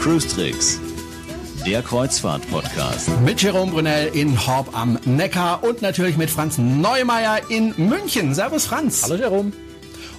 Cruise 0.00 0.26
Tricks, 0.26 0.80
der 1.66 1.82
Kreuzfahrt-Podcast. 1.82 3.10
Mit 3.20 3.42
Jerome 3.42 3.72
Brunel 3.72 4.08
in 4.14 4.46
Horb 4.46 4.74
am 4.74 4.98
Neckar 5.04 5.62
und 5.64 5.82
natürlich 5.82 6.16
mit 6.16 6.30
Franz 6.30 6.56
Neumeier 6.56 7.40
in 7.50 7.74
München. 7.76 8.34
Servus 8.34 8.64
Franz. 8.64 9.02
Hallo 9.02 9.16
Jerome. 9.16 9.52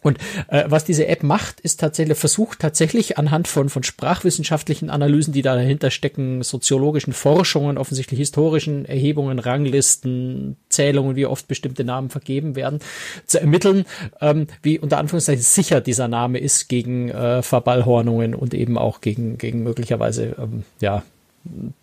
Und 0.01 0.17
äh, 0.47 0.63
was 0.67 0.83
diese 0.83 1.07
App 1.07 1.23
macht, 1.23 1.59
ist 1.59 1.79
tatsächlich, 1.79 2.17
versucht 2.17 2.59
tatsächlich 2.59 3.17
anhand 3.17 3.47
von, 3.47 3.69
von 3.69 3.83
sprachwissenschaftlichen 3.83 4.89
Analysen, 4.89 5.33
die 5.33 5.43
da 5.43 5.55
dahinter 5.55 5.91
stecken, 5.91 6.41
soziologischen 6.41 7.13
Forschungen, 7.13 7.77
offensichtlich 7.77 8.19
historischen 8.19 8.85
Erhebungen, 8.85 9.39
Ranglisten, 9.39 10.57
Zählungen, 10.69 11.15
wie 11.15 11.27
oft 11.27 11.47
bestimmte 11.47 11.83
Namen 11.83 12.09
vergeben 12.09 12.55
werden, 12.55 12.79
zu 13.27 13.39
ermitteln, 13.39 13.85
ähm, 14.21 14.47
wie 14.63 14.79
unter 14.79 14.97
Anführungszeichen 14.97 15.43
sicher 15.43 15.81
dieser 15.81 16.07
Name 16.07 16.39
ist 16.39 16.67
gegen 16.67 17.09
äh, 17.09 17.43
Verballhornungen 17.43 18.33
und 18.33 18.53
eben 18.53 18.77
auch 18.77 19.01
gegen, 19.01 19.37
gegen 19.37 19.63
möglicherweise, 19.63 20.35
ähm, 20.39 20.63
ja, 20.79 21.03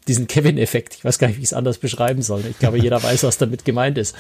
diesen 0.07 0.29
Kevin-Effekt. 0.29 0.95
Ich 0.95 1.05
weiß 1.05 1.19
gar 1.19 1.29
nicht, 1.29 1.39
wie 1.39 1.43
ich 1.43 1.49
es 1.49 1.53
anders 1.53 1.79
beschreiben 1.79 2.23
soll. 2.23 2.45
Ich 2.49 2.59
glaube, 2.59 2.79
jeder 2.79 3.03
weiß, 3.03 3.25
was 3.25 3.39
damit 3.39 3.65
gemeint 3.65 3.99
ist. 3.99 4.15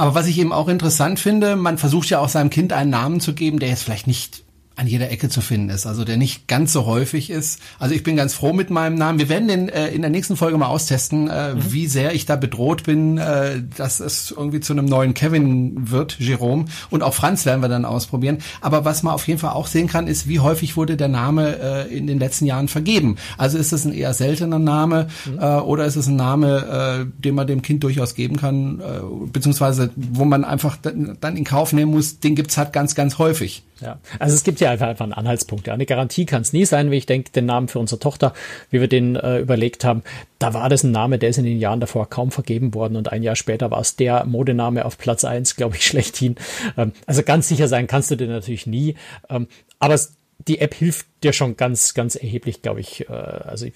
Aber 0.00 0.14
was 0.14 0.28
ich 0.28 0.38
eben 0.38 0.54
auch 0.54 0.68
interessant 0.68 1.20
finde, 1.20 1.56
man 1.56 1.76
versucht 1.76 2.08
ja 2.08 2.20
auch 2.20 2.30
seinem 2.30 2.48
Kind 2.48 2.72
einen 2.72 2.88
Namen 2.88 3.20
zu 3.20 3.34
geben, 3.34 3.58
der 3.58 3.68
jetzt 3.68 3.82
vielleicht 3.82 4.06
nicht 4.06 4.44
an 4.80 4.86
jeder 4.86 5.10
Ecke 5.10 5.28
zu 5.28 5.42
finden 5.42 5.68
ist, 5.68 5.86
also 5.86 6.04
der 6.04 6.16
nicht 6.16 6.48
ganz 6.48 6.72
so 6.72 6.86
häufig 6.86 7.28
ist. 7.28 7.60
Also 7.78 7.94
ich 7.94 8.02
bin 8.02 8.16
ganz 8.16 8.32
froh 8.32 8.54
mit 8.54 8.70
meinem 8.70 8.94
Namen. 8.94 9.18
Wir 9.18 9.28
werden 9.28 9.46
den 9.46 9.68
äh, 9.68 9.88
in 9.88 10.00
der 10.00 10.10
nächsten 10.10 10.36
Folge 10.36 10.56
mal 10.56 10.68
austesten, 10.68 11.28
äh, 11.28 11.54
mhm. 11.54 11.72
wie 11.72 11.86
sehr 11.86 12.14
ich 12.14 12.24
da 12.24 12.36
bedroht 12.36 12.84
bin, 12.84 13.18
äh, 13.18 13.62
dass 13.76 14.00
es 14.00 14.30
irgendwie 14.30 14.60
zu 14.60 14.72
einem 14.72 14.86
neuen 14.86 15.12
Kevin 15.12 15.90
wird, 15.90 16.18
Jerome. 16.18 16.64
Und 16.88 17.02
auch 17.02 17.12
Franz 17.12 17.44
werden 17.44 17.60
wir 17.60 17.68
dann 17.68 17.84
ausprobieren. 17.84 18.38
Aber 18.62 18.86
was 18.86 19.02
man 19.02 19.12
auf 19.12 19.28
jeden 19.28 19.38
Fall 19.38 19.50
auch 19.50 19.66
sehen 19.66 19.86
kann, 19.86 20.06
ist, 20.06 20.28
wie 20.28 20.40
häufig 20.40 20.78
wurde 20.78 20.96
der 20.96 21.08
Name 21.08 21.58
äh, 21.58 21.94
in 21.94 22.06
den 22.06 22.18
letzten 22.18 22.46
Jahren 22.46 22.68
vergeben. 22.68 23.16
Also 23.36 23.58
ist 23.58 23.74
es 23.74 23.84
ein 23.84 23.92
eher 23.92 24.14
seltener 24.14 24.58
Name 24.58 25.08
mhm. 25.26 25.38
äh, 25.40 25.56
oder 25.58 25.84
ist 25.84 25.96
es 25.96 26.06
ein 26.06 26.16
Name, 26.16 27.04
äh, 27.04 27.22
den 27.22 27.34
man 27.34 27.46
dem 27.46 27.60
Kind 27.60 27.84
durchaus 27.84 28.14
geben 28.14 28.38
kann, 28.38 28.80
äh, 28.80 29.00
beziehungsweise 29.30 29.90
wo 29.94 30.24
man 30.24 30.42
einfach 30.42 30.78
dann 30.78 31.36
in 31.36 31.44
Kauf 31.44 31.74
nehmen 31.74 31.90
muss, 31.90 32.20
den 32.20 32.34
gibt's 32.34 32.56
halt 32.56 32.72
ganz, 32.72 32.94
ganz 32.94 33.18
häufig. 33.18 33.62
Ja, 33.80 33.98
also 34.18 34.34
es 34.34 34.44
gibt 34.44 34.60
ja 34.60 34.70
einfach, 34.70 34.88
einfach 34.88 35.04
einen 35.04 35.12
Anhaltspunkt. 35.12 35.66
Ja. 35.66 35.74
Eine 35.74 35.86
Garantie 35.86 36.26
kann 36.26 36.42
es 36.42 36.52
nie 36.52 36.64
sein, 36.64 36.90
wie 36.90 36.96
ich 36.96 37.06
denke, 37.06 37.30
den 37.32 37.46
Namen 37.46 37.68
für 37.68 37.78
unsere 37.78 37.98
Tochter, 37.98 38.34
wie 38.70 38.80
wir 38.80 38.88
den 38.88 39.16
äh, 39.16 39.38
überlegt 39.38 39.84
haben, 39.84 40.02
da 40.38 40.54
war 40.54 40.68
das 40.68 40.82
ein 40.82 40.90
Name, 40.90 41.18
der 41.18 41.28
ist 41.28 41.38
in 41.38 41.44
den 41.44 41.58
Jahren 41.58 41.80
davor 41.80 42.08
kaum 42.08 42.30
vergeben 42.30 42.74
worden 42.74 42.96
und 42.96 43.12
ein 43.12 43.22
Jahr 43.22 43.36
später 43.36 43.70
war 43.70 43.80
es 43.80 43.96
der 43.96 44.24
Modename 44.24 44.84
auf 44.84 44.98
Platz 44.98 45.24
eins, 45.24 45.54
glaube 45.54 45.76
ich, 45.76 45.86
schlechthin. 45.86 46.36
Ähm, 46.76 46.92
also 47.06 47.22
ganz 47.22 47.48
sicher 47.48 47.68
sein 47.68 47.86
kannst 47.86 48.10
du 48.10 48.16
dir 48.16 48.26
natürlich 48.26 48.66
nie. 48.66 48.96
Ähm, 49.28 49.48
aber 49.78 49.94
es, 49.94 50.14
die 50.48 50.60
App 50.60 50.74
hilft 50.74 51.06
dir 51.22 51.32
schon 51.32 51.56
ganz, 51.56 51.94
ganz 51.94 52.16
erheblich, 52.16 52.62
glaube 52.62 52.80
ich. 52.80 53.08
Äh, 53.08 53.12
also 53.12 53.66
ich, 53.66 53.74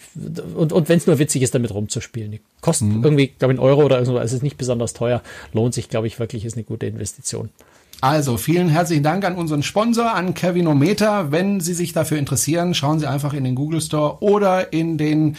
und, 0.55 0.73
und 0.73 0.89
wenn 0.89 0.99
es 0.99 1.07
nur 1.07 1.19
witzig 1.19 1.43
ist, 1.43 1.55
damit 1.55 1.73
rumzuspielen. 1.73 2.31
Die 2.31 2.41
kostet 2.61 2.89
mhm. 2.89 3.05
irgendwie, 3.05 3.29
glaube 3.29 3.53
ich, 3.53 3.61
einen 3.61 3.67
Euro 3.69 3.85
oder 3.85 3.99
irgendwas. 3.99 4.25
Es 4.25 4.33
ist 4.33 4.43
nicht 4.43 4.57
besonders 4.57 4.95
teuer. 4.95 5.23
Lohnt 5.53 5.75
sich, 5.75 5.89
glaube 5.89 6.07
ich, 6.07 6.19
wirklich, 6.19 6.45
ist 6.45 6.57
eine 6.57 6.65
gute 6.65 6.87
Investition. 6.87 7.51
Also 8.05 8.37
vielen 8.37 8.69
herzlichen 8.69 9.03
Dank 9.03 9.25
an 9.25 9.35
unseren 9.35 9.63
Sponsor, 9.63 10.15
an 10.15 10.35
Kevinometer. 10.35 11.33
Wenn 11.33 11.61
Sie 11.61 11.73
sich 11.73 11.95
dafür 11.95 12.19
interessieren, 12.19 12.75
schauen 12.75 12.99
Sie 12.99 13.09
einfach 13.09 13.33
in 13.33 13.45
den 13.45 13.55
Google 13.55 13.81
Store 13.81 14.23
oder 14.23 14.75
in 14.75 14.99
den 14.99 15.39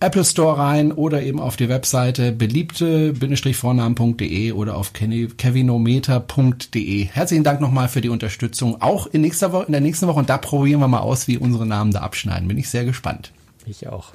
Apple 0.00 0.24
Store 0.24 0.58
rein 0.58 0.90
oder 0.90 1.22
eben 1.22 1.38
auf 1.38 1.54
die 1.54 1.68
Webseite 1.68 2.32
beliebte-vornamen.de 2.32 4.50
oder 4.50 4.76
auf 4.76 4.92
kevinometer.de. 4.92 7.04
Herzlichen 7.04 7.44
Dank 7.44 7.60
nochmal 7.60 7.88
für 7.88 8.00
die 8.00 8.08
Unterstützung. 8.08 8.82
Auch 8.82 9.06
in, 9.06 9.20
nächster 9.20 9.52
Woche, 9.52 9.66
in 9.66 9.72
der 9.72 9.80
nächsten 9.80 10.08
Woche. 10.08 10.18
Und 10.18 10.28
da 10.28 10.38
probieren 10.38 10.80
wir 10.80 10.88
mal 10.88 10.98
aus, 10.98 11.28
wie 11.28 11.38
unsere 11.38 11.64
Namen 11.64 11.92
da 11.92 12.00
abschneiden. 12.00 12.48
Bin 12.48 12.58
ich 12.58 12.70
sehr 12.70 12.84
gespannt. 12.84 13.30
Ich 13.66 13.86
auch. 13.86 14.14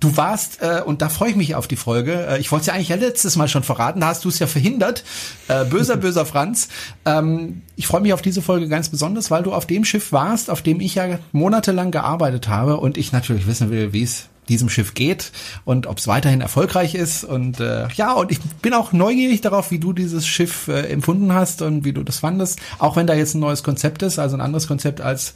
Du 0.00 0.16
warst, 0.16 0.62
äh, 0.62 0.82
und 0.84 1.02
da 1.02 1.08
freue 1.08 1.30
ich 1.30 1.36
mich 1.36 1.54
auf 1.54 1.68
die 1.68 1.76
Folge, 1.76 2.26
äh, 2.26 2.40
ich 2.40 2.50
wollte 2.50 2.62
es 2.62 2.66
ja 2.66 2.74
eigentlich 2.74 2.88
ja 2.88 2.96
letztes 2.96 3.36
Mal 3.36 3.48
schon 3.48 3.62
verraten, 3.62 4.00
da 4.00 4.08
hast 4.08 4.24
du 4.24 4.28
es 4.28 4.38
ja 4.38 4.46
verhindert. 4.46 5.04
Äh, 5.48 5.64
böser, 5.64 5.96
böser 5.98 6.26
Franz. 6.26 6.68
Ähm, 7.04 7.62
ich 7.76 7.86
freue 7.86 8.00
mich 8.00 8.12
auf 8.12 8.22
diese 8.22 8.42
Folge 8.42 8.68
ganz 8.68 8.88
besonders, 8.88 9.30
weil 9.30 9.42
du 9.42 9.52
auf 9.52 9.66
dem 9.66 9.84
Schiff 9.84 10.12
warst, 10.12 10.50
auf 10.50 10.62
dem 10.62 10.80
ich 10.80 10.96
ja 10.96 11.18
monatelang 11.32 11.90
gearbeitet 11.90 12.48
habe 12.48 12.78
und 12.78 12.98
ich 12.98 13.12
natürlich 13.12 13.46
wissen 13.46 13.70
will, 13.70 13.92
wie 13.92 14.02
es 14.02 14.28
diesem 14.50 14.68
Schiff 14.68 14.94
geht 14.94 15.32
und 15.64 15.86
ob 15.86 15.98
es 15.98 16.06
weiterhin 16.06 16.42
erfolgreich 16.42 16.94
ist. 16.94 17.24
Und 17.24 17.60
äh, 17.60 17.88
ja, 17.94 18.12
und 18.12 18.30
ich 18.30 18.40
bin 18.62 18.74
auch 18.74 18.92
neugierig 18.92 19.40
darauf, 19.40 19.70
wie 19.70 19.78
du 19.78 19.92
dieses 19.94 20.26
Schiff 20.26 20.68
äh, 20.68 20.88
empfunden 20.88 21.32
hast 21.32 21.62
und 21.62 21.84
wie 21.84 21.92
du 21.92 22.02
das 22.02 22.18
fandest. 22.18 22.58
Auch 22.78 22.96
wenn 22.96 23.06
da 23.06 23.14
jetzt 23.14 23.34
ein 23.34 23.40
neues 23.40 23.62
Konzept 23.62 24.02
ist, 24.02 24.18
also 24.18 24.36
ein 24.36 24.40
anderes 24.42 24.66
Konzept 24.66 25.00
als 25.00 25.34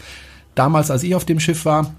damals, 0.54 0.90
als 0.90 1.02
ich 1.02 1.14
auf 1.14 1.24
dem 1.24 1.40
Schiff 1.40 1.64
war 1.64 1.94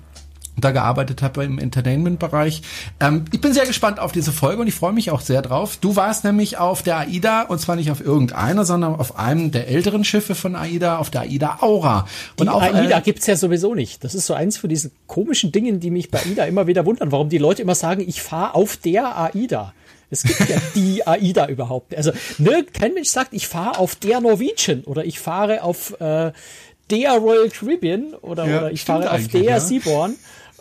da 0.58 0.72
gearbeitet 0.72 1.22
habe 1.22 1.44
im 1.44 1.60
Entertainment-Bereich. 1.60 2.62
Ähm, 3.00 3.26
ich 3.32 3.42
bin 3.42 3.54
sehr 3.54 3.66
gespannt 3.66 4.00
auf 4.00 4.12
diese 4.12 4.32
Folge 4.32 4.62
und 4.62 4.68
ich 4.68 4.74
freue 4.74 4.94
mich 4.94 5.12
auch 5.12 5.22
sehr 5.22 5.42
drauf. 5.42 5.78
Du 5.80 5.96
warst 5.96 6.24
nämlich 6.24 6.58
auf 6.58 6.84
der 6.84 6.98
AIDA 6.98 7.44
und 7.44 7.60
zwar 7.60 7.76
nicht 7.76 7.92
auf 7.92 8.02
irgendeiner, 8.02 8.66
sondern 8.66 8.96
auf 8.96 9.18
einem 9.18 9.52
der 9.52 9.68
älteren 9.68 10.04
Schiffe 10.04 10.36
von 10.36 10.56
AIDA, 10.56 10.98
auf 10.98 11.10
der 11.10 11.22
AIDA 11.22 11.58
Aura. 11.62 12.08
Und 12.40 12.48
die 12.48 12.50
auch, 12.50 12.62
AIDA 12.62 12.98
äh, 12.98 13.02
gibt's 13.02 13.28
ja 13.28 13.36
sowieso 13.36 13.76
nicht. 13.76 14.04
Das 14.04 14.16
ist 14.16 14.26
so 14.26 14.34
eins 14.34 14.58
von 14.58 14.70
diesen 14.70 14.92
komischen 15.08 15.52
Dingen, 15.52 15.80
die 15.80 15.92
mich 15.92 16.12
bei 16.12 16.20
AIDA 16.20 16.46
immer 16.46 16.68
wieder 16.68 16.86
wundern, 16.86 17.12
warum 17.12 17.30
die 17.30 17.38
Leute 17.38 17.62
immer 17.62 17.76
sagen, 17.76 18.04
ich 18.08 18.22
fahre 18.22 18.56
auf 18.56 18.78
der 18.78 19.18
AIDA. 19.18 19.74
Es 20.10 20.24
gibt 20.24 20.50
ja 20.50 20.58
die 20.76 21.06
AIDA 21.06 21.48
überhaupt. 21.48 21.96
Also 21.96 22.12
ne, 22.38 22.66
kein 22.72 22.94
Mensch 22.94 23.10
sagt, 23.10 23.34
ich 23.34 23.48
fahre 23.48 23.80
auf 23.80 23.96
der 23.96 24.22
Norwegian 24.22 24.84
oder 24.86 25.06
ich 25.06 25.20
fahre 25.20 25.64
auf 25.64 26.00
äh, 26.00 26.32
der 26.90 27.12
Royal 27.14 27.50
Caribbean 27.50 28.14
oder, 28.22 28.48
ja, 28.48 28.58
oder 28.60 28.72
ich 28.72 28.86
fahre 28.86 29.12
auf 29.12 29.28
der 29.28 29.42
ja. 29.42 29.60
Seaborn 29.60 30.16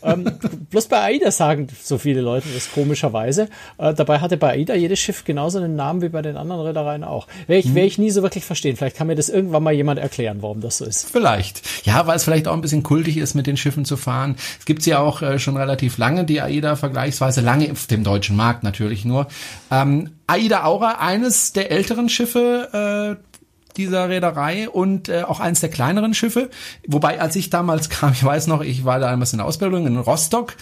ähm, 0.05 0.25
bloß 0.71 0.87
bei 0.89 1.01
AIDA 1.01 1.31
sagen 1.31 1.69
so 1.83 1.99
viele 1.99 2.21
Leute 2.21 2.49
das 2.55 2.71
komischerweise. 2.73 3.49
Äh, 3.79 3.95
dabei 3.95 4.21
hatte 4.21 4.37
bei 4.37 4.51
AIDA 4.51 4.75
jedes 4.75 5.01
Schiff 5.01 5.25
genauso 5.25 5.59
einen 5.59 5.77
Namen 5.77 6.03
wie 6.03 6.09
bei 6.09 6.23
den 6.23 6.37
anderen 6.37 6.63
Reedereien 6.63 7.05
auch. 7.05 7.27
Werde 7.47 7.61
ich, 7.61 7.67
hm. 7.67 7.75
werde 7.75 7.87
ich 7.87 7.99
nie 7.99 8.11
so 8.11 8.23
wirklich 8.23 8.45
verstehen. 8.45 8.77
Vielleicht 8.77 8.97
kann 8.97 9.07
mir 9.07 9.17
das 9.17 9.29
irgendwann 9.29 9.63
mal 9.63 9.73
jemand 9.73 9.99
erklären, 9.99 10.39
warum 10.41 10.61
das 10.61 10.79
so 10.79 10.85
ist. 10.85 11.11
Vielleicht. 11.11 11.63
Ja, 11.85 12.07
weil 12.07 12.17
es 12.17 12.25
vielleicht 12.25 12.49
auch 12.49 12.55
ein 12.55 12.61
bisschen 12.61 12.83
kultig 12.83 13.17
ist, 13.17 13.35
mit 13.35 13.47
den 13.47 13.57
Schiffen 13.57 13.85
zu 13.85 13.97
fahren. 13.97 14.37
Es 14.59 14.65
gibt 14.65 14.85
ja 14.87 14.99
auch 14.99 15.23
äh, 15.23 15.39
schon 15.39 15.57
relativ 15.57 15.99
lange, 15.99 16.25
die 16.25 16.41
AIDA 16.41 16.77
vergleichsweise 16.77 17.41
lange 17.41 17.71
auf 17.73 17.87
dem 17.87 18.05
deutschen 18.05 18.37
Markt 18.37 18.63
natürlich 18.63 19.05
nur. 19.05 19.27
Ähm, 19.71 20.11
AIDA 20.27 20.65
Aura, 20.65 20.99
eines 21.01 21.53
der 21.53 21.71
älteren 21.71 22.09
Schiffe, 22.09 23.19
äh, 23.21 23.34
dieser 23.77 24.09
Reederei 24.09 24.69
und 24.69 25.09
äh, 25.09 25.23
auch 25.23 25.41
eines 25.41 25.61
der 25.61 25.71
kleineren 25.71 26.15
Schiffe. 26.15 26.51
Wobei, 26.87 27.21
als 27.21 27.37
ich 27.37 27.51
damals 27.51 27.89
kam, 27.91 28.13
ich 28.13 28.25
weiß 28.25 28.47
noch, 28.47 28.61
ich 28.61 28.85
war 28.85 28.99
damals 29.01 29.33
in 29.33 29.39
der 29.39 29.47
Ausbildung 29.47 29.87
in 29.87 29.97
Rostock 29.97 30.57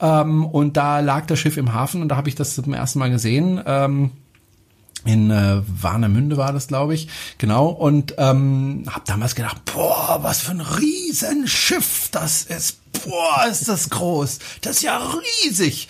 ähm, 0.00 0.44
und 0.44 0.76
da 0.76 1.00
lag 1.00 1.26
das 1.26 1.38
Schiff 1.38 1.56
im 1.56 1.72
Hafen 1.72 2.02
und 2.02 2.08
da 2.08 2.16
habe 2.16 2.28
ich 2.28 2.34
das 2.34 2.54
zum 2.54 2.72
ersten 2.72 2.98
Mal 2.98 3.10
gesehen. 3.10 3.60
Ähm, 3.66 4.10
in 5.04 5.30
äh, 5.30 5.62
Warnemünde 5.66 6.36
war 6.36 6.52
das, 6.52 6.66
glaube 6.66 6.94
ich, 6.94 7.08
genau. 7.38 7.68
Und 7.68 8.14
ähm, 8.18 8.84
habe 8.88 9.04
damals 9.06 9.34
gedacht, 9.34 9.64
boah, 9.64 10.18
was 10.22 10.40
für 10.40 10.50
ein 10.50 10.60
Riesenschiff 10.60 12.08
das 12.10 12.42
ist. 12.42 12.78
Boah, 13.04 13.46
ist 13.48 13.68
das 13.68 13.90
groß. 13.90 14.38
Das 14.60 14.78
ist 14.78 14.82
ja 14.82 15.00
riesig. 15.44 15.88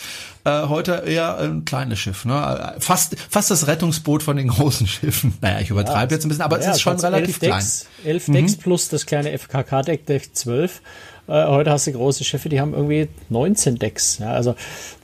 Äh, 0.49 0.69
heute 0.69 1.03
eher 1.07 1.37
ein 1.39 1.65
kleines 1.67 1.99
Schiff, 1.99 2.25
ne? 2.25 2.75
Fast, 2.79 3.17
fast 3.29 3.51
das 3.51 3.67
Rettungsboot 3.67 4.23
von 4.23 4.37
den 4.37 4.49
großen 4.49 4.87
Schiffen. 4.87 5.35
Naja, 5.43 5.61
ich 5.61 5.69
übertreibe 5.69 6.11
ja, 6.11 6.17
jetzt 6.17 6.25
ein 6.25 6.29
bisschen, 6.29 6.45
aber 6.45 6.61
ja, 6.61 6.71
es 6.71 6.77
ist 6.77 6.81
schon 6.81 6.99
relativ 6.99 7.39
klein. 7.39 7.53
Decks, 7.53 7.87
elf 8.05 8.29
mhm. 8.29 8.33
Decks 8.33 8.57
plus 8.57 8.89
das 8.89 9.05
kleine 9.05 9.37
FKK-Deck, 9.37 10.07
Deck 10.07 10.35
12. 10.35 10.81
Äh, 11.27 11.47
heute 11.49 11.71
hast 11.71 11.87
du 11.87 11.93
große 11.93 12.25
Schiffe, 12.25 12.49
die 12.49 12.61
haben 12.61 12.73
irgendwie 12.73 13.09
19 13.29 13.77
Decks. 13.77 14.19
Ja, 14.19 14.33
also 14.33 14.55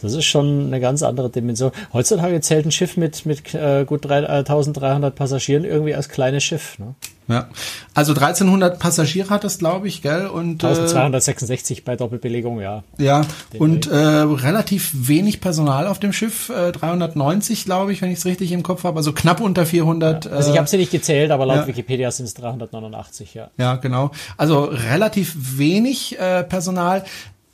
das 0.01 0.15
ist 0.15 0.25
schon 0.25 0.69
eine 0.69 0.81
ganz 0.81 1.03
andere 1.03 1.29
Dimension. 1.29 1.73
Heutzutage 1.93 2.41
zählt 2.41 2.65
ein 2.65 2.73
Schiff 2.73 2.97
mit, 2.97 3.27
mit 3.27 3.53
äh, 3.55 3.85
gut 3.85 4.07
3, 4.07 4.21
äh, 4.21 4.27
1300 4.27 5.15
Passagieren 5.15 5.65
irgendwie 5.65 5.95
als 5.95 6.09
kleines 6.09 6.43
Schiff. 6.43 6.79
Ne? 6.79 6.95
Ja, 7.27 7.49
also 7.95 8.13
1300 8.13 8.79
Passagiere 8.79 9.31
hat 9.31 9.45
das, 9.45 9.59
glaube 9.59 9.89
ich, 9.89 10.03
gell? 10.03 10.27
Und 10.27 10.63
1266 10.63 11.79
äh, 11.79 11.83
bei 11.83 11.97
Doppelbelegung, 11.97 12.61
ja. 12.61 12.85
Ja, 12.99 13.23
Den 13.53 13.61
und 13.61 13.87
äh, 13.87 13.97
relativ 13.97 14.91
wenig 14.95 15.41
Personal 15.41 15.87
auf 15.87 15.99
dem 15.99 16.13
Schiff, 16.13 16.51
äh, 16.51 16.73
390, 16.73 17.65
glaube 17.65 17.93
ich, 17.93 18.03
wenn 18.03 18.11
ich 18.11 18.19
es 18.19 18.27
richtig 18.27 18.53
im 18.53 18.63
Kopf 18.63 18.85
habe, 18.85 18.99
also 18.99 19.13
knapp 19.13 19.41
unter 19.41 19.65
400. 19.65 20.27
Ja, 20.27 20.31
also 20.33 20.53
ich 20.53 20.59
habe 20.59 20.69
sie 20.69 20.77
nicht 20.77 20.91
gezählt, 20.91 21.31
aber 21.31 21.47
laut 21.47 21.59
ja. 21.59 21.67
Wikipedia 21.67 22.11
sind 22.11 22.27
es 22.27 22.35
389, 22.35 23.35
ja. 23.35 23.51
Ja, 23.57 23.77
genau. 23.77 24.11
Also 24.37 24.65
relativ 24.65 25.35
wenig 25.59 26.19
äh, 26.19 26.45
Personal, 26.45 27.05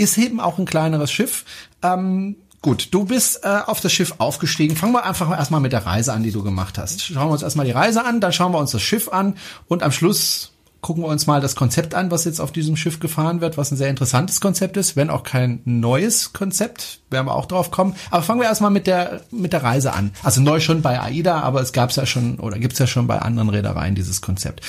ist 0.00 0.16
eben 0.16 0.40
auch 0.40 0.58
ein 0.58 0.64
kleineres 0.64 1.12
Schiff. 1.12 1.44
Ähm, 1.82 2.36
Gut, 2.62 2.88
du 2.90 3.04
bist 3.04 3.42
äh, 3.42 3.60
auf 3.66 3.80
das 3.80 3.92
Schiff 3.92 4.14
aufgestiegen. 4.18 4.76
Fangen 4.76 4.92
wir 4.92 5.04
einfach 5.04 5.30
erstmal 5.30 5.62
mit 5.62 5.72
der 5.72 5.86
Reise 5.86 6.12
an, 6.12 6.22
die 6.22 6.30
du 6.30 6.42
gemacht 6.42 6.76
hast. 6.76 7.00
Schauen 7.00 7.28
wir 7.28 7.32
uns 7.32 7.42
erstmal 7.42 7.64
die 7.64 7.72
Reise 7.72 8.04
an, 8.04 8.20
dann 8.20 8.32
schauen 8.34 8.52
wir 8.52 8.58
uns 8.58 8.72
das 8.72 8.82
Schiff 8.82 9.08
an 9.08 9.36
und 9.66 9.82
am 9.82 9.92
Schluss 9.92 10.52
gucken 10.82 11.02
wir 11.02 11.08
uns 11.08 11.26
mal 11.26 11.40
das 11.40 11.56
Konzept 11.56 11.94
an, 11.94 12.10
was 12.10 12.24
jetzt 12.24 12.40
auf 12.40 12.52
diesem 12.52 12.76
Schiff 12.76 13.00
gefahren 13.00 13.40
wird, 13.40 13.56
was 13.58 13.70
ein 13.70 13.76
sehr 13.76 13.88
interessantes 13.88 14.40
Konzept 14.40 14.76
ist, 14.76 14.96
wenn 14.96 15.10
auch 15.10 15.22
kein 15.22 15.60
neues 15.64 16.32
Konzept, 16.32 17.00
werden 17.10 17.26
wir 17.26 17.34
auch 17.34 17.46
drauf 17.46 17.70
kommen. 17.70 17.94
Aber 18.10 18.22
fangen 18.22 18.40
wir 18.40 18.48
erstmal 18.48 18.70
mit 18.70 18.86
der 18.86 19.22
mit 19.30 19.52
der 19.52 19.62
Reise 19.62 19.92
an. 19.92 20.12
Also 20.22 20.40
neu 20.40 20.60
schon 20.60 20.82
bei 20.82 21.00
AIDA, 21.00 21.40
aber 21.40 21.60
es 21.60 21.72
gab 21.72 21.90
es 21.90 21.96
ja 21.96 22.06
schon 22.06 22.38
oder 22.38 22.58
gibt 22.58 22.74
es 22.74 22.78
ja 22.78 22.86
schon 22.86 23.06
bei 23.06 23.18
anderen 23.20 23.48
Reedereien 23.48 23.94
dieses 23.94 24.20
Konzept. 24.20 24.62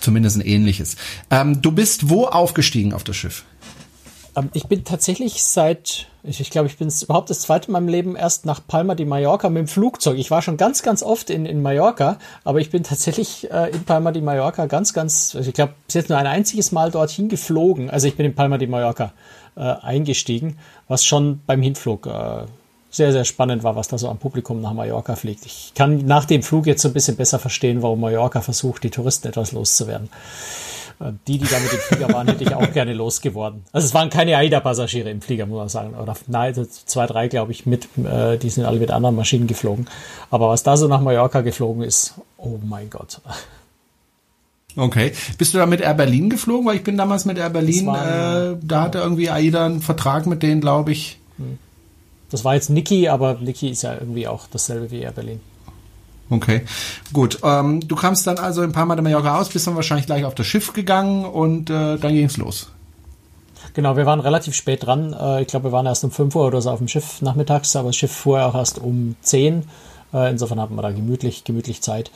Zumindest 0.00 0.36
ein 0.36 0.42
ähnliches. 0.42 0.96
Ähm, 1.30 1.60
du 1.60 1.72
bist 1.72 2.08
wo 2.08 2.26
aufgestiegen 2.26 2.94
auf 2.94 3.04
das 3.04 3.16
Schiff? 3.16 3.44
Ähm, 4.36 4.50
ich 4.52 4.66
bin 4.66 4.84
tatsächlich 4.84 5.42
seit, 5.44 6.06
ich, 6.22 6.40
ich 6.40 6.50
glaube, 6.50 6.68
ich 6.68 6.78
bin 6.78 6.88
überhaupt 7.02 7.30
das 7.30 7.40
zweite 7.40 7.68
in 7.68 7.72
meinem 7.72 7.88
Leben 7.88 8.16
erst 8.16 8.46
nach 8.46 8.60
Palma 8.66 8.94
de 8.94 9.06
Mallorca 9.06 9.48
mit 9.48 9.60
dem 9.60 9.68
Flugzeug. 9.68 10.18
Ich 10.18 10.30
war 10.30 10.42
schon 10.42 10.56
ganz, 10.56 10.82
ganz 10.82 11.02
oft 11.02 11.30
in, 11.30 11.46
in 11.46 11.62
Mallorca, 11.62 12.18
aber 12.44 12.60
ich 12.60 12.70
bin 12.70 12.82
tatsächlich 12.82 13.50
äh, 13.50 13.70
in 13.70 13.84
Palma 13.84 14.12
de 14.12 14.22
Mallorca 14.22 14.66
ganz, 14.66 14.92
ganz, 14.92 15.34
also 15.34 15.48
ich 15.48 15.54
glaube, 15.54 15.74
bis 15.86 15.94
jetzt 15.94 16.08
nur 16.08 16.18
ein 16.18 16.26
einziges 16.26 16.72
Mal 16.72 16.90
dorthin 16.90 17.28
geflogen. 17.28 17.90
Also 17.90 18.06
ich 18.06 18.16
bin 18.16 18.26
in 18.26 18.34
Palma 18.34 18.58
de 18.58 18.68
Mallorca 18.68 19.12
äh, 19.56 19.60
eingestiegen, 19.60 20.58
was 20.88 21.04
schon 21.04 21.40
beim 21.46 21.62
Hinflug 21.62 22.06
äh, 22.06 22.44
sehr, 22.90 23.12
sehr 23.12 23.24
spannend 23.24 23.62
war, 23.62 23.76
was 23.76 23.88
da 23.88 23.98
so 23.98 24.08
am 24.08 24.18
Publikum 24.18 24.60
nach 24.60 24.72
Mallorca 24.72 25.14
fliegt. 25.14 25.46
Ich 25.46 25.72
kann 25.74 26.04
nach 26.06 26.24
dem 26.24 26.42
Flug 26.42 26.66
jetzt 26.66 26.82
so 26.82 26.88
ein 26.88 26.94
bisschen 26.94 27.16
besser 27.16 27.38
verstehen, 27.38 27.82
warum 27.82 28.00
Mallorca 28.00 28.40
versucht, 28.40 28.82
die 28.82 28.90
Touristen 28.90 29.28
etwas 29.28 29.52
loszuwerden. 29.52 30.10
Die, 31.26 31.38
die 31.38 31.46
da 31.46 31.58
mit 31.58 31.72
dem 31.72 31.78
Flieger 31.78 32.12
waren, 32.12 32.28
hätte 32.28 32.44
ich 32.44 32.54
auch 32.54 32.72
gerne 32.74 32.92
losgeworden. 32.92 33.64
Also 33.72 33.86
es 33.86 33.94
waren 33.94 34.10
keine 34.10 34.36
AIDA-Passagiere 34.36 35.08
im 35.08 35.22
Flieger, 35.22 35.46
muss 35.46 35.56
man 35.56 35.68
sagen. 35.70 35.94
Oder 35.94 36.14
nein, 36.26 36.54
zwei, 36.68 37.06
drei, 37.06 37.28
glaube 37.28 37.52
ich, 37.52 37.64
mit, 37.64 37.88
äh, 38.04 38.36
die 38.36 38.50
sind 38.50 38.66
alle 38.66 38.78
mit 38.78 38.90
anderen 38.90 39.16
Maschinen 39.16 39.46
geflogen. 39.46 39.86
Aber 40.30 40.48
was 40.48 40.62
da 40.62 40.76
so 40.76 40.88
nach 40.88 41.00
Mallorca 41.00 41.40
geflogen 41.40 41.82
ist, 41.84 42.16
oh 42.36 42.58
mein 42.62 42.90
Gott. 42.90 43.22
Okay. 44.76 45.12
Bist 45.38 45.54
du 45.54 45.58
da 45.58 45.64
mit 45.64 45.80
Air 45.80 45.94
Berlin 45.94 46.28
geflogen? 46.28 46.66
Weil 46.66 46.76
ich 46.76 46.84
bin 46.84 46.98
damals 46.98 47.24
mit 47.24 47.38
Air 47.38 47.50
Berlin, 47.50 47.86
war, 47.86 48.50
äh, 48.50 48.56
da 48.60 48.82
hatte 48.82 48.98
irgendwie 48.98 49.30
AIDA 49.30 49.64
einen 49.64 49.80
Vertrag 49.80 50.26
mit 50.26 50.42
denen, 50.42 50.60
glaube 50.60 50.92
ich. 50.92 51.18
Hm. 51.38 51.58
Das 52.30 52.44
war 52.44 52.54
jetzt 52.54 52.68
Niki, 52.68 53.08
aber 53.08 53.38
Niki 53.40 53.70
ist 53.70 53.82
ja 53.82 53.94
irgendwie 53.94 54.28
auch 54.28 54.48
dasselbe 54.50 54.90
wie 54.90 55.00
Air 55.00 55.12
Berlin. 55.12 55.40
Okay, 56.30 56.62
gut. 57.12 57.40
Ähm, 57.42 57.86
du 57.86 57.96
kamst 57.96 58.26
dann 58.26 58.38
also 58.38 58.62
in 58.62 58.72
Palma 58.72 58.94
de 58.94 59.02
Mallorca 59.02 59.38
aus, 59.38 59.48
bist 59.48 59.66
dann 59.66 59.74
wahrscheinlich 59.74 60.06
gleich 60.06 60.24
auf 60.24 60.34
das 60.34 60.46
Schiff 60.46 60.72
gegangen 60.72 61.24
und 61.24 61.70
äh, 61.70 61.98
dann 61.98 62.14
ging's 62.14 62.36
los. 62.36 62.70
Genau, 63.74 63.96
wir 63.96 64.06
waren 64.06 64.20
relativ 64.20 64.54
spät 64.54 64.86
dran. 64.86 65.12
Äh, 65.12 65.42
ich 65.42 65.48
glaube, 65.48 65.66
wir 65.66 65.72
waren 65.72 65.86
erst 65.86 66.04
um 66.04 66.10
5 66.10 66.34
Uhr 66.36 66.46
oder 66.46 66.62
so 66.62 66.70
auf 66.70 66.78
dem 66.78 66.88
Schiff 66.88 67.20
nachmittags, 67.20 67.74
aber 67.74 67.88
das 67.88 67.96
Schiff 67.96 68.12
fuhr 68.12 68.44
auch 68.44 68.54
erst 68.54 68.78
um 68.78 69.16
10. 69.22 69.64
Äh, 70.12 70.30
insofern 70.30 70.60
hatten 70.60 70.76
wir 70.76 70.82
da 70.82 70.92
gemütlich, 70.92 71.44
gemütlich 71.44 71.82
Zeit. 71.82 72.12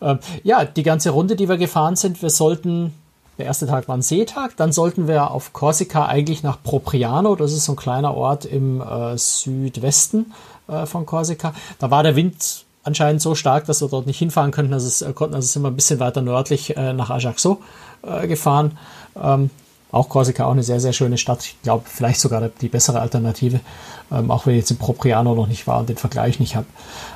Äh, 0.00 0.16
ja, 0.44 0.64
die 0.64 0.82
ganze 0.82 1.10
Runde, 1.10 1.36
die 1.36 1.48
wir 1.48 1.58
gefahren 1.58 1.96
sind, 1.96 2.22
wir 2.22 2.30
sollten 2.30 2.94
der 3.38 3.46
erste 3.46 3.66
Tag 3.66 3.86
war 3.86 3.96
ein 3.96 4.02
Seetag. 4.02 4.56
Dann 4.56 4.72
sollten 4.72 5.06
wir 5.06 5.30
auf 5.30 5.52
Korsika 5.52 6.06
eigentlich 6.06 6.42
nach 6.42 6.60
Propriano. 6.60 7.36
Das 7.36 7.52
ist 7.52 7.66
so 7.66 7.72
ein 7.72 7.76
kleiner 7.76 8.16
Ort 8.16 8.44
im 8.44 8.80
äh, 8.80 9.16
Südwesten 9.16 10.32
äh, 10.66 10.86
von 10.86 11.06
Korsika. 11.06 11.54
Da 11.78 11.90
war 11.92 12.02
der 12.02 12.16
Wind 12.16 12.64
anscheinend 12.88 13.22
so 13.22 13.34
stark, 13.34 13.66
dass 13.66 13.80
wir 13.80 13.88
dort 13.88 14.06
nicht 14.06 14.18
hinfahren 14.18 14.50
könnten. 14.50 14.72
Also, 14.72 14.88
es, 14.88 15.02
äh, 15.02 15.12
konnten, 15.12 15.34
also 15.34 15.46
sind 15.46 15.62
wir 15.62 15.68
ein 15.68 15.76
bisschen 15.76 16.00
weiter 16.00 16.22
nördlich 16.22 16.76
äh, 16.76 16.92
nach 16.92 17.10
Ajaccio 17.10 17.60
äh, 18.02 18.26
gefahren. 18.26 18.76
Ähm, 19.16 19.50
auch 19.90 20.10
Korsika, 20.10 20.44
auch 20.44 20.52
eine 20.52 20.62
sehr, 20.62 20.80
sehr 20.80 20.92
schöne 20.92 21.16
Stadt. 21.16 21.44
Ich 21.44 21.62
glaube, 21.62 21.84
vielleicht 21.86 22.20
sogar 22.20 22.50
die 22.60 22.68
bessere 22.68 23.00
Alternative, 23.00 23.60
ähm, 24.12 24.30
auch 24.30 24.44
wenn 24.44 24.54
ich 24.54 24.60
jetzt 24.60 24.70
in 24.70 24.76
Propriano 24.76 25.34
noch 25.34 25.46
nicht 25.46 25.66
war 25.66 25.78
und 25.78 25.88
den 25.88 25.96
Vergleich 25.96 26.40
nicht 26.40 26.56
habe. 26.56 26.66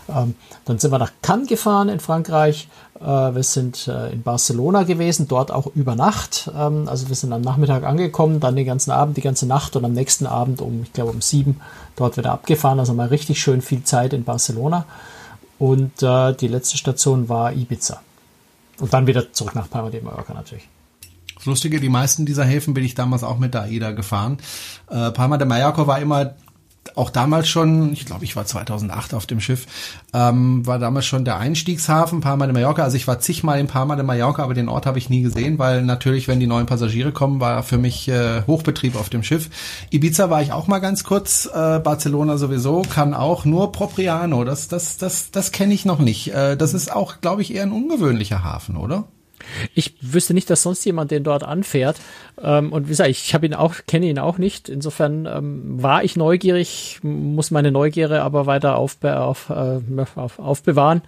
Ähm, 0.08 0.34
dann 0.64 0.78
sind 0.78 0.90
wir 0.90 0.98
nach 0.98 1.12
Cannes 1.20 1.48
gefahren 1.48 1.90
in 1.90 2.00
Frankreich. 2.00 2.68
Äh, 2.98 3.04
wir 3.04 3.42
sind 3.42 3.88
äh, 3.88 4.10
in 4.12 4.22
Barcelona 4.22 4.84
gewesen, 4.84 5.28
dort 5.28 5.50
auch 5.50 5.66
über 5.74 5.96
Nacht. 5.96 6.50
Ähm, 6.56 6.88
also 6.88 7.08
wir 7.08 7.16
sind 7.16 7.32
am 7.34 7.42
Nachmittag 7.42 7.84
angekommen, 7.84 8.40
dann 8.40 8.56
den 8.56 8.66
ganzen 8.66 8.90
Abend, 8.90 9.18
die 9.18 9.22
ganze 9.22 9.46
Nacht 9.46 9.76
und 9.76 9.84
am 9.84 9.92
nächsten 9.92 10.26
Abend 10.26 10.62
um, 10.62 10.82
ich 10.82 10.94
glaube, 10.94 11.10
um 11.10 11.20
sieben 11.20 11.60
dort 11.96 12.16
wieder 12.16 12.32
abgefahren. 12.32 12.78
Also 12.78 12.94
mal 12.94 13.08
richtig 13.08 13.42
schön 13.42 13.60
viel 13.60 13.84
Zeit 13.84 14.14
in 14.14 14.24
Barcelona. 14.24 14.86
Und 15.62 16.02
äh, 16.02 16.34
die 16.34 16.48
letzte 16.48 16.76
Station 16.76 17.28
war 17.28 17.52
Ibiza. 17.52 18.02
Und 18.80 18.92
dann 18.92 19.06
wieder 19.06 19.32
zurück 19.32 19.54
nach 19.54 19.70
Palma 19.70 19.90
de 19.90 20.02
Mallorca 20.02 20.34
natürlich. 20.34 20.68
Das 21.36 21.46
Lustige, 21.46 21.78
die 21.78 21.88
meisten 21.88 22.26
dieser 22.26 22.42
Häfen 22.42 22.74
bin 22.74 22.82
ich 22.82 22.96
damals 22.96 23.22
auch 23.22 23.38
mit 23.38 23.54
der 23.54 23.62
AIDA 23.62 23.92
gefahren. 23.92 24.38
Äh, 24.90 25.12
Palma 25.12 25.38
de 25.38 25.46
Mallorca 25.46 25.86
war 25.86 26.00
immer 26.00 26.34
auch 26.94 27.10
damals 27.10 27.48
schon, 27.48 27.92
ich 27.92 28.06
glaube, 28.06 28.24
ich 28.24 28.36
war 28.36 28.44
2008 28.44 29.14
auf 29.14 29.26
dem 29.26 29.40
Schiff, 29.40 29.66
ähm, 30.12 30.66
war 30.66 30.78
damals 30.78 31.06
schon 31.06 31.24
der 31.24 31.38
Einstiegshafen 31.38 32.20
Palma 32.20 32.46
de 32.46 32.52
Mallorca. 32.52 32.82
Also 32.82 32.96
ich 32.96 33.06
war 33.06 33.20
zigmal 33.20 33.60
in 33.60 33.66
Palma 33.66 33.96
de 33.96 34.04
Mallorca, 34.04 34.42
aber 34.42 34.54
den 34.54 34.68
Ort 34.68 34.86
habe 34.86 34.98
ich 34.98 35.08
nie 35.08 35.22
gesehen, 35.22 35.58
weil 35.58 35.82
natürlich, 35.82 36.28
wenn 36.28 36.40
die 36.40 36.46
neuen 36.46 36.66
Passagiere 36.66 37.12
kommen, 37.12 37.40
war 37.40 37.62
für 37.62 37.78
mich 37.78 38.08
äh, 38.08 38.42
Hochbetrieb 38.46 38.96
auf 38.96 39.08
dem 39.08 39.22
Schiff. 39.22 39.48
Ibiza 39.90 40.28
war 40.28 40.42
ich 40.42 40.52
auch 40.52 40.66
mal 40.66 40.80
ganz 40.80 41.04
kurz, 41.04 41.46
äh, 41.46 41.78
Barcelona 41.78 42.36
sowieso, 42.36 42.82
kann 42.82 43.14
auch 43.14 43.44
nur 43.44 43.72
Propriano. 43.72 44.44
Das, 44.44 44.68
das, 44.68 44.96
das, 44.96 45.30
das 45.30 45.52
kenne 45.52 45.74
ich 45.74 45.84
noch 45.84 45.98
nicht. 45.98 46.34
Äh, 46.34 46.56
das 46.56 46.74
ist 46.74 46.92
auch, 46.92 47.20
glaube 47.20 47.42
ich, 47.42 47.54
eher 47.54 47.62
ein 47.62 47.72
ungewöhnlicher 47.72 48.44
Hafen, 48.44 48.76
oder? 48.76 49.04
Ich 49.74 49.94
wüsste 50.00 50.34
nicht, 50.34 50.50
dass 50.50 50.62
sonst 50.62 50.84
jemand 50.84 51.10
den 51.10 51.24
dort 51.24 51.44
anfährt. 51.44 52.00
Ähm, 52.40 52.72
und 52.72 52.86
wie 52.86 52.90
gesagt, 52.90 53.10
ich 53.10 53.34
habe 53.34 53.46
ihn 53.46 53.54
auch, 53.54 53.74
kenne 53.86 54.06
ihn 54.06 54.18
auch 54.18 54.38
nicht. 54.38 54.68
Insofern 54.68 55.26
ähm, 55.26 55.82
war 55.82 56.04
ich 56.04 56.16
neugierig, 56.16 57.00
muss 57.02 57.50
meine 57.50 57.72
Neugierde 57.72 58.22
aber 58.22 58.46
weiter 58.46 58.76
aufbe 58.76 59.20
auf, 59.20 59.50
äh, 59.50 59.80
auf, 60.16 60.38
aufbewahren 60.38 61.02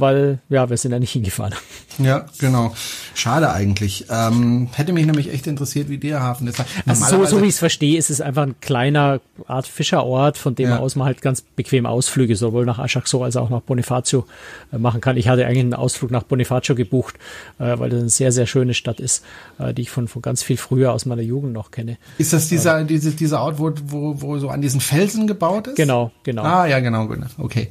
weil 0.00 0.38
ja, 0.48 0.68
wir 0.70 0.76
sind 0.76 0.92
ja 0.92 0.98
nicht 0.98 1.12
hingefahren. 1.12 1.54
Ja, 1.98 2.26
genau. 2.38 2.74
Schade 3.14 3.50
eigentlich. 3.50 4.06
Ähm, 4.10 4.68
hätte 4.72 4.92
mich 4.92 5.06
nämlich 5.06 5.32
echt 5.32 5.46
interessiert, 5.46 5.88
wie 5.88 5.98
der 5.98 6.22
Hafen 6.22 6.46
ist. 6.46 6.62
Also 6.84 7.04
so, 7.04 7.24
so 7.24 7.42
wie 7.42 7.46
ich 7.46 7.54
es 7.54 7.58
verstehe, 7.58 7.98
ist 7.98 8.10
es 8.10 8.20
einfach 8.20 8.42
ein 8.42 8.60
kleiner 8.60 9.20
Art 9.46 9.66
Fischerort, 9.66 10.36
von 10.36 10.54
dem 10.54 10.70
ja. 10.70 10.78
aus 10.78 10.96
man 10.96 11.06
halt 11.06 11.22
ganz 11.22 11.40
bequem 11.40 11.86
Ausflüge 11.86 12.36
sowohl 12.36 12.66
nach 12.66 12.78
Ajaccio 12.78 13.24
als 13.24 13.36
auch 13.36 13.50
nach 13.50 13.62
Bonifacio 13.62 14.26
äh, 14.72 14.78
machen 14.78 15.00
kann. 15.00 15.16
Ich 15.16 15.28
hatte 15.28 15.46
eigentlich 15.46 15.60
einen 15.60 15.74
Ausflug 15.74 16.10
nach 16.10 16.22
Bonifacio 16.22 16.74
gebucht, 16.74 17.16
äh, 17.58 17.78
weil 17.78 17.90
das 17.90 18.00
eine 18.00 18.08
sehr, 18.10 18.32
sehr 18.32 18.46
schöne 18.46 18.74
Stadt 18.74 19.00
ist, 19.00 19.24
äh, 19.58 19.72
die 19.72 19.82
ich 19.82 19.90
von, 19.90 20.08
von 20.08 20.22
ganz 20.22 20.42
viel 20.42 20.56
früher 20.56 20.92
aus 20.92 21.06
meiner 21.06 21.22
Jugend 21.22 21.52
noch 21.52 21.70
kenne. 21.70 21.96
Ist 22.18 22.32
das 22.32 22.48
dieser, 22.48 22.84
diese, 22.84 23.12
dieser 23.12 23.40
Ort, 23.40 23.58
wo, 23.58 23.72
wo, 23.86 24.20
wo 24.20 24.38
so 24.38 24.50
an 24.50 24.60
diesen 24.60 24.80
Felsen 24.80 25.26
gebaut 25.26 25.68
ist? 25.68 25.76
Genau, 25.76 26.12
genau. 26.22 26.42
Ah, 26.42 26.66
ja, 26.66 26.80
genau. 26.80 27.08
Okay. 27.38 27.68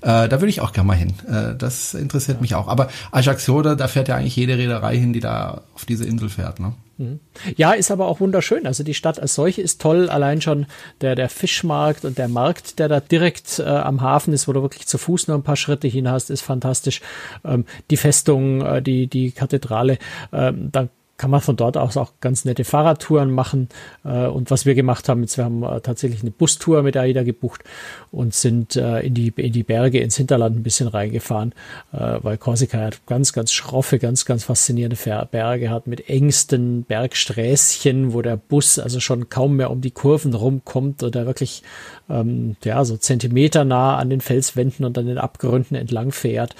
Äh, 0.00 0.28
da 0.28 0.32
würde 0.32 0.48
ich 0.48 0.60
auch 0.60 0.72
gerne 0.72 0.86
mal 0.86 0.96
hin. 0.96 1.12
Äh, 1.28 1.56
das 1.68 1.94
interessiert 1.94 2.38
ja. 2.38 2.40
mich 2.40 2.54
auch. 2.54 2.68
Aber 2.68 2.88
Ajaccio, 3.12 3.62
da, 3.62 3.88
fährt 3.88 4.08
ja 4.08 4.16
eigentlich 4.16 4.36
jede 4.36 4.56
Reederei 4.58 4.96
hin, 4.96 5.12
die 5.12 5.20
da 5.20 5.62
auf 5.74 5.84
diese 5.84 6.04
Insel 6.04 6.28
fährt. 6.28 6.60
Ne? 6.60 6.72
Mhm. 6.98 7.20
Ja, 7.56 7.72
ist 7.72 7.90
aber 7.90 8.08
auch 8.08 8.20
wunderschön. 8.20 8.66
Also 8.66 8.82
die 8.82 8.94
Stadt 8.94 9.20
als 9.20 9.34
solche 9.34 9.62
ist 9.62 9.80
toll. 9.80 10.10
Allein 10.10 10.40
schon 10.40 10.66
der, 11.00 11.14
der 11.14 11.28
Fischmarkt 11.28 12.04
und 12.04 12.18
der 12.18 12.28
Markt, 12.28 12.78
der 12.78 12.88
da 12.88 13.00
direkt 13.00 13.60
äh, 13.60 13.64
am 13.64 14.00
Hafen 14.00 14.32
ist, 14.32 14.48
wo 14.48 14.52
du 14.52 14.62
wirklich 14.62 14.86
zu 14.86 14.98
Fuß 14.98 15.28
nur 15.28 15.38
ein 15.38 15.44
paar 15.44 15.56
Schritte 15.56 15.88
hin 15.88 16.10
hast, 16.10 16.30
ist 16.30 16.42
fantastisch. 16.42 17.00
Ähm, 17.44 17.64
die 17.90 17.96
Festung, 17.96 18.62
äh, 18.62 18.82
die, 18.82 19.06
die 19.06 19.30
Kathedrale, 19.30 19.98
ähm, 20.32 20.70
da 20.72 20.88
kann 21.18 21.30
man 21.30 21.40
von 21.40 21.56
dort 21.56 21.76
aus 21.76 21.96
auch 21.96 22.12
ganz 22.20 22.44
nette 22.44 22.64
Fahrradtouren 22.64 23.30
machen. 23.30 23.68
Äh, 24.04 24.26
und 24.26 24.50
was 24.50 24.64
wir 24.64 24.74
gemacht 24.74 25.08
haben, 25.08 25.22
jetzt, 25.22 25.36
wir 25.36 25.44
haben 25.44 25.64
äh, 25.64 25.80
tatsächlich 25.80 26.22
eine 26.22 26.30
Bustour 26.30 26.82
mit 26.82 26.96
AIDA 26.96 27.24
gebucht 27.24 27.64
und 28.12 28.34
sind 28.34 28.76
äh, 28.76 29.00
in, 29.00 29.14
die, 29.14 29.32
in 29.36 29.52
die 29.52 29.64
Berge, 29.64 29.98
ins 29.98 30.16
Hinterland 30.16 30.56
ein 30.56 30.62
bisschen 30.62 30.88
reingefahren, 30.88 31.52
weil 31.90 32.38
Korsika 32.38 32.78
hat 32.78 33.04
ganz, 33.06 33.32
ganz 33.32 33.52
schroffe, 33.52 33.98
ganz, 33.98 34.24
ganz 34.24 34.44
faszinierende 34.44 34.96
Berge 35.30 35.70
hat 35.70 35.86
mit 35.86 36.08
engsten 36.08 36.84
Bergsträßchen, 36.84 38.12
wo 38.12 38.22
der 38.22 38.36
Bus 38.36 38.78
also 38.78 39.00
schon 39.00 39.28
kaum 39.28 39.56
mehr 39.56 39.70
um 39.70 39.80
die 39.80 39.90
Kurven 39.90 40.34
rumkommt 40.34 41.02
oder 41.02 41.26
wirklich 41.26 41.62
ähm, 42.08 42.56
ja, 42.64 42.84
so 42.84 42.96
Zentimeter 42.96 43.64
nah 43.64 43.96
an 43.96 44.10
den 44.10 44.20
Felswänden 44.20 44.84
und 44.84 44.96
an 44.96 45.06
den 45.06 45.18
Abgründen 45.18 45.76
entlang 45.76 46.12
fährt. 46.12 46.54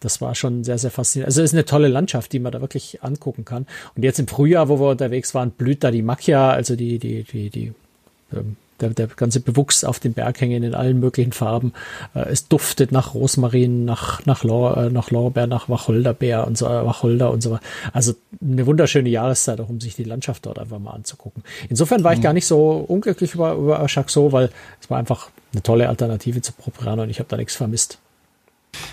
Das 0.00 0.20
war 0.20 0.34
schon 0.34 0.64
sehr, 0.64 0.78
sehr 0.78 0.90
faszinierend. 0.90 1.28
Also 1.28 1.42
es 1.42 1.50
ist 1.50 1.54
eine 1.54 1.64
tolle 1.64 1.88
Landschaft, 1.88 2.32
die 2.32 2.38
man 2.38 2.52
da 2.52 2.60
wirklich 2.60 3.02
angucken 3.02 3.44
kann. 3.44 3.66
Und 3.96 4.03
jetzt 4.04 4.20
im 4.20 4.28
Frühjahr, 4.28 4.68
wo 4.68 4.78
wir 4.78 4.90
unterwegs 4.90 5.34
waren, 5.34 5.50
blüht 5.50 5.82
da 5.82 5.90
die 5.90 6.02
Macchia, 6.02 6.50
also 6.50 6.76
die, 6.76 6.98
die, 6.98 7.24
die, 7.24 7.50
die 7.50 7.72
ähm, 8.32 8.56
der, 8.80 8.90
der 8.90 9.06
ganze 9.06 9.40
Bewuchs 9.40 9.84
auf 9.84 10.00
den 10.00 10.14
Berghängen 10.14 10.62
in 10.62 10.74
allen 10.74 11.00
möglichen 11.00 11.32
Farben. 11.32 11.72
Äh, 12.14 12.28
es 12.30 12.48
duftet 12.48 12.92
nach 12.92 13.14
Rosmarin, 13.14 13.84
nach, 13.84 14.24
nach, 14.26 14.44
Lor, 14.44 14.76
äh, 14.76 14.90
nach 14.90 15.10
Lorbeer, 15.10 15.46
nach 15.46 15.68
Wacholderbeer 15.68 16.46
und 16.46 16.58
so, 16.58 16.66
äh, 16.66 16.84
Wacholder 16.84 17.30
und 17.30 17.42
so 17.42 17.52
weiter. 17.52 17.62
Also 17.92 18.14
eine 18.42 18.66
wunderschöne 18.66 19.08
Jahreszeit, 19.08 19.60
auch 19.60 19.68
um 19.68 19.80
sich 19.80 19.96
die 19.96 20.04
Landschaft 20.04 20.46
dort 20.46 20.58
einfach 20.58 20.78
mal 20.78 20.92
anzugucken. 20.92 21.42
Insofern 21.68 22.04
war 22.04 22.12
ich 22.12 22.18
mhm. 22.18 22.24
gar 22.24 22.32
nicht 22.32 22.46
so 22.46 22.84
unglücklich 22.88 23.34
über, 23.34 23.54
über 23.54 23.80
Ajaccio, 23.80 24.32
weil 24.32 24.50
es 24.80 24.90
war 24.90 24.98
einfach 24.98 25.30
eine 25.52 25.62
tolle 25.62 25.88
Alternative 25.88 26.42
zu 26.42 26.52
Propriano 26.52 27.02
und 27.02 27.10
ich 27.10 27.20
habe 27.20 27.28
da 27.28 27.36
nichts 27.36 27.54
vermisst. 27.54 27.98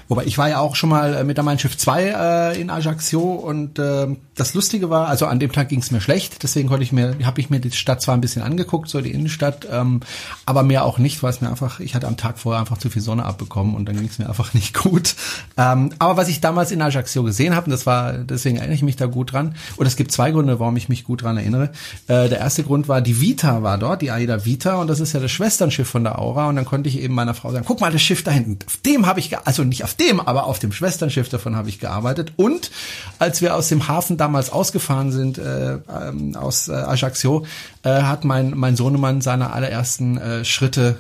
Wobei 0.08 0.26
ich 0.26 0.38
war 0.38 0.50
ja 0.50 0.60
auch 0.60 0.76
schon 0.76 0.90
mal 0.90 1.16
äh, 1.16 1.24
mit 1.24 1.38
der 1.38 1.44
Mein 1.44 1.60
Schiff 1.60 1.78
2 1.78 2.04
äh, 2.04 2.62
in 2.62 2.70
Ajaccio 2.70 3.22
und 3.22 3.80
äh, 3.80 4.08
das 4.36 4.54
Lustige 4.54 4.90
war, 4.90 5.08
also 5.08 5.26
an 5.26 5.40
dem 5.40 5.52
Tag 5.52 5.70
ging 5.70 5.80
es 5.80 5.92
mir 5.92 6.02
schlecht, 6.02 6.44
deswegen 6.44 6.68
konnte 6.70 6.84
ich 6.84 6.92
mir, 6.92 7.16
habe 7.24 7.40
ich 7.42 7.50
mir 7.50 7.60
die 7.60 7.72
Stadt 7.72 8.02
zwar 8.02 8.16
ein 8.16 8.22
bisschen 8.22 8.42
angeguckt, 8.42 8.90
so 8.90 9.02
die 9.02 9.12
Innenstadt, 9.12 9.68
ähm, 9.72 10.02
aber 10.46 10.64
mehr 10.64 10.86
auch 10.86 10.98
nicht, 10.98 11.22
weil 11.24 11.30
es 11.30 11.42
mir 11.42 11.50
einfach, 11.50 11.80
ich 11.80 11.96
hatte 11.96 12.08
am 12.08 12.18
Tag 12.18 12.40
vorher 12.40 12.60
einfach 12.60 12.78
zu 12.78 12.90
viel 12.90 13.02
Sonne 13.02 13.26
abbekommen 13.26 13.76
und 13.76 13.86
dann 13.86 13.96
ging 13.96 14.08
es 14.08 14.20
mir 14.20 14.28
einfach 14.28 14.54
nicht 14.54 14.74
gut. 14.74 15.16
Ähm, 15.58 15.92
aber 16.00 16.18
was 16.18 16.28
ich 16.28 16.42
damals 16.42 16.72
in 16.72 16.82
Ajaccio 16.82 17.24
gesehen 17.24 17.56
habe, 17.56 17.66
und 17.66 17.72
das 17.72 17.86
war, 17.86 18.14
deswegen 18.14 18.58
erinnere 18.58 18.76
ich 18.76 18.84
mich 18.84 18.96
da 18.96 19.06
gut 19.06 19.34
dran, 19.34 19.56
und 19.78 19.86
es 19.86 19.96
gibt 19.96 20.12
zwei 20.12 20.32
Gründe, 20.32 20.60
warum 20.60 20.76
ich 20.78 20.90
mich 20.90 21.04
gut 21.04 21.24
dran 21.24 21.38
erinnere. 21.38 21.72
Äh, 22.08 22.30
der 22.30 22.40
erste 22.40 22.64
Grund 22.64 22.88
war, 22.88 23.02
die 23.02 23.22
Vita 23.22 23.64
war 23.64 23.78
dort, 23.78 24.02
die 24.02 24.12
Aida 24.12 24.46
Vita, 24.46 24.76
und 24.76 24.88
das 24.88 25.00
ist 25.00 25.14
ja 25.14 25.20
das 25.20 25.32
Schwesternschiff 25.32 25.88
von 25.88 26.04
der 26.04 26.20
Aura, 26.20 26.50
und 26.50 26.56
dann 26.56 26.66
konnte 26.66 26.90
ich 26.90 27.00
eben 27.00 27.14
meiner 27.14 27.34
Frau 27.34 27.52
sagen, 27.52 27.66
guck 27.68 27.82
mal, 27.82 27.92
das 27.92 28.02
Schiff 28.02 28.24
da 28.24 28.32
hinten, 28.32 28.60
auf 28.66 28.78
dem 28.78 29.06
habe 29.06 29.20
ich, 29.20 29.38
also 29.38 29.64
nicht 29.72 29.84
auf 29.84 29.96
dem, 29.96 30.20
aber 30.20 30.46
auf 30.46 30.60
dem 30.60 30.72
Schwesternschiff 30.72 31.30
davon 31.30 31.56
habe 31.56 31.70
ich 31.70 31.80
gearbeitet. 31.80 32.34
Und 32.36 32.70
als 33.18 33.42
wir 33.42 33.56
aus 33.56 33.70
dem 33.70 33.88
Hafen 33.88 34.18
damals 34.18 34.52
ausgefahren 34.52 35.12
sind, 35.12 35.38
äh, 35.38 35.80
ähm, 35.90 36.36
aus 36.36 36.68
äh, 36.68 36.74
Ajaccio, 36.74 37.46
äh, 37.84 38.04
hat 38.04 38.24
mein, 38.24 38.52
mein 38.56 38.76
Sohnemann 38.76 39.22
seine 39.22 39.52
allerersten 39.52 40.18
äh, 40.18 40.46
Schritte 40.46 40.98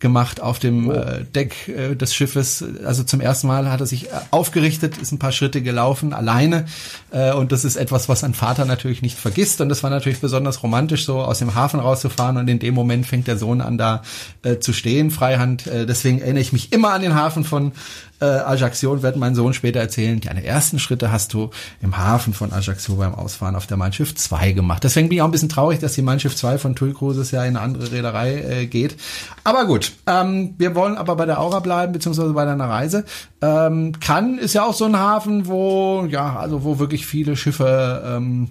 gemacht 0.00 0.40
auf 0.40 0.58
dem 0.58 0.88
oh. 0.88 0.92
äh, 0.92 1.24
Deck 1.24 1.68
äh, 1.68 1.94
des 1.94 2.14
Schiffes. 2.14 2.64
Also 2.84 3.02
zum 3.02 3.20
ersten 3.20 3.46
Mal 3.46 3.70
hat 3.70 3.80
er 3.80 3.86
sich 3.86 4.06
äh, 4.06 4.10
aufgerichtet, 4.30 4.98
ist 4.98 5.12
ein 5.12 5.18
paar 5.18 5.32
Schritte 5.32 5.62
gelaufen, 5.62 6.12
alleine. 6.12 6.66
Äh, 7.10 7.32
und 7.32 7.52
das 7.52 7.64
ist 7.64 7.76
etwas, 7.76 8.08
was 8.08 8.24
ein 8.24 8.34
Vater 8.34 8.64
natürlich 8.64 9.02
nicht 9.02 9.18
vergisst. 9.18 9.60
Und 9.60 9.68
das 9.68 9.82
war 9.82 9.90
natürlich 9.90 10.20
besonders 10.20 10.62
romantisch, 10.62 11.04
so 11.04 11.18
aus 11.18 11.40
dem 11.40 11.54
Hafen 11.54 11.80
rauszufahren. 11.80 12.36
Und 12.36 12.48
in 12.48 12.58
dem 12.58 12.74
Moment 12.74 13.06
fängt 13.06 13.26
der 13.26 13.38
Sohn 13.38 13.60
an, 13.60 13.78
da 13.78 14.02
äh, 14.42 14.58
zu 14.58 14.72
stehen, 14.72 15.10
Freihand. 15.10 15.66
Äh, 15.66 15.86
deswegen 15.86 16.20
erinnere 16.20 16.42
ich 16.42 16.52
mich 16.52 16.72
immer 16.72 16.90
an 16.90 17.02
den 17.02 17.14
Hafen 17.14 17.44
von 17.44 17.72
äh, 18.20 18.24
Ajaccio 18.24 19.02
wird 19.02 19.16
mein 19.16 19.34
Sohn 19.34 19.54
später 19.54 19.80
erzählen, 19.80 20.20
deine 20.20 20.44
ersten 20.44 20.78
Schritte 20.78 21.12
hast 21.12 21.32
du 21.34 21.50
im 21.80 21.96
Hafen 21.98 22.34
von 22.34 22.52
Ajaccio 22.52 22.96
beim 22.96 23.14
Ausfahren 23.14 23.54
auf 23.54 23.66
der 23.66 23.76
Mein 23.76 23.92
Schiff 23.92 24.14
2 24.14 24.52
gemacht. 24.52 24.82
Deswegen 24.82 25.08
bin 25.08 25.16
ich 25.16 25.22
auch 25.22 25.26
ein 25.26 25.30
bisschen 25.30 25.48
traurig, 25.48 25.78
dass 25.78 25.94
die 25.94 26.02
Mein 26.02 26.18
Schiff 26.18 26.34
2 26.34 26.58
von 26.58 26.74
TUI 26.74 26.94
Cruises 26.94 27.30
ja 27.30 27.42
in 27.44 27.56
eine 27.56 27.60
andere 27.60 27.92
Reederei 27.92 28.34
äh, 28.40 28.66
geht. 28.66 28.96
Aber 29.44 29.66
gut, 29.66 29.87
ähm, 30.06 30.54
wir 30.58 30.74
wollen 30.74 30.96
aber 30.96 31.16
bei 31.16 31.26
der 31.26 31.40
Aura 31.40 31.60
bleiben, 31.60 31.92
beziehungsweise 31.92 32.32
bei 32.32 32.44
deiner 32.44 32.68
Reise. 32.68 33.04
Ähm, 33.42 33.92
Cannes 34.00 34.40
ist 34.40 34.54
ja 34.54 34.64
auch 34.64 34.74
so 34.74 34.84
ein 34.84 34.98
Hafen, 34.98 35.46
wo, 35.46 36.06
ja, 36.08 36.36
also 36.36 36.64
wo 36.64 36.78
wirklich 36.78 37.06
viele 37.06 37.36
Schiffe 37.36 38.02
ähm, 38.06 38.48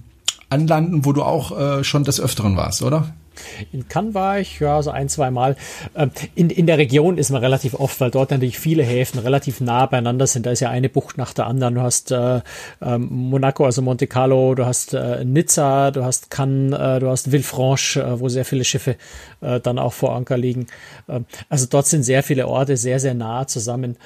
anlanden, 0.50 1.06
wo 1.06 1.13
du 1.13 1.24
auch 1.24 1.58
äh, 1.58 1.84
schon 1.84 2.03
des 2.03 2.20
Öfteren 2.20 2.56
warst, 2.58 2.82
oder? 2.82 3.10
In 3.72 3.88
Cannes 3.88 4.13
war 4.13 4.39
ich, 4.39 4.60
ja, 4.60 4.82
so 4.82 4.91
ein, 4.91 5.10
zwei 5.10 5.32
Mal. 5.32 5.56
Ähm, 5.96 6.12
in, 6.36 6.50
in 6.50 6.67
der 6.67 6.77
Region 6.77 7.17
ist 7.17 7.29
man 7.29 7.41
relativ 7.41 7.74
oft, 7.74 8.00
weil 8.00 8.12
dort 8.12 8.32
natürlich 8.32 8.60
viele 8.60 8.84
Häfen 8.84 9.20
relativ 9.20 9.62
nah 9.62 9.86
beieinander 9.86 10.27
sind. 10.27 10.46
Da 10.46 10.51
ist 10.51 10.60
ja 10.60 10.70
eine 10.70 10.89
Bucht 10.89 11.17
nach 11.17 11.34
der 11.34 11.48
anderen. 11.48 11.75
Du 11.75 11.82
hast 11.82 12.12
äh, 12.12 12.41
äh, 12.82 12.98
Monaco, 12.98 13.65
also 13.65 13.82
Monte 13.82 14.08
Carlo, 14.08 14.56
du 14.56 14.65
hast 14.65 14.94
äh, 14.94 15.24
Nizza, 15.25 15.91
du 15.91 16.03
hast 16.03 16.29
Cannes, 16.29 16.77
äh, 16.77 17.00
du 17.00 17.10
hast 17.10 17.32
Villefranche, 17.32 18.01
äh, 18.01 18.20
wo 18.20 18.29
sehr 18.29 18.46
viele 18.46 18.63
Schiffe 18.63 18.96
äh, 19.41 19.60
dann 19.60 19.79
auch 19.79 19.94
vor 19.94 20.15
Anker 20.15 20.38
liegen. 20.38 20.67
Ähm, 21.08 21.25
also 21.50 21.65
dort 21.70 21.88
sind 21.88 22.03
sehr 22.03 22.24
viele 22.24 22.48
Orte 22.48 22.77
sehr, 22.77 23.00
sehr 23.00 23.13
nah 23.13 23.48
zusammen. 23.48 23.98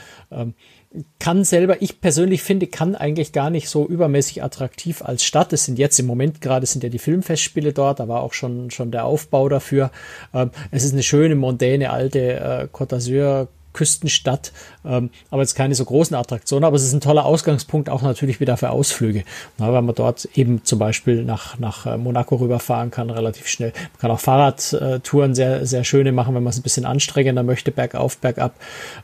Kann 1.20 1.46
selber, 1.46 1.82
ich 1.82 2.02
persönlich 2.02 2.44
finde, 2.44 2.68
kann 2.68 2.96
eigentlich 2.96 3.32
gar 3.32 3.50
nicht 3.50 3.70
so 3.70 3.88
übermäßig 3.88 4.44
attraktiv 4.44 5.02
als 5.02 5.24
Stadt. 5.24 5.54
Es 5.54 5.64
sind 5.64 5.80
jetzt 5.80 5.98
im 6.00 6.06
Moment 6.06 6.42
gerade 6.42 6.66
sind 6.66 6.84
ja 6.84 6.90
die 6.90 7.00
Filmfestspiele 7.00 7.72
dort, 7.72 8.02
da 8.02 8.10
war 8.10 8.22
auch 8.22 8.34
schon, 8.34 8.72
schon 8.72 8.92
der 8.92 9.06
Aufbau 9.06 9.48
dafür. 9.48 9.92
Ähm, 10.34 10.52
es 10.70 10.84
ist 10.84 10.92
eine 10.92 11.04
schöne, 11.04 11.36
mondäne, 11.36 11.92
alte 11.92 12.20
äh, 12.20 12.68
Côte 12.74 12.96
d'Azur 12.96 13.48
Küstenstadt, 13.74 14.52
ähm, 14.86 15.10
aber 15.30 15.42
jetzt 15.42 15.56
keine 15.56 15.76
so 15.76 15.86
großen 15.86 16.16
Attraktionen, 16.16 16.66
aber 16.66 16.76
es 16.76 16.84
ist 16.84 16.94
ein 16.94 17.02
toller 17.02 17.26
Ausgangspunkt 17.26 17.90
auch 17.90 18.02
natürlich 18.02 18.40
wieder 18.40 18.58
für 18.58 18.70
Ausflüge, 18.70 19.24
na, 19.58 19.72
weil 19.72 19.82
man 19.82 19.96
dort 19.96 20.28
eben 20.36 20.64
zum 20.64 20.80
Beispiel 20.80 21.24
nach, 21.24 21.58
nach 21.60 21.86
äh, 21.86 21.98
Monaco 21.98 22.36
rüberfahren 22.36 22.92
kann, 22.92 23.10
relativ 23.10 23.48
schnell. 23.48 23.72
Man 23.94 24.00
kann 24.00 24.12
auch 24.12 24.20
Fahrradtouren 24.20 25.36
sehr, 25.36 25.66
sehr 25.66 25.84
schöne 25.84 26.12
machen, 26.12 26.36
wenn 26.36 26.44
man 26.44 26.52
es 26.52 26.60
ein 26.60 26.64
bisschen 26.64 26.86
anstrengender 26.86 27.44
möchte, 27.44 27.72
bergauf, 27.72 28.18
bergab. 28.18 28.56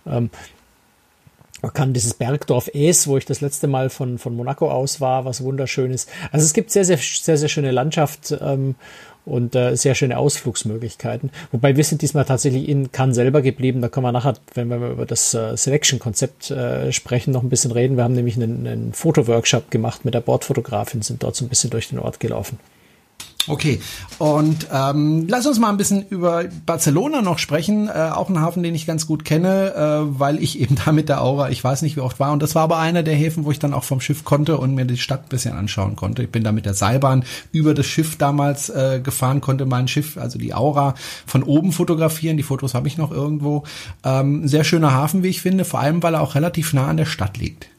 Ähm, 0.06 0.30
man 1.62 1.74
kann 1.74 1.94
dieses 1.94 2.14
Bergdorf 2.14 2.70
Es, 2.74 3.08
wo 3.08 3.18
ich 3.18 3.26
das 3.26 3.42
letzte 3.42 3.68
Mal 3.68 3.90
von, 3.90 4.18
von 4.18 4.36
Monaco 4.36 4.70
aus 4.70 5.02
war, 5.02 5.26
was 5.26 5.44
wunderschön 5.44 5.92
ist. 5.92 6.10
Also 6.32 6.46
es 6.46 6.54
gibt 6.54 6.72
sehr, 6.72 6.86
sehr, 6.86 6.98
sehr, 6.98 7.38
sehr 7.38 7.50
schöne 7.50 7.72
Landschaft 7.72 8.36
ähm, 8.40 8.76
und 9.26 9.56
äh, 9.56 9.76
sehr 9.76 9.96
schöne 9.96 10.18
Ausflugsmöglichkeiten. 10.18 11.32
Wobei 11.52 11.76
wir 11.76 11.84
sind 11.84 12.02
diesmal 12.02 12.26
tatsächlich 12.26 12.70
in 12.70 12.92
Cannes 12.92 13.16
selber 13.16 13.42
geblieben. 13.42 13.82
Da 13.82 13.90
können 13.90 14.06
wir 14.06 14.12
nachher, 14.12 14.36
wenn 14.54 14.70
wir 14.70 14.78
über 14.78 15.06
das 15.06 15.34
äh, 15.34 15.58
Selection-Konzept 15.58 16.52
äh, 16.52 16.92
sprechen, 16.92 17.34
noch 17.34 17.44
ein 17.44 17.50
bisschen 17.50 17.72
reden. 17.72 17.98
Wir 17.98 18.04
haben 18.04 18.14
nämlich 18.14 18.36
einen, 18.36 18.68
einen 18.68 18.94
Fotoworkshop 18.94 19.72
gemacht 19.72 20.06
mit 20.06 20.14
der 20.14 20.22
Bordfotografin, 20.22 21.02
sind 21.02 21.24
dort 21.24 21.36
so 21.36 21.44
ein 21.44 21.50
bisschen 21.50 21.72
durch 21.72 21.90
den 21.90 22.00
Ort 22.00 22.20
gelaufen. 22.20 22.60
Okay, 23.48 23.80
und 24.18 24.68
ähm, 24.74 25.26
lass 25.30 25.46
uns 25.46 25.58
mal 25.58 25.70
ein 25.70 25.78
bisschen 25.78 26.06
über 26.10 26.46
Barcelona 26.66 27.22
noch 27.22 27.40
sprechen. 27.40 27.88
Äh, 27.88 28.10
auch 28.14 28.30
ein 28.30 28.42
Hafen, 28.42 28.62
den 28.62 28.76
ich 28.76 28.86
ganz 28.86 29.08
gut 29.08 29.24
kenne, 29.24 29.74
äh, 29.74 30.20
weil 30.20 30.44
ich 30.44 30.60
eben 30.60 30.76
da 30.76 30.92
mit 30.92 31.08
der 31.08 31.22
Aura, 31.22 31.50
ich 31.50 31.64
weiß 31.64 31.82
nicht 31.82 31.96
wie 31.96 32.02
oft 32.02 32.20
war. 32.20 32.34
Und 32.34 32.44
das 32.44 32.56
war 32.56 32.64
aber 32.64 32.80
einer 32.80 33.04
der 33.04 33.16
Häfen, 33.16 33.46
wo 33.46 33.52
ich 33.52 33.60
dann 33.60 33.74
auch 33.74 33.86
vom 33.86 34.02
Schiff 34.02 34.26
konnte 34.26 34.58
und 34.58 34.76
mir 34.76 34.86
die 34.86 34.98
Stadt 34.98 35.24
ein 35.26 35.30
bisschen 35.30 35.54
anschauen 35.56 35.96
konnte. 35.96 36.24
Ich 36.24 36.30
bin 36.30 36.44
da 36.44 36.52
mit 36.52 36.66
der 36.66 36.74
Seilbahn 36.74 37.24
über 37.52 37.74
das 37.74 37.86
Schiff 37.86 38.18
damals 38.18 38.70
äh, 38.70 39.00
gefahren, 39.02 39.40
konnte 39.40 39.66
mein 39.66 39.88
Schiff, 39.88 40.18
also 40.18 40.38
die 40.38 40.54
Aura, 40.54 40.96
von 41.26 41.44
oben 41.44 41.72
fotografieren. 41.72 42.38
Die 42.38 42.44
Fotos 42.44 42.74
habe 42.74 42.88
ich 42.88 42.98
noch 42.98 43.12
irgendwo. 43.12 43.64
Ähm, 44.04 44.48
sehr 44.48 44.66
schöner 44.66 44.94
Hafen, 44.94 45.24
wie 45.24 45.30
ich 45.30 45.42
finde, 45.42 45.64
vor 45.64 45.80
allem, 45.80 46.04
weil 46.04 46.16
er 46.16 46.22
auch 46.22 46.36
relativ 46.36 46.74
nah 46.74 46.88
an 46.88 46.98
der 46.98 47.06
Stadt 47.06 47.38
liegt. 47.38 47.70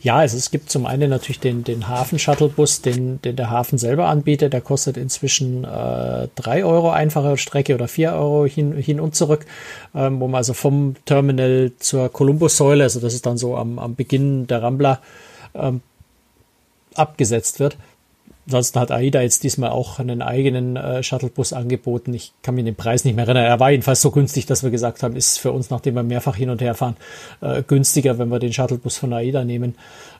Ja, 0.00 0.16
also 0.16 0.36
es 0.36 0.50
gibt 0.50 0.70
zum 0.70 0.86
einen 0.86 1.10
natürlich 1.10 1.40
den, 1.40 1.64
den 1.64 1.88
Hafen-Shuttle-Bus, 1.88 2.80
den, 2.82 3.20
den 3.22 3.36
der 3.36 3.50
Hafen 3.50 3.78
selber 3.78 4.06
anbietet. 4.08 4.52
Der 4.52 4.60
kostet 4.60 4.96
inzwischen 4.96 5.64
äh, 5.64 6.28
3 6.34 6.64
Euro 6.64 6.90
einfache 6.90 7.36
Strecke 7.36 7.74
oder 7.74 7.88
4 7.88 8.12
Euro 8.12 8.46
hin, 8.46 8.72
hin 8.72 9.00
und 9.00 9.14
zurück, 9.14 9.44
ähm, 9.94 10.20
wo 10.20 10.28
man 10.28 10.38
also 10.38 10.54
vom 10.54 10.96
Terminal 11.04 11.72
zur 11.78 12.08
Columbus-Säule, 12.10 12.84
also 12.84 13.00
das 13.00 13.12
ist 13.12 13.26
dann 13.26 13.36
so 13.36 13.56
am, 13.56 13.78
am 13.78 13.94
Beginn 13.94 14.46
der 14.46 14.62
Rambla, 14.62 15.00
ähm, 15.54 15.82
abgesetzt 16.94 17.60
wird. 17.60 17.76
Ansonsten 18.46 18.80
hat 18.80 18.90
AIDA 18.90 19.20
jetzt 19.20 19.44
diesmal 19.44 19.70
auch 19.70 20.00
einen 20.00 20.20
eigenen 20.20 20.76
äh, 20.76 21.02
Shuttlebus 21.02 21.52
angeboten. 21.52 22.12
Ich 22.12 22.32
kann 22.42 22.56
mir 22.56 22.64
den 22.64 22.74
Preis 22.74 23.04
nicht 23.04 23.14
mehr 23.14 23.24
erinnern. 23.24 23.44
Er 23.44 23.60
war 23.60 23.70
jedenfalls 23.70 24.00
so 24.00 24.10
günstig, 24.10 24.46
dass 24.46 24.64
wir 24.64 24.70
gesagt 24.70 25.04
haben, 25.04 25.14
ist 25.14 25.38
für 25.38 25.52
uns, 25.52 25.70
nachdem 25.70 25.94
wir 25.94 26.02
mehrfach 26.02 26.34
hin 26.34 26.50
und 26.50 26.60
her 26.60 26.74
fahren, 26.74 26.96
äh, 27.40 27.62
günstiger, 27.62 28.18
wenn 28.18 28.30
wir 28.30 28.40
den 28.40 28.52
Shuttlebus 28.52 28.96
von 28.96 29.12
AIDA 29.12 29.44
nehmen. 29.44 29.76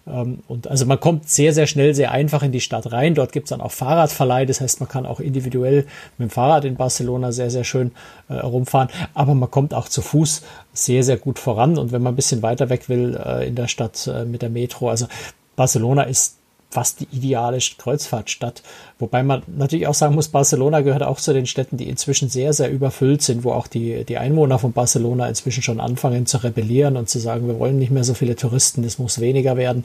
Ähm, 0.06 0.38
und 0.46 0.68
also 0.68 0.86
man 0.86 1.00
kommt 1.00 1.28
sehr, 1.28 1.52
sehr 1.52 1.66
schnell, 1.66 1.94
sehr 1.94 2.12
einfach 2.12 2.44
in 2.44 2.52
die 2.52 2.60
Stadt 2.60 2.92
rein. 2.92 3.14
Dort 3.14 3.32
gibt's 3.32 3.50
dann 3.50 3.60
auch 3.60 3.72
Fahrradverleih. 3.72 4.46
Das 4.46 4.60
heißt, 4.60 4.78
man 4.78 4.88
kann 4.88 5.04
auch 5.04 5.18
individuell 5.18 5.86
mit 6.16 6.28
dem 6.28 6.30
Fahrrad 6.30 6.64
in 6.64 6.76
Barcelona 6.76 7.32
sehr, 7.32 7.50
sehr 7.50 7.64
schön 7.64 7.90
äh, 8.28 8.34
rumfahren. 8.34 8.88
Aber 9.14 9.34
man 9.34 9.50
kommt 9.50 9.74
auch 9.74 9.88
zu 9.88 10.00
Fuß 10.00 10.42
sehr, 10.72 11.02
sehr 11.02 11.16
gut 11.16 11.40
voran. 11.40 11.76
Und 11.76 11.90
wenn 11.90 12.02
man 12.02 12.12
ein 12.12 12.16
bisschen 12.16 12.42
weiter 12.42 12.68
weg 12.68 12.88
will 12.88 13.20
äh, 13.24 13.48
in 13.48 13.56
der 13.56 13.66
Stadt 13.66 14.06
äh, 14.06 14.24
mit 14.24 14.42
der 14.42 14.50
Metro, 14.50 14.90
also 14.90 15.06
Barcelona 15.56 16.04
ist 16.04 16.36
fast 16.72 17.00
die 17.00 17.08
ideale 17.12 17.58
Kreuzfahrtstadt. 17.76 18.62
Wobei 18.98 19.22
man 19.22 19.42
natürlich 19.46 19.86
auch 19.86 19.94
sagen 19.94 20.14
muss, 20.14 20.28
Barcelona 20.28 20.80
gehört 20.80 21.02
auch 21.02 21.20
zu 21.20 21.34
den 21.34 21.44
Städten, 21.44 21.76
die 21.76 21.88
inzwischen 21.88 22.30
sehr, 22.30 22.54
sehr 22.54 22.70
überfüllt 22.70 23.20
sind, 23.20 23.44
wo 23.44 23.52
auch 23.52 23.66
die, 23.66 24.04
die 24.04 24.16
Einwohner 24.16 24.58
von 24.58 24.72
Barcelona 24.72 25.28
inzwischen 25.28 25.62
schon 25.62 25.80
anfangen 25.80 26.24
zu 26.24 26.38
rebellieren 26.38 26.96
und 26.96 27.10
zu 27.10 27.18
sagen, 27.18 27.46
wir 27.46 27.58
wollen 27.58 27.78
nicht 27.78 27.90
mehr 27.90 28.04
so 28.04 28.14
viele 28.14 28.36
Touristen, 28.36 28.84
es 28.84 28.98
muss 28.98 29.20
weniger 29.20 29.58
werden. 29.58 29.84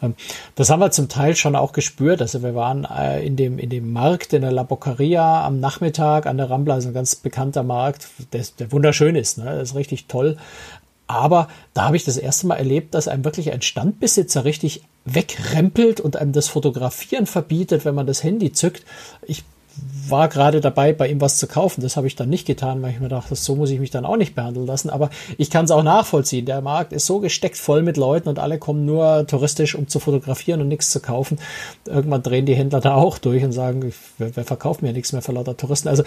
Ähm, 0.00 0.14
das 0.54 0.70
haben 0.70 0.80
wir 0.80 0.90
zum 0.90 1.10
Teil 1.10 1.36
schon 1.36 1.54
auch 1.54 1.72
gespürt. 1.72 2.22
Also 2.22 2.42
wir 2.42 2.54
waren 2.54 2.86
äh, 2.86 3.26
in 3.26 3.36
dem, 3.36 3.58
in 3.58 3.68
dem 3.68 3.92
Markt 3.92 4.32
in 4.32 4.40
der 4.40 4.52
La 4.52 4.62
Bocaria 4.62 5.46
am 5.46 5.60
Nachmittag 5.60 6.24
an 6.24 6.38
der 6.38 6.48
Rambla, 6.48 6.74
also 6.74 6.88
ein 6.88 6.94
ganz 6.94 7.14
bekannter 7.14 7.62
Markt, 7.62 8.08
der, 8.32 8.42
der 8.58 8.72
wunderschön 8.72 9.16
ist, 9.16 9.36
ne? 9.36 9.44
das 9.44 9.70
ist 9.70 9.74
richtig 9.74 10.06
toll. 10.06 10.38
Aber 11.12 11.48
da 11.74 11.84
habe 11.84 11.96
ich 11.96 12.04
das 12.04 12.16
erste 12.16 12.46
Mal 12.46 12.56
erlebt, 12.56 12.94
dass 12.94 13.06
einem 13.06 13.24
wirklich 13.24 13.52
ein 13.52 13.62
Standbesitzer 13.62 14.44
richtig 14.44 14.82
wegrempelt 15.04 16.00
und 16.00 16.16
einem 16.16 16.32
das 16.32 16.48
Fotografieren 16.48 17.26
verbietet, 17.26 17.84
wenn 17.84 17.94
man 17.94 18.06
das 18.06 18.22
Handy 18.22 18.52
zückt. 18.52 18.84
Ich 19.26 19.44
war 20.08 20.28
gerade 20.28 20.60
dabei, 20.60 20.92
bei 20.92 21.08
ihm 21.08 21.20
was 21.20 21.38
zu 21.38 21.46
kaufen. 21.46 21.80
Das 21.80 21.96
habe 21.96 22.06
ich 22.06 22.16
dann 22.16 22.28
nicht 22.28 22.46
getan, 22.46 22.82
weil 22.82 22.90
ich 22.90 23.00
mir 23.00 23.08
dachte, 23.08 23.34
so 23.34 23.56
muss 23.56 23.70
ich 23.70 23.80
mich 23.80 23.90
dann 23.90 24.04
auch 24.04 24.16
nicht 24.16 24.34
behandeln 24.34 24.66
lassen. 24.66 24.90
Aber 24.90 25.10
ich 25.38 25.50
kann 25.50 25.64
es 25.64 25.70
auch 25.70 25.82
nachvollziehen. 25.82 26.46
Der 26.46 26.60
Markt 26.60 26.92
ist 26.92 27.06
so 27.06 27.20
gesteckt 27.20 27.56
voll 27.56 27.82
mit 27.82 27.96
Leuten 27.96 28.28
und 28.28 28.38
alle 28.38 28.58
kommen 28.58 28.84
nur 28.84 29.26
touristisch, 29.26 29.74
um 29.74 29.88
zu 29.88 29.98
fotografieren 29.98 30.60
und 30.60 30.68
nichts 30.68 30.90
zu 30.90 31.00
kaufen. 31.00 31.38
Irgendwann 31.86 32.22
drehen 32.22 32.46
die 32.46 32.54
Händler 32.54 32.80
da 32.80 32.94
auch 32.94 33.18
durch 33.18 33.44
und 33.44 33.52
sagen, 33.52 33.92
wer, 34.18 34.44
verkauft 34.44 34.82
mir 34.82 34.92
nichts 34.92 35.12
mehr 35.12 35.22
für 35.22 35.32
lauter 35.32 35.56
Touristen. 35.56 35.88
Also 35.88 36.04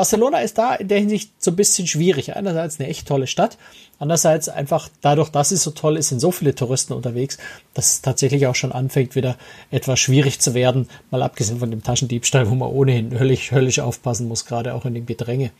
Barcelona 0.00 0.38
ist 0.38 0.56
da 0.56 0.76
in 0.76 0.88
der 0.88 0.98
Hinsicht 0.98 1.30
so 1.36 1.50
ein 1.50 1.56
bisschen 1.56 1.86
schwierig. 1.86 2.34
Einerseits 2.34 2.80
eine 2.80 2.88
echt 2.88 3.06
tolle 3.06 3.26
Stadt, 3.26 3.58
andererseits 3.98 4.48
einfach 4.48 4.88
dadurch, 5.02 5.28
dass 5.28 5.50
es 5.50 5.62
so 5.62 5.72
toll 5.72 5.98
ist, 5.98 6.08
sind 6.08 6.20
so 6.20 6.30
viele 6.30 6.54
Touristen 6.54 6.94
unterwegs, 6.94 7.36
dass 7.74 7.92
es 7.92 8.00
tatsächlich 8.00 8.46
auch 8.46 8.54
schon 8.54 8.72
anfängt, 8.72 9.14
wieder 9.14 9.36
etwas 9.70 10.00
schwierig 10.00 10.40
zu 10.40 10.54
werden. 10.54 10.88
Mal 11.10 11.22
abgesehen 11.22 11.58
von 11.58 11.70
dem 11.70 11.82
Taschendiebstahl, 11.82 12.48
wo 12.48 12.54
man 12.54 12.70
ohnehin 12.70 13.20
höllisch, 13.20 13.52
höllisch 13.52 13.80
aufpassen 13.80 14.26
muss, 14.26 14.46
gerade 14.46 14.72
auch 14.72 14.86
in 14.86 14.94
dem 14.94 15.04
Gedränge. 15.04 15.50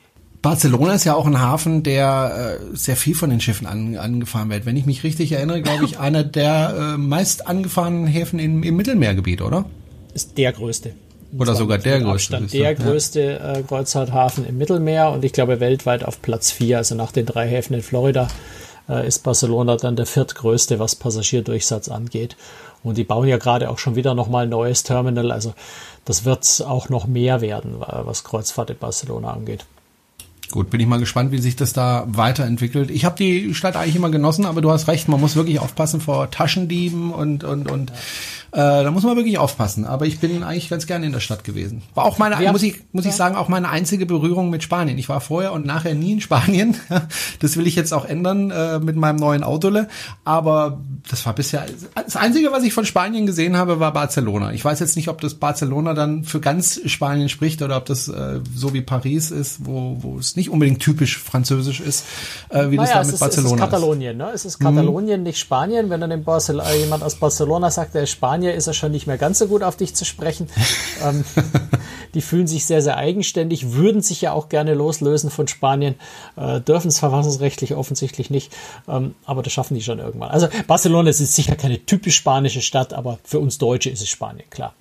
Barcelona 0.41 0.95
ist 0.95 1.05
ja 1.05 1.17
auch 1.17 1.27
ein 1.27 1.39
Hafen, 1.39 1.83
der 1.83 2.61
äh, 2.63 2.75
sehr 2.75 2.97
viel 2.97 3.15
von 3.15 3.29
den 3.29 3.43
Schiffen 3.43 3.67
an, 3.67 3.99
angefahren 3.99 4.49
wird. 4.49 4.65
Wenn 4.65 4.79
ich 4.79 4.87
mich 4.87 5.05
richtig 5.05 5.33
erinnere, 5.33 5.61
glaube 5.61 5.85
ich, 5.85 5.99
einer 6.01 6.25
der 6.25 6.95
äh, 6.95 6.97
meist 6.97 7.47
angefahrenen 7.47 8.07
Häfen 8.07 8.39
im, 8.39 8.63
im 8.63 8.75
Mittelmeergebiet, 8.75 9.43
oder? 9.43 9.67
Ist 10.15 10.39
der 10.39 10.53
größte. 10.53 10.95
Oder 11.39 11.55
sogar 11.55 11.79
der 11.79 12.01
größte. 12.01 12.37
Abstand 12.37 12.53
der 12.53 12.75
größte 12.75 13.41
äh, 13.41 13.63
Kreuzfahrthafen 13.63 14.47
im 14.47 14.59
Mittelmeer 14.59 15.11
und 15.11 15.25
ich 15.25 15.33
glaube 15.33 15.61
weltweit 15.61 16.05
auf 16.05 16.21
Platz 16.23 16.51
vier. 16.51 16.79
Also 16.79 16.95
nach 16.95 17.13
den 17.13 17.27
drei 17.27 17.47
Häfen 17.47 17.75
in 17.75 17.83
Florida 17.83 18.29
äh, 18.89 19.07
ist 19.07 19.21
Barcelona 19.21 19.77
dann 19.77 19.97
der 19.97 20.07
viertgrößte, 20.07 20.79
was 20.79 20.97
Passagierdurchsatz 20.97 21.89
angeht. 21.89 22.37
Und 22.83 22.97
die 22.97 23.05
bauen 23.05 23.29
ja 23.29 23.37
gerade 23.37 23.71
auch 23.71 23.79
schon 23.79 23.95
wieder 23.95 24.15
nochmal 24.15 24.45
ein 24.45 24.51
neues 24.51 24.83
Terminal. 24.83 25.31
Also 25.31 25.55
das 26.05 26.25
wird 26.25 26.65
auch 26.67 26.89
noch 26.89 27.07
mehr 27.07 27.41
werden, 27.41 27.77
was 27.79 28.25
Kreuzfahrt 28.25 28.71
in 28.71 28.79
Barcelona 28.79 29.33
angeht. 29.33 29.67
Gut, 30.51 30.71
bin 30.71 30.81
ich 30.81 30.87
mal 30.87 30.99
gespannt, 30.99 31.31
wie 31.33 31.39
sich 31.39 31.57
das 31.57 31.73
da 31.73 32.05
weiterentwickelt. 32.09 32.91
Ich 32.91 33.05
habe 33.05 33.17
die 33.17 33.55
Stadt 33.55 33.77
eigentlich 33.77 33.97
immer 33.97 34.11
genossen, 34.11 34.47
aber 34.47 34.61
du 34.61 34.71
hast 34.71 34.89
recht, 34.89 35.09
man 35.09 35.21
muss 35.21 35.37
wirklich 35.37 35.61
aufpassen 35.61 36.01
vor 36.01 36.31
Taschendieben 36.31 37.13
und 37.13 37.45
und 37.45 37.71
und 37.71 37.93
äh, 38.53 38.83
da 38.83 38.91
muss 38.91 39.05
man 39.05 39.17
wirklich 39.17 39.39
aufpassen. 39.39 39.85
Aber 39.85 40.07
ich 40.07 40.19
bin 40.19 40.43
eigentlich 40.43 40.69
ganz 40.69 40.87
gerne 40.87 41.07
in 41.07 41.13
der 41.13 41.21
Stadt 41.21 41.45
gewesen. 41.45 41.83
War 41.95 42.05
auch 42.05 42.19
meine, 42.19 42.43
ja. 42.43 42.51
muss 42.51 42.63
ich, 42.63 42.83
muss 42.93 43.07
ich 43.07 43.13
sagen, 43.13 43.37
auch 43.37 43.49
meine 43.49 43.69
einzige 43.69 44.07
Berührung 44.07 44.51
mit 44.51 44.65
Spanien. 44.65 44.99
Ich 44.99 45.09
war 45.09 45.21
vorher 45.21 45.53
und 45.53 45.67
nachher 45.67 45.95
nie 45.95 46.13
in 46.13 46.21
Spanien. 46.21 46.77
Das 47.41 47.57
will 47.57 47.67
ich 47.67 47.75
jetzt 47.75 47.93
auch 47.93 48.05
ändern 48.05 48.51
äh, 48.51 48.79
mit 48.79 48.97
meinem 48.97 49.17
neuen 49.17 49.43
Autole. 49.43 49.89
Aber 50.25 50.81
das 51.09 51.25
war 51.27 51.35
bisher, 51.35 51.67
das 51.95 52.17
Einzige, 52.17 52.53
was 52.53 52.65
ich 52.65 52.73
von 52.73 52.85
Spanien 52.85 53.25
gesehen 53.27 53.57
habe, 53.57 53.81
war 53.81 53.93
Barcelona. 53.93 54.53
Ich 54.53 54.65
weiß 54.65 54.81
jetzt 54.81 54.97
nicht, 54.97 55.09
ob 55.09 55.21
das 55.21 55.35
Barcelona 55.35 55.95
dann 55.95 56.25
für 56.25 56.41
ganz 56.41 56.81
Spanien 56.87 57.29
spricht 57.29 57.63
oder 57.63 57.77
ob 57.77 57.87
das 57.87 58.09
äh, 58.09 58.41
so 58.55 58.75
wie 58.75 58.83
Paris 58.83 59.31
ist, 59.31 59.65
wo, 59.65 59.99
wo 60.01 60.19
es 60.19 60.37
nicht 60.41 60.51
unbedingt 60.51 60.81
typisch 60.81 61.19
französisch 61.19 61.81
ist, 61.81 62.05
äh, 62.49 62.71
wie 62.71 62.77
naja, 62.77 62.79
das 62.79 62.93
da 62.93 63.05
mit 63.05 63.15
ist, 63.15 63.21
Barcelona 63.21 63.47
ist. 63.47 63.53
Es 63.53 63.53
ist 63.53 63.71
Katalonien, 63.71 64.17
ne? 64.17 64.31
Es 64.35 64.45
ist 64.45 64.59
Katalonien, 64.59 65.21
mhm. 65.21 65.25
nicht 65.25 65.39
Spanien. 65.39 65.91
Wenn 65.91 66.01
dann 66.01 66.25
Barcel 66.25 66.61
jemand 66.79 67.03
aus 67.03 67.17
Barcelona 67.17 67.71
sagt, 67.71 67.95
der 67.95 68.03
ist 68.05 68.11
Spanier 68.11 68.55
ist 68.55 68.67
er 68.67 68.75
schon 68.75 68.93
nicht 68.93 69.07
mehr 69.07 69.19
ganz 69.19 69.39
so 69.39 69.47
gut 69.47 69.63
auf 69.63 69.77
dich 69.77 69.95
zu 69.95 70.05
sprechen. 70.05 70.49
ähm, 71.05 71.25
die 72.15 72.23
fühlen 72.23 72.47
sich 72.47 72.67
sehr, 72.67 72.83
sehr 72.83 72.97
eigenständig, 72.97 73.73
würden 73.73 74.03
sich 74.03 74.21
ja 74.21 74.33
auch 74.33 74.49
gerne 74.49 74.75
loslösen 74.75 75.31
von 75.31 75.49
Spanien, 75.49 75.95
äh, 76.37 76.61
dürfen 76.61 76.89
es 76.89 76.99
verfassungsrechtlich 76.99 77.75
offensichtlich 77.75 78.31
nicht, 78.31 78.53
ähm, 78.89 79.15
aber 79.25 79.43
das 79.43 79.53
schaffen 79.53 79.75
die 79.75 79.83
schon 79.83 79.99
irgendwann. 79.99 80.31
Also 80.31 80.49
Barcelona 80.67 81.11
ist 81.11 81.19
sicher 81.19 81.57
keine 81.57 81.85
typisch 81.85 82.17
spanische 82.17 82.63
Stadt, 82.63 82.93
aber 82.93 83.19
für 83.25 83.39
uns 83.39 83.59
Deutsche 83.59 83.91
ist 83.91 84.03
es 84.03 84.09
Spanien, 84.09 84.49
klar. 84.51 84.75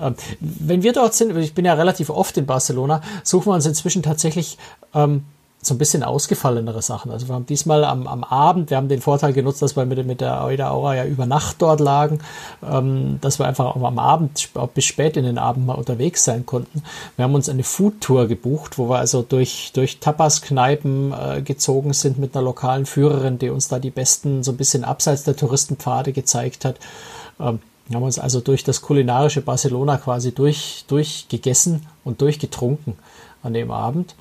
Ähm, 0.00 0.14
wenn 0.40 0.82
wir 0.82 0.92
dort 0.92 1.14
sind, 1.14 1.36
ich 1.36 1.54
bin 1.54 1.64
ja 1.64 1.74
relativ 1.74 2.10
oft 2.10 2.36
in 2.36 2.46
Barcelona, 2.46 3.02
suchen 3.22 3.46
wir 3.46 3.54
uns 3.54 3.66
inzwischen 3.66 4.02
tatsächlich 4.02 4.58
ähm, 4.94 5.24
so 5.66 5.74
ein 5.74 5.78
bisschen 5.78 6.02
ausgefallenere 6.02 6.82
Sachen. 6.82 7.10
Also 7.10 7.28
wir 7.28 7.34
haben 7.34 7.46
diesmal 7.46 7.84
am, 7.84 8.06
am 8.06 8.24
Abend, 8.24 8.70
wir 8.70 8.76
haben 8.76 8.88
den 8.88 9.00
Vorteil 9.00 9.32
genutzt, 9.32 9.62
dass 9.62 9.76
wir 9.76 9.86
mit, 9.86 10.04
mit 10.06 10.20
der 10.20 10.42
Aida 10.42 10.70
Aura 10.70 10.96
ja 10.96 11.04
über 11.04 11.26
Nacht 11.26 11.56
dort 11.60 11.80
lagen, 11.80 12.18
ähm, 12.62 13.18
dass 13.20 13.38
wir 13.38 13.46
einfach 13.46 13.64
auch 13.64 13.82
am 13.82 13.98
Abend 13.98 14.50
bis 14.74 14.84
spät 14.84 15.16
in 15.16 15.24
den 15.24 15.38
Abend 15.38 15.66
mal 15.66 15.74
unterwegs 15.74 16.24
sein 16.24 16.46
konnten. 16.46 16.82
Wir 17.16 17.24
haben 17.24 17.34
uns 17.34 17.48
eine 17.48 17.64
Foodtour 17.64 18.26
gebucht, 18.26 18.78
wo 18.78 18.88
wir 18.88 18.98
also 18.98 19.22
durch, 19.22 19.72
durch 19.74 20.00
Tapas-Kneipen 20.00 21.12
äh, 21.12 21.42
gezogen 21.42 21.92
sind 21.92 22.18
mit 22.18 22.36
einer 22.36 22.44
lokalen 22.44 22.86
Führerin, 22.86 23.38
die 23.38 23.50
uns 23.50 23.68
da 23.68 23.78
die 23.78 23.90
besten, 23.90 24.42
so 24.42 24.52
ein 24.52 24.56
bisschen 24.56 24.84
abseits 24.84 25.24
der 25.24 25.36
Touristenpfade 25.36 26.12
gezeigt 26.12 26.64
hat. 26.64 26.76
Ähm, 27.40 27.60
wir 27.86 27.96
haben 27.96 28.04
uns 28.04 28.18
also 28.18 28.40
durch 28.40 28.64
das 28.64 28.80
kulinarische 28.80 29.42
Barcelona 29.42 29.98
quasi 29.98 30.32
durch, 30.32 30.84
durchgegessen 30.88 31.86
und 32.02 32.22
durchgetrunken 32.22 32.94
an 33.42 33.52
dem 33.52 33.70
Abend 33.70 34.14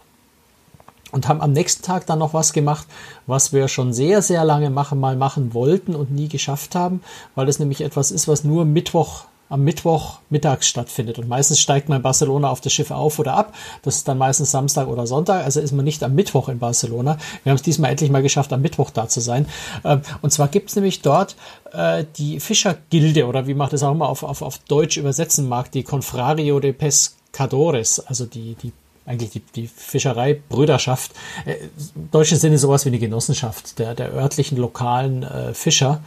und 1.13 1.27
haben 1.27 1.41
am 1.41 1.53
nächsten 1.53 1.83
Tag 1.83 2.05
dann 2.07 2.19
noch 2.19 2.33
was 2.33 2.51
gemacht, 2.51 2.87
was 3.27 3.53
wir 3.53 3.67
schon 3.67 3.93
sehr, 3.93 4.21
sehr 4.21 4.43
lange 4.43 4.69
machen, 4.69 4.99
mal 4.99 5.15
machen 5.15 5.53
wollten 5.53 5.95
und 5.95 6.11
nie 6.11 6.27
geschafft 6.27 6.75
haben, 6.75 7.01
weil 7.35 7.47
es 7.47 7.59
nämlich 7.59 7.81
etwas 7.81 8.11
ist, 8.11 8.27
was 8.27 8.43
nur 8.43 8.65
Mittwoch 8.65 9.25
am 9.49 9.63
Mittwoch 9.63 10.17
mittags 10.31 10.67
stattfindet. 10.67 11.19
Und 11.19 11.27
meistens 11.27 11.59
steigt 11.59 11.87
man 11.87 11.97
in 11.97 12.01
Barcelona 12.01 12.49
auf 12.49 12.59
das 12.59 12.73
Schiff 12.73 12.89
auf 12.89 13.19
oder 13.19 13.35
ab. 13.35 13.53
Das 13.83 13.97
ist 13.97 14.07
dann 14.07 14.17
meistens 14.17 14.49
Samstag 14.49 14.87
oder 14.87 15.05
Sonntag. 15.05 15.45
Also 15.45 15.59
ist 15.59 15.73
man 15.73 15.85
nicht 15.85 16.01
am 16.01 16.15
Mittwoch 16.15 16.49
in 16.49 16.57
Barcelona. 16.57 17.19
Wir 17.43 17.51
haben 17.51 17.57
es 17.57 17.61
diesmal 17.61 17.91
endlich 17.91 18.09
mal 18.09 18.23
geschafft, 18.23 18.51
am 18.51 18.63
Mittwoch 18.63 18.89
da 18.89 19.07
zu 19.07 19.19
sein. 19.19 19.45
Ähm, 19.85 20.01
und 20.23 20.31
zwar 20.31 20.47
gibt 20.47 20.69
es 20.69 20.75
nämlich 20.75 21.03
dort 21.03 21.35
äh, 21.71 22.03
die 22.17 22.39
Fischergilde 22.39 23.27
oder 23.27 23.45
wie 23.45 23.53
man 23.53 23.69
das 23.69 23.83
auch 23.83 23.91
immer 23.91 24.09
auf, 24.09 24.23
auf, 24.23 24.41
auf 24.41 24.57
Deutsch 24.57 24.97
übersetzen 24.97 25.47
mag, 25.47 25.71
die 25.71 25.83
Confrario 25.83 26.59
de 26.59 26.73
Pescadores, 26.73 27.99
also 27.99 28.25
die, 28.25 28.55
die 28.55 28.71
eigentlich 29.05 29.31
die, 29.31 29.41
die 29.55 29.67
Fischereibrüderschaft, 29.67 31.11
äh, 31.45 31.55
im 31.95 32.11
deutschen 32.11 32.37
Sinne 32.37 32.57
sowas 32.57 32.85
wie 32.85 32.89
eine 32.89 32.99
Genossenschaft 32.99 33.79
der, 33.79 33.95
der 33.95 34.13
örtlichen 34.13 34.57
lokalen 34.57 35.23
äh, 35.23 35.53
Fischer. 35.53 36.01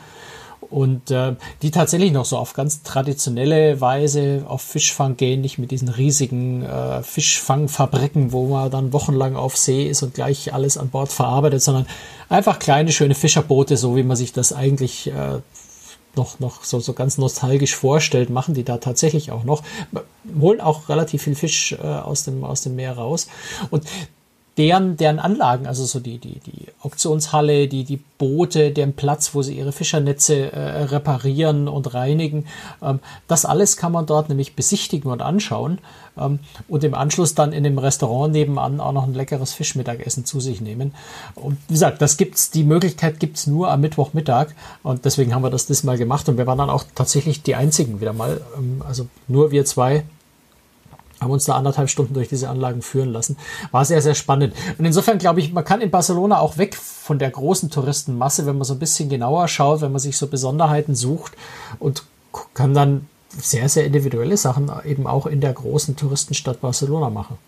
Und 0.68 1.12
äh, 1.12 1.37
die 1.62 1.70
tatsächlich 1.70 2.11
noch 2.11 2.24
so 2.24 2.38
auf 2.38 2.52
ganz 2.52 2.82
traditionelle 2.82 3.80
Weise 3.80 4.44
auf 4.48 4.62
Fischfang 4.62 5.16
gehen, 5.16 5.40
nicht 5.40 5.59
mit 5.59 5.70
diesen 5.70 5.88
riesigen 5.88 6.64
äh, 6.64 7.02
Fischfangfabriken, 7.04 8.32
wo 8.32 8.48
man 8.48 8.70
dann 8.70 8.92
wochenlang 8.92 9.37
auf 9.37 9.56
See 9.56 9.87
ist 9.88 10.02
und 10.02 10.14
gleich 10.14 10.52
alles 10.52 10.76
an 10.76 10.88
Bord 10.88 11.12
verarbeitet, 11.12 11.62
sondern 11.62 11.87
einfach 12.28 12.59
kleine, 12.59 12.90
schöne 12.90 13.14
Fischerboote, 13.14 13.76
so 13.76 13.94
wie 13.94 14.02
man 14.02 14.16
sich 14.16 14.32
das 14.32 14.52
eigentlich 14.52 15.09
äh, 15.09 15.38
noch, 16.16 16.40
noch 16.40 16.64
so, 16.64 16.81
so 16.81 16.92
ganz 16.92 17.18
nostalgisch 17.18 17.74
vorstellt, 17.74 18.31
machen 18.31 18.55
die 18.55 18.64
da 18.64 18.79
tatsächlich 18.79 19.31
auch 19.31 19.44
noch. 19.44 19.62
Holen 20.40 20.61
auch 20.61 20.88
relativ 20.88 21.22
viel 21.22 21.35
Fisch 21.35 21.72
äh, 21.72 21.87
aus, 21.87 22.24
dem, 22.24 22.44
aus 22.44 22.62
dem 22.62 22.76
Meer 22.76 22.92
raus. 22.92 23.29
Und 23.70 23.85
deren, 24.59 24.97
deren 24.97 25.19
Anlagen, 25.19 25.66
also 25.66 25.85
so 25.85 26.01
die, 26.01 26.19
die, 26.19 26.40
die 26.40 26.66
Auktionshalle, 26.81 27.69
die, 27.69 27.85
die 27.85 27.99
Boote, 28.19 28.71
deren 28.71 28.95
Platz, 28.95 29.35
wo 29.35 29.42
sie 29.42 29.59
ihre 29.59 29.73
Fischernetze 29.73 30.53
äh, 30.53 30.83
reparieren 30.85 31.69
und 31.69 31.92
reinigen, 31.92 32.47
ähm, 32.83 33.01
das 33.29 33.45
alles 33.45 33.77
kann 33.77 33.92
man 33.92 34.07
dort 34.07 34.31
nämlich 34.31 34.57
besichtigen 34.57 35.11
und 35.11 35.21
anschauen 35.21 35.79
ähm, 36.19 36.38
und 36.69 36.85
im 36.85 36.95
Anschluss 36.95 37.35
dann 37.35 37.53
in 37.53 37.64
dem 37.64 37.77
Restaurant 37.77 38.33
nebenan 38.33 38.81
auch 38.81 38.92
noch 38.92 39.05
ein 39.05 39.14
leckeres 39.14 39.53
Fischmittagessen 39.53 40.25
zu 40.25 40.40
sich 40.40 40.62
nehmen. 40.62 40.95
Und 41.35 41.59
wie 41.69 41.75
gesagt, 41.75 42.01
das 42.01 42.16
gibt's, 42.16 42.51
die 42.51 42.64
Möglichkeit 42.64 43.21
gibt's 43.21 43.47
nur 43.47 43.71
am 43.71 43.83
Mittwochmittag 43.83 44.49
und 44.83 45.05
deswegen 45.05 45.35
haben 45.35 45.42
wir 45.42 45.51
das 45.51 45.66
diesmal 45.66 45.99
gemacht 45.99 46.29
und 46.31 46.38
wir 46.38 46.47
waren 46.47 46.59
dann 46.59 46.71
auch 46.71 46.85
tatsächlich 46.95 47.42
die 47.42 47.57
einzigen 47.57 48.01
wieder 48.01 48.14
mal, 48.14 48.40
ähm, 48.57 48.83
also 48.87 49.07
nur 49.29 49.51
wir 49.51 49.66
zwei 49.66 50.05
haben 51.20 51.31
uns 51.31 51.44
da 51.44 51.55
anderthalb 51.55 51.88
Stunden 51.88 52.14
durch 52.14 52.29
diese 52.29 52.48
Anlagen 52.48 52.83
führen 52.83 53.12
lassen. 53.12 53.37
War 53.70 53.85
sehr, 53.85 54.02
sehr 54.02 54.14
spannend. 54.14 54.55
Und 54.79 54.85
insofern 54.85 55.18
glaube 55.18 55.40
ich, 55.40 55.52
man 55.52 55.64
kann 55.64 55.81
in 55.81 55.90
Barcelona 55.90 56.40
auch 56.40 56.59
weg 56.59 56.74
von 56.74 57.18
der 57.18 57.31
großen 57.31 57.70
Touristenmasse, 57.70 58.46
wenn 58.46 58.59
man 58.59 58.64
so 58.64 58.74
ein 58.74 58.79
bisschen 58.79 59.09
genauer 59.09 59.48
schaut, 59.48 59.81
wenn 59.81 59.92
man 59.92 60.00
sich 60.00 60.16
so 60.16 60.26
Besonderheiten 60.26 60.94
sucht 60.94 61.33
und 61.79 62.05
kann 62.55 62.74
dann 62.74 63.09
sehr, 63.38 63.68
sehr 63.68 63.85
individuelle 63.85 64.37
Sachen 64.37 64.70
eben 64.85 65.07
auch 65.07 65.26
in 65.26 65.40
der 65.40 65.52
großen 65.52 65.96
Touristenstadt 65.96 66.61
Barcelona 66.61 67.11
machen. 67.11 67.38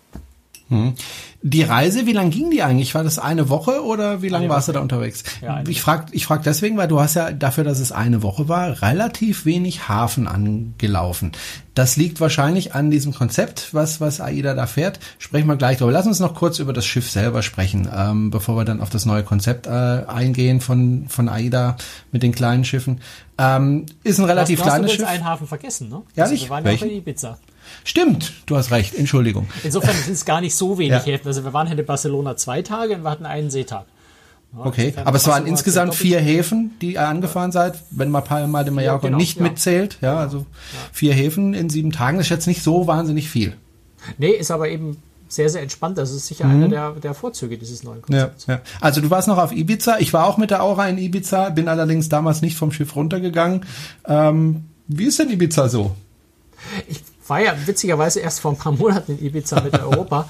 Hm. 0.69 0.93
Die 1.41 1.63
Reise, 1.63 2.05
wie 2.05 2.11
lang 2.11 2.29
ging 2.29 2.51
die 2.51 2.61
eigentlich? 2.61 2.93
War 2.93 3.03
das 3.03 3.17
eine 3.17 3.49
Woche 3.49 3.83
oder 3.83 4.21
wie 4.21 4.29
lange 4.29 4.49
warst 4.49 4.67
du 4.67 4.71
da 4.71 4.81
unterwegs? 4.81 5.23
Ja, 5.41 5.63
ich 5.67 5.81
frage 5.81 6.05
ich 6.11 6.25
frag 6.25 6.43
deswegen, 6.43 6.77
weil 6.77 6.87
du 6.87 6.99
hast 6.99 7.15
ja 7.15 7.31
dafür, 7.31 7.63
dass 7.63 7.79
es 7.79 7.91
eine 7.91 8.21
Woche 8.21 8.47
war, 8.47 8.81
relativ 8.81 9.45
wenig 9.45 9.87
Hafen 9.87 10.27
angelaufen. 10.27 11.31
Das 11.73 11.95
liegt 11.97 12.19
wahrscheinlich 12.19 12.75
an 12.75 12.91
diesem 12.91 13.13
Konzept, 13.13 13.73
was, 13.73 14.01
was 14.01 14.19
AIDA 14.21 14.53
da 14.53 14.67
fährt. 14.67 14.99
Sprechen 15.17 15.47
wir 15.47 15.55
gleich 15.55 15.77
drüber. 15.77 15.91
Lass 15.91 16.05
uns 16.05 16.19
noch 16.19 16.35
kurz 16.35 16.59
über 16.59 16.73
das 16.73 16.85
Schiff 16.85 17.09
selber 17.09 17.41
sprechen, 17.41 17.89
ähm, 17.95 18.29
bevor 18.31 18.57
wir 18.57 18.65
dann 18.65 18.81
auf 18.81 18.89
das 18.89 19.05
neue 19.05 19.23
Konzept 19.23 19.65
äh, 19.65 19.69
eingehen 19.69 20.61
von, 20.61 21.05
von 21.07 21.29
AIDA 21.29 21.77
mit 22.11 22.21
den 22.21 22.33
kleinen 22.33 22.65
Schiffen. 22.65 22.99
Ähm, 23.37 23.85
ist 24.03 24.19
ein 24.19 24.25
relativ 24.25 24.59
du 24.59 24.65
hast, 24.65 24.71
kleines 24.73 24.91
du 24.91 24.97
Schiff. 24.97 25.07
einen 25.07 25.23
Hafen 25.23 25.47
vergessen, 25.47 25.89
ne? 25.89 26.01
Ja, 26.15 26.25
also? 26.25 26.35
Wir 26.35 26.49
waren 26.49 26.65
ja 26.65 26.73
auch 26.73 26.81
in 26.81 26.91
Ibiza. 26.91 27.37
Stimmt, 27.83 28.33
du 28.45 28.57
hast 28.57 28.71
recht, 28.71 28.95
Entschuldigung. 28.95 29.47
Insofern 29.63 29.95
sind 29.95 30.13
es 30.13 30.25
gar 30.25 30.41
nicht 30.41 30.55
so 30.55 30.77
wenig 30.77 30.91
ja. 30.91 31.13
Häfen. 31.13 31.27
Also 31.27 31.43
wir 31.43 31.53
waren 31.53 31.67
in 31.67 31.85
Barcelona 31.85 32.35
zwei 32.37 32.61
Tage 32.61 32.95
und 32.95 33.03
wir 33.03 33.09
hatten 33.09 33.25
einen 33.25 33.49
Seetag. 33.49 33.85
Ja, 34.57 34.65
okay, 34.65 34.93
aber 35.05 35.17
es 35.17 35.27
waren 35.27 35.45
insgesamt 35.45 35.93
vier 35.93 36.19
Häfen, 36.19 36.71
die 36.81 36.93
ihr 36.93 37.07
angefahren 37.07 37.51
seid, 37.51 37.79
wenn 37.91 38.09
man 38.09 38.23
Palma 38.23 38.63
de 38.63 38.73
Mallorca 38.73 39.03
ja, 39.03 39.09
genau, 39.09 39.17
nicht 39.17 39.37
ja. 39.37 39.43
mitzählt. 39.43 39.97
Ja, 40.01 40.17
also 40.17 40.45
vier 40.91 41.13
Häfen 41.13 41.53
in 41.53 41.69
sieben 41.69 41.91
Tagen, 41.91 42.17
das 42.17 42.27
ist 42.27 42.31
jetzt 42.31 42.47
nicht 42.47 42.63
so 42.63 42.87
wahnsinnig 42.87 43.29
viel. 43.29 43.55
Nee, 44.17 44.31
ist 44.31 44.49
aber 44.49 44.69
eben 44.69 44.97
sehr, 45.29 45.49
sehr 45.49 45.61
entspannt. 45.61 45.97
Das 45.97 46.11
ist 46.11 46.27
sicher 46.27 46.45
mhm. 46.45 46.55
einer 46.55 46.67
der, 46.67 46.91
der 46.91 47.13
Vorzüge 47.13 47.57
dieses 47.57 47.83
neuen 47.83 48.01
Konzepts. 48.01 48.47
Ja, 48.47 48.55
ja. 48.55 48.61
Also 48.81 48.99
du 49.01 49.09
warst 49.09 49.27
noch 49.27 49.37
auf 49.37 49.51
Ibiza. 49.51 49.99
Ich 49.99 50.11
war 50.11 50.25
auch 50.25 50.37
mit 50.37 50.49
der 50.49 50.63
Aura 50.63 50.89
in 50.89 50.97
Ibiza, 50.97 51.49
bin 51.49 51.67
allerdings 51.67 52.09
damals 52.09 52.41
nicht 52.41 52.57
vom 52.57 52.71
Schiff 52.71 52.95
runtergegangen. 52.95 53.65
Ähm, 54.05 54.65
wie 54.87 55.05
ist 55.05 55.19
denn 55.19 55.29
Ibiza 55.29 55.69
so? 55.69 55.95
Ich 56.87 57.01
war 57.29 57.41
ja 57.41 57.53
witzigerweise 57.65 58.19
erst 58.19 58.39
vor 58.39 58.51
ein 58.51 58.57
paar 58.57 58.71
Monaten 58.71 59.13
in 59.13 59.25
Ibiza 59.25 59.61
mit 59.61 59.79
Europa. 59.79 60.29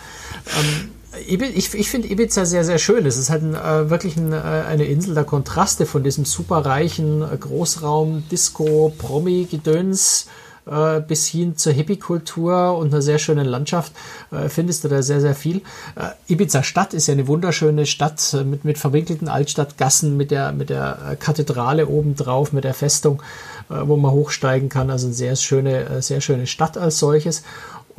ähm, 0.57 0.91
ich, 1.27 1.73
ich 1.73 1.89
finde 1.89 2.07
Ibiza 2.07 2.45
sehr, 2.45 2.63
sehr 2.63 2.77
schön. 2.77 3.05
Es 3.05 3.17
ist 3.17 3.29
halt 3.29 3.43
ein, 3.43 3.55
äh, 3.55 3.89
wirklich 3.89 4.15
ein, 4.15 4.31
äh, 4.31 4.35
eine 4.35 4.85
Insel 4.85 5.15
der 5.15 5.23
Kontraste 5.23 5.85
von 5.85 6.03
diesem 6.03 6.25
superreichen 6.25 7.23
äh, 7.23 7.35
Großraum, 7.37 8.23
Disco, 8.29 8.93
Promi-Gedöns 8.97 10.27
äh, 10.69 11.01
bis 11.01 11.27
hin 11.27 11.57
zur 11.57 11.73
Hippie-Kultur 11.73 12.77
und 12.77 12.93
einer 12.93 13.01
sehr 13.01 13.19
schönen 13.19 13.45
Landschaft 13.45 13.93
äh, 14.31 14.49
findest 14.49 14.83
du 14.83 14.87
da 14.87 15.01
sehr, 15.01 15.21
sehr 15.21 15.35
viel. 15.35 15.61
Äh, 15.95 16.33
Ibiza 16.33 16.63
Stadt 16.63 16.93
ist 16.93 17.07
ja 17.07 17.13
eine 17.13 17.27
wunderschöne 17.27 17.85
Stadt 17.85 18.33
äh, 18.33 18.43
mit, 18.43 18.65
mit 18.65 18.77
verwinkelten 18.77 19.27
Altstadtgassen, 19.27 20.17
mit 20.17 20.31
der, 20.31 20.51
mit 20.51 20.69
der 20.69 20.97
äh, 21.11 21.15
Kathedrale 21.15 21.87
obendrauf, 21.87 22.53
mit 22.53 22.63
der 22.63 22.73
Festung, 22.73 23.21
äh, 23.69 23.75
wo 23.81 23.97
man 23.97 24.11
hochsteigen 24.11 24.69
kann. 24.69 24.89
Also 24.89 25.07
eine 25.07 25.15
sehr 25.15 25.35
schöne, 25.35 26.01
sehr 26.01 26.21
schöne 26.21 26.47
Stadt 26.47 26.77
als 26.77 26.99
solches. 26.99 27.43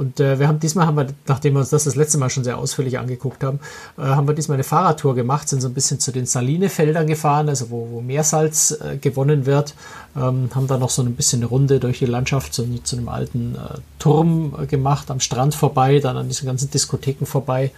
Und 0.01 0.19
äh, 0.19 0.39
wir 0.39 0.49
haben 0.49 0.59
diesmal 0.61 0.87
haben 0.87 0.97
wir, 0.97 1.09
nachdem 1.27 1.53
wir 1.53 1.61
uns 1.61 1.69
das 1.69 1.85
das 1.85 1.95
letzte 1.95 2.17
Mal 2.17 2.31
schon 2.31 2.43
sehr 2.43 2.57
ausführlich 2.57 2.99
angeguckt 2.99 3.45
haben, 3.45 3.61
äh, 3.99 4.01
haben 4.01 4.27
wir 4.27 4.33
diesmal 4.35 4.55
eine 4.55 4.65
Fahrradtour 4.65 5.15
gemacht, 5.15 5.47
sind 5.47 5.61
so 5.61 5.69
ein 5.69 5.75
bisschen 5.75 6.01
zu 6.01 6.11
den 6.11 6.25
Salinefeldern 6.25 7.07
gefahren, 7.07 7.51
also 7.51 7.69
wo, 7.69 7.87
wo 7.91 8.01
Meersalz 8.01 8.71
äh, 8.81 8.97
gewonnen 8.97 9.45
wird, 9.45 9.75
ähm, 10.17 10.49
haben 10.55 10.67
da 10.69 10.79
noch 10.79 10.89
so 10.89 11.03
ein 11.03 11.15
bisschen 11.17 11.41
eine 11.41 11.51
Runde 11.51 11.81
durch 11.81 11.99
die 11.99 12.07
Landschaft 12.07 12.55
zu, 12.55 12.67
zu 12.83 12.97
einem 12.97 13.11
alten 13.11 13.57
äh, 13.57 13.79
Turm 13.99 14.55
äh, 14.59 14.65
gemacht, 14.65 15.11
am 15.11 15.21
Strand 15.21 15.55
vorbei, 15.55 15.99
dann 15.99 16.17
an 16.17 16.29
diesen 16.29 16.47
ganzen 16.47 16.71
Diskotheken 16.71 17.27
vorbei 17.27 17.71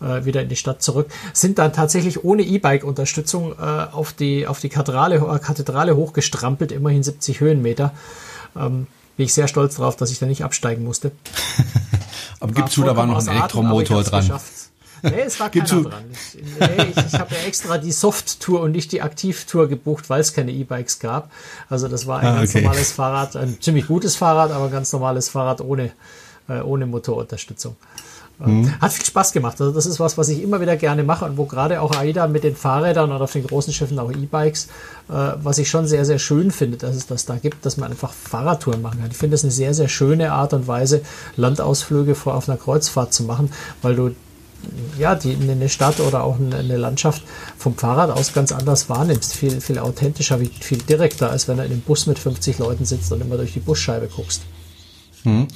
äh, 0.00 0.24
wieder 0.24 0.42
in 0.42 0.48
die 0.48 0.56
Stadt 0.56 0.82
zurück, 0.82 1.06
sind 1.32 1.60
dann 1.60 1.72
tatsächlich 1.72 2.24
ohne 2.24 2.42
E-Bike-Unterstützung 2.42 3.56
auf 3.56 4.12
die, 4.12 4.48
auf 4.48 4.58
die 4.58 4.68
Kathedrale, 4.68 5.20
Kathedrale 5.40 5.94
hochgestrampelt, 5.94 6.72
immerhin 6.72 7.04
70 7.04 7.38
Höhenmeter. 7.38 7.92
Ähm, 8.56 8.88
bin 9.18 9.26
ich 9.26 9.34
sehr 9.34 9.48
stolz 9.48 9.74
darauf, 9.74 9.96
dass 9.96 10.12
ich 10.12 10.20
da 10.20 10.26
nicht 10.26 10.44
absteigen 10.44 10.84
musste. 10.84 11.10
aber 12.40 12.52
gibst 12.52 12.76
du, 12.76 12.84
da 12.84 12.96
war 12.96 13.04
noch 13.04 13.18
ein 13.18 13.26
Elektromotor 13.26 14.04
dran. 14.04 14.20
Geschafft. 14.20 14.52
Nee, 15.02 15.22
es 15.26 15.40
war 15.40 15.50
keiner 15.50 15.66
dran. 15.66 16.04
Ich, 16.12 16.40
nee, 16.40 16.92
ich, 16.96 17.06
ich 17.06 17.14
habe 17.14 17.34
ja 17.34 17.40
extra 17.42 17.78
die 17.78 17.90
Soft-Tour 17.90 18.60
und 18.60 18.70
nicht 18.70 18.92
die 18.92 19.02
Aktiv-Tour 19.02 19.68
gebucht, 19.68 20.08
weil 20.08 20.20
es 20.20 20.32
keine 20.34 20.52
E-Bikes 20.52 21.00
gab. 21.00 21.32
Also 21.68 21.88
das 21.88 22.06
war 22.06 22.20
ein 22.20 22.26
ah, 22.26 22.36
ganz 22.36 22.50
okay. 22.50 22.62
normales 22.62 22.92
Fahrrad, 22.92 23.34
ein 23.34 23.60
ziemlich 23.60 23.88
gutes 23.88 24.14
Fahrrad, 24.14 24.52
aber 24.52 24.66
ein 24.66 24.70
ganz 24.70 24.92
normales 24.92 25.28
Fahrrad 25.28 25.62
ohne, 25.62 25.90
äh, 26.48 26.60
ohne 26.60 26.86
Motorunterstützung. 26.86 27.74
Mhm. 28.38 28.80
Hat 28.80 28.92
viel 28.92 29.04
Spaß 29.04 29.32
gemacht. 29.32 29.60
Also 29.60 29.72
das 29.72 29.86
ist 29.86 29.98
was, 29.98 30.16
was 30.16 30.28
ich 30.28 30.42
immer 30.42 30.60
wieder 30.60 30.76
gerne 30.76 31.02
mache 31.02 31.24
und 31.24 31.36
wo 31.36 31.44
gerade 31.44 31.80
auch 31.80 31.96
AIDA 31.96 32.28
mit 32.28 32.44
den 32.44 32.54
Fahrrädern 32.54 33.10
oder 33.10 33.24
auf 33.24 33.32
den 33.32 33.46
großen 33.46 33.72
Schiffen 33.72 33.98
auch 33.98 34.12
E-Bikes, 34.12 34.66
äh, 35.08 35.32
was 35.42 35.58
ich 35.58 35.68
schon 35.68 35.86
sehr, 35.86 36.04
sehr 36.04 36.18
schön 36.20 36.50
finde, 36.52 36.76
dass 36.76 36.94
es 36.94 37.06
das 37.06 37.26
da 37.26 37.36
gibt, 37.36 37.66
dass 37.66 37.76
man 37.76 37.90
einfach 37.90 38.12
Fahrradtouren 38.12 38.80
machen 38.80 39.00
kann. 39.00 39.10
Ich 39.10 39.16
finde 39.16 39.34
das 39.34 39.42
eine 39.42 39.50
sehr, 39.50 39.74
sehr 39.74 39.88
schöne 39.88 40.32
Art 40.32 40.52
und 40.52 40.68
Weise, 40.68 41.02
Landausflüge 41.36 42.14
vor 42.14 42.34
auf 42.34 42.48
einer 42.48 42.58
Kreuzfahrt 42.58 43.12
zu 43.12 43.24
machen, 43.24 43.50
weil 43.82 43.96
du 43.96 44.14
ja, 44.98 45.14
die, 45.14 45.34
eine 45.34 45.68
Stadt 45.68 46.00
oder 46.00 46.24
auch 46.24 46.36
eine 46.38 46.76
Landschaft 46.76 47.22
vom 47.56 47.76
Fahrrad 47.76 48.10
aus 48.10 48.32
ganz 48.32 48.52
anders 48.52 48.88
wahrnimmst. 48.88 49.34
Viel, 49.34 49.60
viel 49.60 49.78
authentischer, 49.78 50.38
viel 50.38 50.78
direkter, 50.78 51.30
als 51.30 51.46
wenn 51.48 51.58
du 51.58 51.64
in 51.64 51.72
einem 51.72 51.80
Bus 51.80 52.06
mit 52.06 52.18
50 52.18 52.58
Leuten 52.58 52.84
sitzt 52.84 53.12
und 53.12 53.20
immer 53.20 53.36
durch 53.36 53.52
die 53.52 53.60
Busscheibe 53.60 54.08
guckst. 54.08 54.42
Hm. 55.22 55.46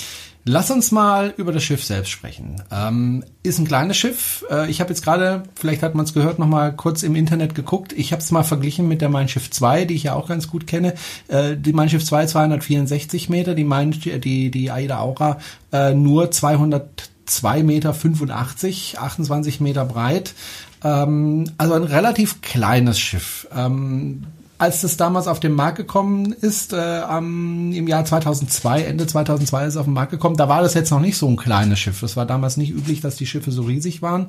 Lass 0.45 0.73
uns 0.73 0.91
mal 0.91 1.33
über 1.37 1.53
das 1.53 1.63
Schiff 1.63 1.85
selbst 1.85 2.11
sprechen. 2.11 2.61
Ähm, 2.73 3.23
ist 3.45 3.61
ein 3.61 3.67
kleines 3.67 3.97
Schiff. 3.97 4.45
Äh, 4.51 4.69
ich 4.69 4.81
habe 4.81 4.91
jetzt 4.91 5.05
gerade, 5.05 5.45
vielleicht 5.55 5.85
hat 5.85 5.95
man 5.95 6.05
es 6.05 6.15
gehört, 6.15 6.41
noch 6.41 6.49
mal 6.49 6.75
kurz 6.75 7.05
im 7.05 7.15
Internet 7.15 7.55
geguckt. 7.55 7.93
Ich 7.93 8.13
habe 8.13 8.21
es 8.21 8.33
mal 8.33 8.43
verglichen 8.43 8.89
mit 8.89 9.01
der 9.03 9.09
Mein 9.09 9.29
Schiff 9.29 9.51
2, 9.51 9.85
die 9.85 9.95
ich 9.95 10.03
ja 10.05 10.15
auch 10.15 10.27
ganz 10.27 10.49
gut 10.49 10.67
kenne. 10.67 10.95
Äh, 11.29 11.57
die 11.57 11.73
Mein 11.73 11.89
Schiff 11.89 12.05
2 12.05 12.27
264 12.27 13.29
Meter, 13.29 13.55
die 13.55 13.63
mein, 13.63 13.93
die 13.93 14.51
die 14.51 14.71
Aida 14.73 14.99
Aura 14.99 15.39
äh, 15.73 15.95
nur 15.95 16.33
202 16.33 17.63
Meter 17.63 17.95
85, 17.95 18.99
28 18.99 19.61
Meter 19.61 19.85
breit. 19.85 20.35
Ähm, 20.83 21.45
also 21.57 21.75
ein 21.75 21.85
relativ 21.85 22.43
kleines 22.43 22.99
Schiff. 22.99 23.47
Ähm, 23.57 24.25
als 24.63 24.81
das 24.83 24.97
damals 24.97 25.27
auf 25.27 25.41
den 25.41 25.55
Markt 25.55 25.77
gekommen 25.77 26.33
ist, 26.33 26.73
äh, 26.73 26.77
am, 26.77 27.73
im 27.73 27.89
Jahr 27.89 28.05
2002, 28.05 28.85
Ende 28.85 29.09
2002 29.09 29.65
ist 29.65 29.75
es 29.75 29.77
auf 29.77 29.87
den 29.87 29.93
Markt 29.93 30.13
gekommen, 30.13 30.37
da 30.37 30.49
war 30.49 30.63
das 30.63 30.75
jetzt 30.75 30.93
noch 30.93 31.01
nicht 31.01 31.17
so 31.17 31.27
ein 31.27 31.37
kleines 31.37 31.81
Schiff. 31.81 32.01
Das 32.01 32.17
war 32.17 32.27
damals 32.27 32.57
nicht 32.57 32.71
üblich, 32.71 33.01
dass 33.01 33.17
die 33.17 33.27
Schiffe 33.27 33.51
so 33.51 33.63
riesig 33.63 34.03
waren. 34.03 34.29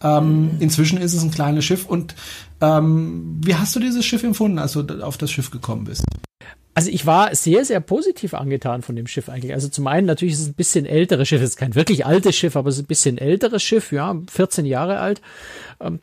Ähm, 0.00 0.42
mhm. 0.42 0.50
Inzwischen 0.60 0.98
ist 0.98 1.14
es 1.14 1.24
ein 1.24 1.32
kleines 1.32 1.64
Schiff. 1.64 1.84
Und 1.84 2.14
ähm, 2.60 3.40
wie 3.44 3.56
hast 3.56 3.74
du 3.74 3.80
dieses 3.80 4.04
Schiff 4.04 4.22
empfunden, 4.22 4.60
als 4.60 4.74
du 4.74 5.02
auf 5.02 5.18
das 5.18 5.32
Schiff 5.32 5.50
gekommen 5.50 5.82
bist? 5.82 6.04
Also 6.74 6.88
ich 6.88 7.04
war 7.04 7.34
sehr, 7.34 7.64
sehr 7.64 7.80
positiv 7.80 8.34
angetan 8.34 8.82
von 8.82 8.94
dem 8.94 9.08
Schiff 9.08 9.28
eigentlich. 9.28 9.52
Also 9.52 9.66
zum 9.66 9.88
einen 9.88 10.06
natürlich 10.06 10.34
ist 10.34 10.42
es 10.42 10.46
ein 10.46 10.54
bisschen 10.54 10.86
älteres 10.86 11.26
Schiff, 11.26 11.42
es 11.42 11.50
ist 11.50 11.56
kein 11.56 11.74
wirklich 11.74 12.06
altes 12.06 12.36
Schiff, 12.36 12.54
aber 12.54 12.68
es 12.68 12.76
ist 12.76 12.84
ein 12.84 12.86
bisschen 12.86 13.18
älteres 13.18 13.64
Schiff, 13.64 13.90
ja, 13.90 14.16
14 14.30 14.64
Jahre 14.64 15.00
alt. 15.00 15.20
Ähm, 15.80 15.98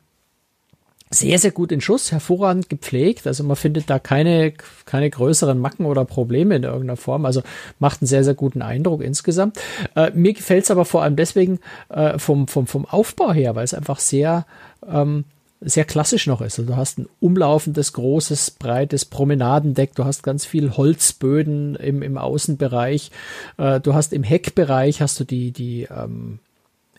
sehr, 1.10 1.40
sehr 1.40 1.50
gut 1.50 1.72
in 1.72 1.80
Schuss, 1.80 2.12
hervorragend 2.12 2.68
gepflegt. 2.68 3.26
Also 3.26 3.42
man 3.42 3.56
findet 3.56 3.90
da 3.90 3.98
keine, 3.98 4.52
keine 4.84 5.10
größeren 5.10 5.58
Macken 5.58 5.84
oder 5.86 6.04
Probleme 6.04 6.54
in 6.54 6.62
irgendeiner 6.62 6.96
Form. 6.96 7.26
Also 7.26 7.42
macht 7.80 8.00
einen 8.00 8.06
sehr, 8.06 8.22
sehr 8.22 8.34
guten 8.34 8.62
Eindruck 8.62 9.02
insgesamt. 9.02 9.58
Äh, 9.96 10.12
mir 10.14 10.32
gefällt 10.32 10.64
es 10.64 10.70
aber 10.70 10.84
vor 10.84 11.02
allem 11.02 11.16
deswegen 11.16 11.58
äh, 11.88 12.16
vom, 12.18 12.46
vom, 12.46 12.68
vom 12.68 12.86
Aufbau 12.86 13.32
her, 13.32 13.56
weil 13.56 13.64
es 13.64 13.74
einfach 13.74 13.98
sehr, 13.98 14.46
ähm, 14.88 15.24
sehr 15.60 15.84
klassisch 15.84 16.28
noch 16.28 16.40
ist. 16.42 16.60
Also 16.60 16.70
du 16.70 16.76
hast 16.76 16.98
ein 16.98 17.08
umlaufendes, 17.18 17.92
großes, 17.92 18.52
breites 18.52 19.04
Promenadendeck, 19.04 19.96
du 19.96 20.04
hast 20.04 20.22
ganz 20.22 20.46
viel 20.46 20.76
Holzböden 20.76 21.74
im, 21.74 22.02
im 22.02 22.18
Außenbereich, 22.18 23.10
äh, 23.58 23.80
du 23.80 23.94
hast 23.94 24.12
im 24.12 24.22
Heckbereich 24.22 25.02
hast 25.02 25.18
du 25.18 25.24
die, 25.24 25.50
die 25.50 25.88
ähm, 25.90 26.38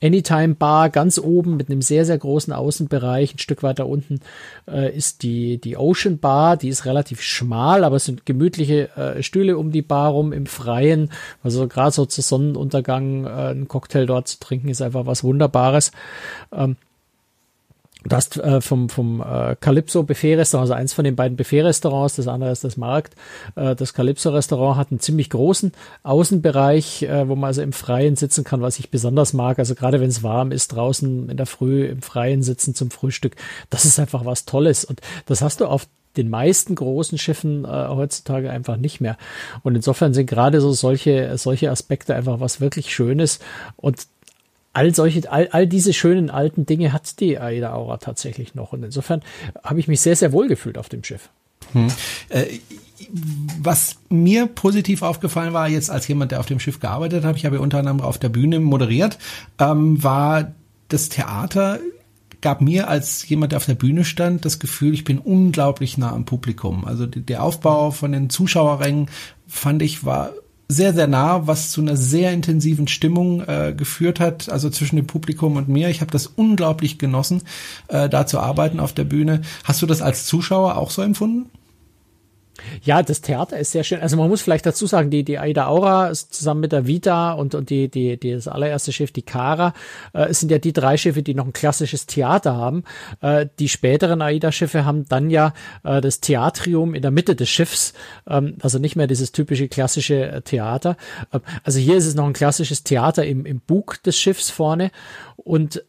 Anytime 0.01 0.55
Bar 0.55 0.89
ganz 0.89 1.19
oben 1.19 1.57
mit 1.57 1.69
einem 1.69 1.81
sehr, 1.81 2.05
sehr 2.05 2.17
großen 2.17 2.53
Außenbereich. 2.53 3.35
Ein 3.35 3.39
Stück 3.39 3.63
weiter 3.63 3.87
unten 3.87 4.19
äh, 4.67 4.95
ist 4.95 5.23
die, 5.23 5.59
die 5.59 5.77
Ocean 5.77 6.19
Bar. 6.19 6.57
Die 6.57 6.69
ist 6.69 6.85
relativ 6.85 7.21
schmal, 7.21 7.83
aber 7.83 7.97
es 7.97 8.05
sind 8.05 8.25
gemütliche 8.25 8.89
äh, 8.97 9.23
Stühle 9.23 9.57
um 9.57 9.71
die 9.71 9.81
Bar 9.81 10.11
rum 10.11 10.33
im 10.33 10.45
Freien. 10.45 11.11
Also 11.43 11.67
gerade 11.67 11.91
so 11.91 12.05
zu 12.05 12.21
Sonnenuntergang 12.21 13.25
äh, 13.25 13.29
einen 13.29 13.67
Cocktail 13.67 14.05
dort 14.05 14.27
zu 14.27 14.39
trinken 14.39 14.69
ist 14.69 14.81
einfach 14.81 15.05
was 15.05 15.23
Wunderbares. 15.23 15.91
Ähm, 16.51 16.77
Du 18.03 18.15
hast 18.15 18.37
äh, 18.37 18.61
vom, 18.61 18.89
vom 18.89 19.21
äh, 19.21 19.55
Calypso 19.59 20.01
Buffet 20.01 20.35
Restaurant, 20.35 20.63
also 20.63 20.73
eins 20.73 20.93
von 20.93 21.05
den 21.05 21.15
beiden 21.15 21.37
Buffet 21.37 21.61
Restaurants, 21.61 22.15
das 22.15 22.27
andere 22.27 22.51
ist 22.51 22.63
das 22.63 22.75
Markt. 22.75 23.13
Äh, 23.55 23.75
das 23.75 23.93
Calypso 23.93 24.31
Restaurant 24.31 24.77
hat 24.77 24.89
einen 24.89 24.99
ziemlich 24.99 25.29
großen 25.29 25.71
Außenbereich, 26.01 27.03
äh, 27.03 27.27
wo 27.27 27.35
man 27.35 27.49
also 27.49 27.61
im 27.61 27.73
Freien 27.73 28.15
sitzen 28.15 28.43
kann, 28.43 28.61
was 28.61 28.79
ich 28.79 28.89
besonders 28.89 29.33
mag. 29.33 29.59
Also 29.59 29.75
gerade 29.75 30.01
wenn 30.01 30.09
es 30.09 30.23
warm 30.23 30.51
ist, 30.51 30.69
draußen 30.69 31.29
in 31.29 31.37
der 31.37 31.45
Früh 31.45 31.85
im 31.85 32.01
Freien 32.01 32.41
sitzen 32.41 32.73
zum 32.73 32.89
Frühstück, 32.89 33.35
das 33.69 33.85
ist 33.85 33.99
einfach 33.99 34.25
was 34.25 34.45
Tolles. 34.45 34.83
Und 34.83 35.01
das 35.27 35.43
hast 35.43 35.61
du 35.61 35.67
auf 35.67 35.85
den 36.17 36.29
meisten 36.29 36.75
großen 36.75 37.17
Schiffen 37.17 37.65
äh, 37.65 37.87
heutzutage 37.87 38.49
einfach 38.49 38.77
nicht 38.77 38.99
mehr. 38.99 39.17
Und 39.63 39.75
insofern 39.75 40.13
sind 40.13 40.25
gerade 40.25 40.59
so 40.59 40.71
solche, 40.73 41.37
solche 41.37 41.69
Aspekte 41.69 42.15
einfach 42.15 42.39
was 42.39 42.59
wirklich 42.59 42.93
Schönes. 42.93 43.39
Und 43.77 44.07
all 44.73 44.93
solche, 44.93 45.31
all, 45.31 45.49
all 45.51 45.67
diese 45.67 45.93
schönen 45.93 46.29
alten 46.29 46.65
Dinge 46.65 46.93
hat 46.93 47.19
die 47.19 47.39
Aida 47.39 47.73
Aura 47.73 47.97
tatsächlich 47.97 48.55
noch. 48.55 48.73
Und 48.73 48.83
insofern 48.83 49.21
habe 49.63 49.79
ich 49.79 49.87
mich 49.87 50.01
sehr, 50.01 50.15
sehr 50.15 50.31
wohl 50.31 50.47
gefühlt 50.47 50.77
auf 50.77 50.89
dem 50.89 51.03
Schiff. 51.03 51.29
Hm. 51.73 51.87
Äh, 52.29 52.45
was 53.61 53.97
mir 54.09 54.47
positiv 54.47 55.01
aufgefallen 55.01 55.53
war, 55.53 55.67
jetzt 55.67 55.89
als 55.89 56.07
jemand, 56.07 56.31
der 56.31 56.39
auf 56.39 56.45
dem 56.45 56.59
Schiff 56.59 56.79
gearbeitet 56.79 57.25
hat, 57.25 57.35
ich 57.35 57.45
habe 57.45 57.59
unter 57.59 57.79
anderem 57.79 58.01
auf 58.01 58.17
der 58.17 58.29
Bühne 58.29 58.59
moderiert, 58.59 59.17
ähm, 59.59 60.01
war 60.03 60.53
das 60.87 61.09
Theater 61.09 61.79
gab 62.41 62.59
mir 62.59 62.89
als 62.89 63.27
jemand, 63.29 63.51
der 63.51 63.57
auf 63.57 63.65
der 63.65 63.75
Bühne 63.75 64.03
stand, 64.03 64.45
das 64.45 64.59
Gefühl, 64.59 64.93
ich 64.93 65.03
bin 65.03 65.19
unglaublich 65.19 65.97
nah 65.97 66.11
am 66.11 66.25
Publikum. 66.25 66.85
Also 66.85 67.05
der 67.05 67.43
Aufbau 67.43 67.91
von 67.91 68.11
den 68.11 68.29
Zuschauerrängen 68.29 69.09
fand 69.47 69.81
ich 69.81 70.03
war 70.05 70.31
sehr, 70.71 70.93
sehr 70.93 71.07
nah, 71.07 71.47
was 71.47 71.71
zu 71.71 71.81
einer 71.81 71.97
sehr 71.97 72.31
intensiven 72.31 72.87
Stimmung 72.87 73.41
äh, 73.41 73.73
geführt 73.75 74.19
hat, 74.19 74.49
also 74.49 74.69
zwischen 74.69 74.95
dem 74.95 75.05
Publikum 75.07 75.57
und 75.57 75.67
mir. 75.67 75.89
Ich 75.89 76.01
habe 76.01 76.11
das 76.11 76.27
unglaublich 76.27 76.97
genossen, 76.97 77.43
äh, 77.89 78.07
da 78.07 78.25
zu 78.25 78.39
arbeiten 78.39 78.79
auf 78.79 78.93
der 78.93 79.03
Bühne. 79.03 79.41
Hast 79.63 79.81
du 79.81 79.85
das 79.85 80.01
als 80.01 80.25
Zuschauer 80.25 80.77
auch 80.77 80.89
so 80.89 81.01
empfunden? 81.01 81.49
Ja, 82.83 83.01
das 83.01 83.21
Theater 83.21 83.57
ist 83.57 83.71
sehr 83.71 83.83
schön. 83.83 84.01
Also 84.01 84.17
man 84.17 84.29
muss 84.29 84.41
vielleicht 84.41 84.65
dazu 84.65 84.85
sagen, 84.85 85.09
die, 85.09 85.23
die 85.23 85.39
Aida 85.39 85.67
Aura 85.67 86.07
ist 86.07 86.33
zusammen 86.33 86.61
mit 86.61 86.71
der 86.71 86.87
Vita 86.87 87.33
und, 87.33 87.55
und 87.55 87.69
die, 87.69 87.89
die, 87.89 88.19
die, 88.19 88.33
das 88.33 88.47
allererste 88.47 88.91
Schiff, 88.91 89.11
die 89.11 89.21
Cara, 89.21 89.73
äh, 90.13 90.33
sind 90.33 90.51
ja 90.51 90.57
die 90.57 90.73
drei 90.73 90.97
Schiffe, 90.97 91.23
die 91.23 91.33
noch 91.33 91.45
ein 91.45 91.53
klassisches 91.53 92.05
Theater 92.05 92.55
haben. 92.55 92.83
Äh, 93.21 93.47
die 93.59 93.69
späteren 93.69 94.21
Aida-Schiffe 94.21 94.85
haben 94.85 95.07
dann 95.07 95.29
ja 95.29 95.53
äh, 95.83 96.01
das 96.01 96.19
Theatrium 96.19 96.93
in 96.93 97.01
der 97.01 97.11
Mitte 97.11 97.35
des 97.35 97.49
Schiffs, 97.49 97.93
ähm, 98.27 98.57
also 98.61 98.79
nicht 98.79 98.95
mehr 98.95 99.07
dieses 99.07 99.31
typische 99.31 99.67
klassische 99.67 100.29
äh, 100.29 100.41
Theater. 100.41 100.97
Äh, 101.31 101.39
also 101.63 101.79
hier 101.79 101.97
ist 101.97 102.05
es 102.05 102.15
noch 102.15 102.25
ein 102.25 102.33
klassisches 102.33 102.83
Theater 102.83 103.25
im, 103.25 103.45
im 103.45 103.59
Bug 103.59 104.03
des 104.03 104.17
Schiffs 104.17 104.49
vorne 104.49 104.91
und 105.37 105.83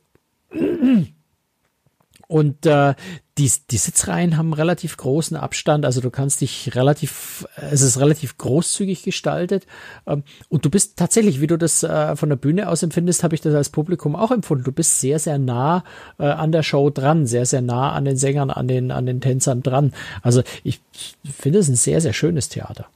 und 2.33 2.65
äh, 2.65 2.95
die, 3.37 3.53
die 3.71 3.77
Sitzreihen 3.77 4.39
haben 4.39 4.55
relativ 4.55 4.97
großen 4.97 5.37
Abstand, 5.37 5.85
also 5.85 6.01
du 6.01 6.11
kannst 6.11 6.41
dich 6.41 6.75
relativ, 6.75 7.47
es 7.57 7.83
ist 7.83 8.01
relativ 8.01 8.39
großzügig 8.39 9.03
gestaltet 9.03 9.67
ähm, 10.07 10.23
und 10.49 10.65
du 10.65 10.71
bist 10.71 10.97
tatsächlich, 10.97 11.43
wie 11.43 11.47
du 11.47 11.59
das 11.59 11.83
äh, 11.83 12.17
von 12.17 12.31
der 12.31 12.37
Bühne 12.37 12.71
aus 12.71 12.83
empfindest, 12.83 13.23
habe 13.23 13.35
ich 13.35 13.43
das 13.43 13.55
als 13.55 13.69
Publikum 13.69 14.17
auch 14.17 14.31
empfunden. 14.31 14.65
Du 14.65 14.73
bist 14.73 15.01
sehr, 15.01 15.19
sehr 15.19 15.37
nah 15.37 15.85
äh, 16.19 16.25
an 16.25 16.53
der 16.53 16.63
Show 16.63 16.89
dran, 16.89 17.27
sehr, 17.27 17.45
sehr 17.45 17.61
nah 17.61 17.93
an 17.93 18.07
den 18.07 18.17
Sängern, 18.17 18.51
an 18.51 18.67
den, 18.67 18.91
an 18.91 19.05
den 19.05 19.21
Tänzern 19.21 19.63
dran. 19.63 19.93
Also 20.23 20.43
ich 20.65 20.81
finde 21.39 21.59
es 21.59 21.69
ein 21.69 21.77
sehr, 21.77 22.01
sehr 22.01 22.15
schönes 22.15 22.49
Theater. 22.49 22.87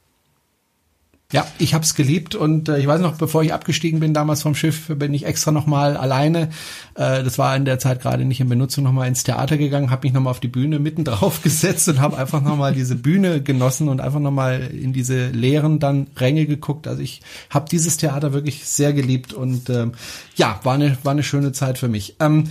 Ja, 1.33 1.45
ich 1.59 1.73
habe 1.73 1.83
es 1.83 1.93
geliebt 1.93 2.35
und 2.35 2.69
äh, 2.69 2.79
ich 2.79 2.87
weiß 2.87 3.01
noch, 3.01 3.17
bevor 3.17 3.43
ich 3.43 3.53
abgestiegen 3.53 3.99
bin 3.99 4.13
damals 4.13 4.43
vom 4.43 4.55
Schiff, 4.55 4.87
bin 4.87 5.13
ich 5.13 5.25
extra 5.25 5.51
nochmal 5.51 5.97
alleine, 5.97 6.51
äh, 6.95 7.21
das 7.21 7.37
war 7.37 7.53
in 7.53 7.65
der 7.65 7.79
Zeit 7.79 8.01
gerade 8.01 8.23
nicht 8.23 8.39
in 8.39 8.47
Benutzung, 8.47 8.85
nochmal 8.85 9.09
ins 9.09 9.25
Theater 9.25 9.57
gegangen, 9.57 9.91
habe 9.91 10.07
mich 10.07 10.13
nochmal 10.13 10.31
auf 10.31 10.39
die 10.39 10.47
Bühne 10.47 10.79
mitten 10.79 11.03
drauf 11.03 11.43
gesetzt 11.43 11.89
und 11.89 11.99
habe 11.99 12.17
einfach 12.17 12.41
nochmal 12.41 12.73
diese 12.73 12.95
Bühne 12.95 13.41
genossen 13.43 13.89
und 13.89 13.99
einfach 13.99 14.21
nochmal 14.21 14.69
in 14.71 14.93
diese 14.93 15.27
leeren 15.27 15.79
dann 15.79 16.07
Ränge 16.15 16.45
geguckt. 16.45 16.87
Also 16.87 17.01
ich 17.01 17.21
habe 17.49 17.67
dieses 17.69 17.97
Theater 17.97 18.31
wirklich 18.31 18.65
sehr 18.65 18.93
geliebt 18.93 19.33
und 19.33 19.69
ähm, 19.69 19.95
ja, 20.37 20.61
war 20.63 20.75
eine, 20.75 20.97
war 21.03 21.11
eine 21.11 21.23
schöne 21.23 21.51
Zeit 21.51 21.77
für 21.77 21.89
mich. 21.89 22.15
Ähm, 22.21 22.45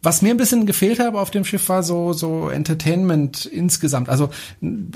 was 0.00 0.22
mir 0.22 0.30
ein 0.30 0.36
bisschen 0.36 0.64
gefehlt 0.64 1.00
habe 1.00 1.20
auf 1.20 1.30
dem 1.30 1.44
Schiff 1.44 1.68
war 1.68 1.82
so 1.82 2.12
so 2.12 2.50
Entertainment 2.50 3.46
insgesamt. 3.46 4.08
Also 4.08 4.30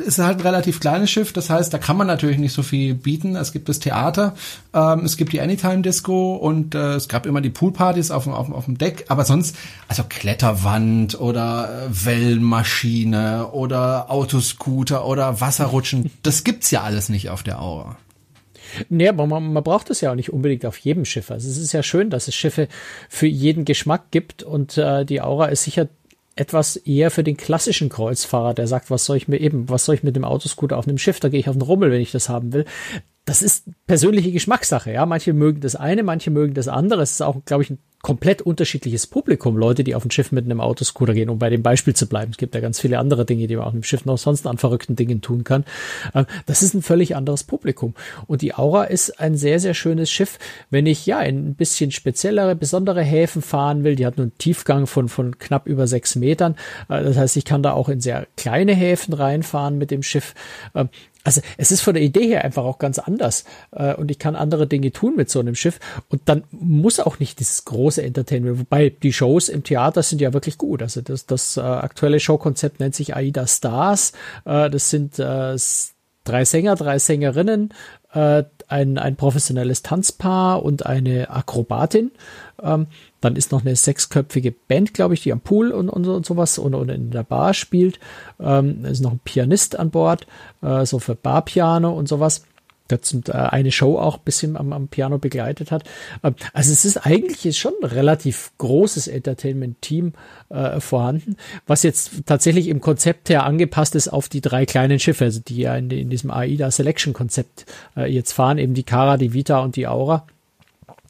es 0.01 0.07
ist 0.07 0.19
halt 0.19 0.38
ein 0.38 0.43
relativ 0.43 0.79
kleines 0.79 1.11
Schiff, 1.11 1.33
das 1.33 1.51
heißt, 1.51 1.75
da 1.75 1.79
kann 1.79 1.97
man 1.97 2.07
natürlich 2.07 2.38
nicht 2.38 2.53
so 2.53 2.62
viel 2.62 2.95
bieten. 2.95 3.35
Es 3.35 3.53
gibt 3.53 3.69
das 3.69 3.81
Theater, 3.81 4.35
ähm, 4.73 5.01
es 5.05 5.17
gibt 5.17 5.33
die 5.33 5.41
Anytime 5.41 5.83
Disco 5.83 6.37
und 6.37 6.75
äh, 6.75 6.95
es 6.95 7.09
gab 7.09 7.27
immer 7.27 7.41
die 7.41 7.51
Poolpartys 7.51 8.11
auf, 8.11 8.29
auf, 8.29 8.51
auf 8.51 8.67
dem 8.67 8.79
Deck, 8.79 9.07
aber 9.09 9.25
sonst 9.25 9.57
also 9.88 10.05
Kletterwand 10.09 11.21
oder 11.21 11.88
äh, 11.88 12.07
Wellenmaschine 12.07 13.49
oder 13.49 14.11
Autoscooter 14.11 15.05
oder 15.05 15.41
Wasserrutschen, 15.41 16.11
das 16.23 16.45
gibt's 16.45 16.71
ja 16.71 16.83
alles 16.83 17.09
nicht 17.09 17.31
auf 17.31 17.43
der 17.43 17.61
Aura. 17.61 17.97
Nee, 18.89 19.09
aber 19.09 19.27
man, 19.27 19.53
man 19.53 19.63
braucht 19.63 19.91
es 19.91 20.01
ja 20.01 20.13
auch 20.13 20.17
nicht 20.17 20.33
unbedingt 20.33 20.65
auf 20.67 20.79
jedem 20.79 21.05
Schiff. 21.05 21.31
Also 21.31 21.49
es 21.49 21.59
ist 21.59 21.73
ja 21.73 21.83
schön, 21.83 22.11
dass 22.11 22.29
es 22.29 22.35
Schiffe 22.35 22.69
für 23.09 23.27
jeden 23.27 23.65
Geschmack 23.65 24.11
gibt 24.11 24.43
und 24.43 24.79
äh, 24.79 25.05
die 25.05 25.21
Aura 25.21 25.47
ist 25.47 25.65
sicher 25.65 25.89
etwas 26.35 26.77
eher 26.77 27.11
für 27.11 27.23
den 27.23 27.37
klassischen 27.37 27.89
Kreuzfahrer, 27.89 28.55
der 28.55 28.67
sagt, 28.67 28.91
was 28.91 29.05
soll 29.05 29.17
ich 29.19 29.29
mir 29.29 29.39
eben, 29.39 29.69
was 29.69 29.85
soll 29.85 29.95
ich 29.95 30.03
mit 30.03 30.17
dem 30.17 30.25
Autoscooter 30.25 30.79
auf 30.79 30.89
einem 30.89 30.99
Schiff, 30.99 31.21
da 31.21 31.29
gehe 31.29 31.41
ich 31.41 31.49
auf 31.49 31.57
den 31.57 31.63
Rummel, 31.63 31.91
wenn 31.91 32.01
ich 32.01 32.13
das 32.13 32.29
haben 32.29 32.53
will. 32.53 32.65
Das 33.25 33.41
ist 33.43 33.69
persönliche 33.87 34.33
Geschmackssache, 34.33 34.93
ja. 34.93 35.07
Manche 35.07 35.33
mögen 35.33 35.61
das 35.61 35.77
eine, 35.77 36.03
manche 36.03 36.31
mögen 36.31 36.55
das 36.55 36.67
andere. 36.67 37.03
Es 37.03 37.13
ist 37.13 37.23
auch, 37.23 37.45
glaube 37.45 37.63
ich, 37.63 37.71
ein 37.71 37.79
komplett 38.03 38.43
unterschiedliches 38.43 39.07
Publikum. 39.07 39.57
Leute, 39.57 39.85
die 39.85 39.95
auf 39.95 40.05
ein 40.05 40.11
Schiff 40.11 40.33
mit 40.33 40.45
einem 40.45 40.61
Autoscooter 40.61 41.15
gehen, 41.15 41.31
um 41.31 41.39
bei 41.39 41.51
dem 41.51 41.63
Beispiel 41.63 41.95
zu 41.95 42.09
bleiben. 42.09 42.33
Es 42.33 42.37
gibt 42.37 42.55
ja 42.55 42.61
ganz 42.61 42.81
viele 42.81 42.99
andere 42.99 43.25
Dinge, 43.25 43.47
die 43.47 43.55
man 43.55 43.65
auf 43.65 43.73
einem 43.73 43.85
Schiff 43.85 44.05
noch 44.05 44.19
sonst 44.19 44.45
an 44.47 44.59
verrückten 44.59 44.97
Dingen 44.97 45.21
tun 45.21 45.45
kann. 45.45 45.65
Ähm, 46.15 46.27
das 46.47 46.63
ist 46.63 46.75
ein 46.75 46.83
völlig 46.83 47.15
anderes 47.15 47.45
Publikum. 47.45 47.95
Und 48.27 48.43
die 48.43 48.55
Aura 48.55 48.85
ist 48.85 49.21
ein 49.21 49.37
sehr, 49.37 49.61
sehr 49.61 49.75
schönes 49.75 50.11
Schiff. 50.11 50.41
Wenn 50.69 50.87
ich 50.87 51.07
ja 51.07 51.21
in 51.21 51.51
ein 51.51 51.55
bisschen 51.55 51.93
speziellere, 51.93 52.57
besondere 52.57 53.03
Häfen 53.03 53.41
fahren 53.41 53.85
will, 53.85 53.95
die 53.95 54.05
hat 54.05 54.17
nur 54.17 54.25
einen 54.25 54.39
Tiefgang 54.39 54.89
von, 54.89 55.09
von 55.09 55.39
knapp 55.39 55.69
über 55.69 55.87
sechs 55.87 56.17
Metern. 56.17 56.57
Äh, 56.89 57.05
das 57.05 57.17
heißt, 57.17 57.37
ich 57.37 57.45
kann 57.45 57.63
da 57.63 57.73
auch 57.73 57.89
in 57.89 58.01
sehr 58.01 58.27
kleine 58.37 58.75
Häfen 58.75 59.15
reinfahren 59.15 59.79
mit 59.79 59.93
dem 59.93 60.03
Schiff. 60.03 60.35
Also 61.25 61.41
es 61.57 61.71
ist 61.71 61.83
von 61.83 61.95
der 61.95 62.03
Idee 62.03 62.27
her 62.27 62.45
einfach 62.45 62.65
auch 62.65 62.79
ganz 62.79 62.99
anders 62.99 63.45
äh, 63.73 63.95
und 63.95 64.11
ich 64.11 64.19
kann 64.19 64.37
andere 64.37 64.67
Dinge 64.67 64.93
tun 64.93 65.15
mit 65.17 65.31
so 65.31 65.41
einem 65.41 65.55
Schiff 65.55 65.79
und 66.09 66.23
dann 66.27 66.45
muss 66.51 67.01
auch 67.01 67.19
nicht 67.19 67.39
dieses 67.41 67.65
große 67.65 68.03
Entertainment, 68.03 68.59
wobei 68.59 68.91
die 68.91 69.13
Shows 69.13 69.49
im 69.49 69.63
Theater 69.63 70.03
sind 70.03 70.21
ja 70.21 70.33
wirklich 70.33 70.59
gut. 70.59 70.83
Also 70.83 71.01
das, 71.01 71.27
das 71.27 71.57
äh, 71.57 71.61
aktuelle 71.61 72.21
Showkonzept 72.21 72.81
nennt 72.81 72.95
sich 72.95 73.15
Aida 73.15 73.47
Stars. 73.47 74.13
Äh, 74.45 74.71
das 74.71 74.91
sind 74.91 75.19
äh, 75.19 75.57
drei 76.25 76.45
Sänger, 76.45 76.77
drei 76.77 76.99
Sängerinnen, 76.99 77.73
äh, 78.13 78.45
ein, 78.69 78.99
ein 78.99 79.17
professionelles 79.17 79.83
Tanzpaar 79.83 80.63
und 80.63 80.87
eine 80.87 81.31
Akrobatin. 81.31 82.11
Ähm, 82.63 82.87
dann 83.21 83.37
ist 83.37 83.53
noch 83.53 83.63
eine 83.63 83.77
sechsköpfige 83.77 84.53
Band, 84.53 84.95
glaube 84.95 85.15
ich, 85.15 85.23
die 85.23 85.33
am 85.33 85.41
Pool 85.41 85.71
und, 85.73 85.89
und, 85.89 86.07
und 86.07 86.27
sowas 86.27 86.59
und, 86.59 86.75
und 86.75 86.89
in 86.89 87.11
der 87.11 87.23
Bar 87.23 87.55
spielt. 87.55 87.99
Ähm, 88.41 88.85
ist 88.85 89.01
noch 89.01 89.13
ein 89.13 89.21
Pianist 89.25 89.79
an 89.79 89.91
Bord, 89.91 90.27
äh, 90.63 90.87
so 90.87 90.99
für 90.99 91.15
Barpiano 91.15 91.93
und 91.93 92.09
sowas 92.09 92.45
das 93.00 93.14
äh, 93.28 93.33
eine 93.33 93.72
Show 93.72 93.98
auch 93.98 94.18
ein 94.18 94.24
bisschen 94.24 94.57
am, 94.57 94.72
am 94.72 94.88
Piano 94.88 95.18
begleitet 95.18 95.70
hat. 95.70 95.85
Ähm, 96.22 96.35
also 96.52 96.72
es 96.72 96.85
ist 96.85 96.98
eigentlich 96.98 97.59
schon 97.59 97.72
ein 97.83 97.88
relativ 97.88 98.52
großes 98.59 99.09
Entertainment-Team 99.09 100.12
äh, 100.50 100.81
vorhanden, 100.81 101.37
was 101.66 101.83
jetzt 101.83 102.26
tatsächlich 102.26 102.68
im 102.68 102.81
Konzept 102.81 103.28
her 103.28 103.44
angepasst 103.44 103.94
ist 103.94 104.09
auf 104.09 104.28
die 104.28 104.40
drei 104.40 104.66
kleinen 104.66 104.98
Schiffe, 104.98 105.24
also 105.24 105.40
die 105.40 105.59
ja 105.59 105.76
in, 105.76 105.90
in 105.90 106.11
diesem 106.11 106.31
AIDA 106.31 106.70
Selection 106.70 107.12
Konzept 107.12 107.66
äh, 107.96 108.11
jetzt 108.12 108.33
fahren, 108.33 108.59
eben 108.59 108.74
die 108.74 108.85
Cara, 108.85 109.16
die 109.16 109.33
Vita 109.33 109.61
und 109.61 109.76
die 109.76 109.87
Aura. 109.87 110.26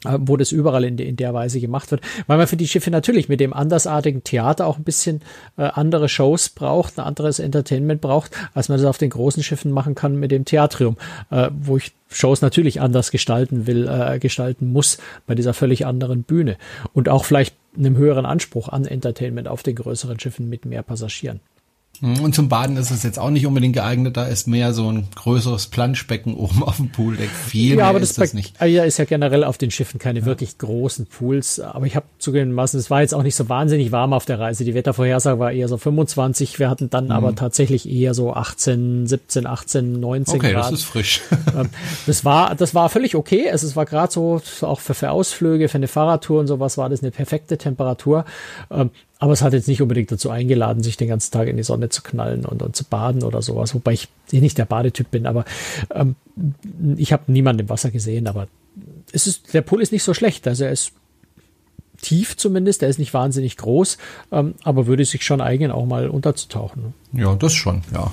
Wo 0.03 0.37
das 0.37 0.51
überall 0.51 0.83
in, 0.83 0.97
in, 0.97 1.15
der 1.15 1.33
Weise 1.33 1.59
gemacht 1.59 1.91
wird, 1.91 2.01
weil 2.27 2.37
man 2.37 2.47
für 2.47 2.57
die 2.57 2.67
Schiffe 2.67 2.91
natürlich 2.91 3.29
mit 3.29 3.39
dem 3.39 3.53
andersartigen 3.53 4.23
Theater 4.23 4.67
auch 4.67 4.77
ein 4.77 4.83
bisschen 4.83 5.21
äh, 5.57 5.63
andere 5.63 6.09
Shows 6.09 6.49
braucht, 6.49 6.97
ein 6.97 7.05
anderes 7.05 7.39
Entertainment 7.39 8.01
braucht, 8.01 8.31
als 8.53 8.69
man 8.69 8.77
das 8.77 8.87
auf 8.87 8.97
den 8.97 9.09
großen 9.09 9.43
Schiffen 9.43 9.71
machen 9.71 9.95
kann 9.95 10.19
mit 10.19 10.31
dem 10.31 10.45
Theatrium, 10.45 10.97
äh, 11.31 11.49
wo 11.57 11.77
ich 11.77 11.93
Shows 12.09 12.41
natürlich 12.41 12.81
anders 12.81 13.11
gestalten 13.11 13.65
will, 13.65 13.87
äh, 13.87 14.19
gestalten 14.19 14.71
muss 14.71 14.97
bei 15.25 15.35
dieser 15.35 15.53
völlig 15.53 15.85
anderen 15.85 16.23
Bühne 16.23 16.57
und 16.93 17.09
auch 17.09 17.25
vielleicht 17.25 17.55
einem 17.77 17.97
höheren 17.97 18.25
Anspruch 18.25 18.69
an 18.69 18.85
Entertainment 18.85 19.47
auf 19.47 19.63
den 19.63 19.75
größeren 19.75 20.19
Schiffen 20.19 20.49
mit 20.49 20.65
mehr 20.65 20.83
Passagieren. 20.83 21.39
Mhm. 22.01 22.19
Und 22.21 22.35
zum 22.35 22.49
Baden 22.49 22.75
ist 22.75 22.91
es 22.91 23.03
jetzt 23.03 23.19
auch 23.19 23.29
nicht 23.29 23.45
unbedingt 23.45 23.75
geeignet, 23.75 24.17
da 24.17 24.25
ist 24.25 24.47
mehr 24.47 24.73
so 24.73 24.91
ein 24.91 25.07
größeres 25.15 25.67
Planschbecken 25.67 26.33
oben 26.33 26.63
auf 26.63 26.77
dem 26.77 26.89
Pooldeck. 26.89 27.29
Viel 27.29 27.77
ja, 27.77 27.87
aber 27.87 27.99
das, 27.99 28.13
das 28.13 28.33
nicht. 28.33 28.59
Ja, 28.61 28.83
ist 28.83 28.97
ja 28.97 29.05
generell 29.05 29.43
auf 29.43 29.57
den 29.57 29.71
Schiffen 29.71 29.99
keine 29.99 30.21
ja. 30.21 30.25
wirklich 30.25 30.57
großen 30.57 31.05
Pools, 31.05 31.59
aber 31.59 31.85
ich 31.85 31.95
habe 31.95 32.05
zugegebenermaßen, 32.17 32.79
es 32.79 32.89
war 32.89 33.01
jetzt 33.01 33.13
auch 33.13 33.23
nicht 33.23 33.35
so 33.35 33.47
wahnsinnig 33.47 33.91
warm 33.91 34.11
auf 34.11 34.25
der 34.25 34.39
Reise. 34.39 34.65
Die 34.65 34.73
Wettervorhersage 34.73 35.39
war 35.39 35.51
eher 35.51 35.67
so 35.67 35.77
25, 35.77 36.59
wir 36.59 36.69
hatten 36.69 36.89
dann 36.89 37.05
mhm. 37.05 37.11
aber 37.11 37.35
tatsächlich 37.35 37.87
eher 37.87 38.13
so 38.13 38.33
18, 38.33 39.07
17, 39.07 39.45
18, 39.45 39.99
19 39.99 40.35
okay, 40.35 40.51
Grad. 40.51 40.63
Okay, 40.63 40.71
das 40.71 40.79
ist 40.79 40.85
frisch. 40.85 41.21
Ähm, 41.55 41.69
das 42.07 42.25
war 42.25 42.55
das 42.55 42.73
war 42.73 42.89
völlig 42.89 43.15
okay, 43.15 43.49
also 43.51 43.67
es 43.67 43.75
war 43.75 43.85
gerade 43.85 44.11
so 44.11 44.41
auch 44.61 44.79
für, 44.79 44.95
für 44.95 45.11
Ausflüge, 45.11 45.69
für 45.69 45.75
eine 45.75 45.87
Fahrradtour 45.87 46.39
und 46.39 46.47
sowas 46.47 46.77
war 46.77 46.89
das 46.89 47.01
eine 47.01 47.11
perfekte 47.11 47.59
Temperatur. 47.59 48.25
Aber 49.19 49.33
es 49.33 49.41
hat 49.41 49.53
jetzt 49.53 49.67
nicht 49.67 49.81
unbedingt 49.81 50.11
dazu 50.11 50.29
eingeladen, 50.29 50.83
sich 50.83 50.97
den 50.97 51.07
ganzen 51.07 51.31
Tag 51.31 51.47
in 51.47 51.55
die 51.55 51.63
Sonne 51.63 51.89
zu 51.89 52.01
knallen 52.01 52.45
und, 52.45 52.61
und 52.61 52.75
zu 52.75 52.83
baden 52.83 53.23
oder 53.23 53.41
sowas. 53.41 53.73
Wobei 53.73 53.93
ich 53.93 54.09
nicht 54.31 54.57
der 54.57 54.65
Badetyp 54.65 55.11
bin, 55.11 55.25
aber 55.25 55.45
ähm, 55.93 56.15
ich 56.97 57.13
habe 57.13 57.31
niemanden 57.31 57.61
im 57.61 57.69
Wasser 57.69 57.91
gesehen. 57.91 58.27
Aber 58.27 58.47
es 59.11 59.27
ist, 59.27 59.53
der 59.53 59.61
Pool 59.61 59.81
ist 59.81 59.91
nicht 59.91 60.03
so 60.03 60.13
schlecht. 60.13 60.47
Also 60.47 60.65
er 60.65 60.71
ist 60.71 60.91
tief 62.01 62.37
zumindest, 62.37 62.83
er 62.83 62.89
ist 62.89 62.99
nicht 62.99 63.13
wahnsinnig 63.13 63.57
groß, 63.57 63.97
ähm, 64.31 64.55
aber 64.63 64.85
würde 64.87 65.05
sich 65.05 65.23
schon 65.23 65.41
eignen, 65.41 65.71
auch 65.71 65.85
mal 65.85 66.09
unterzutauchen. 66.09 66.93
Ja, 67.13 67.33
das 67.35 67.53
schon, 67.53 67.81
ja. 67.93 68.11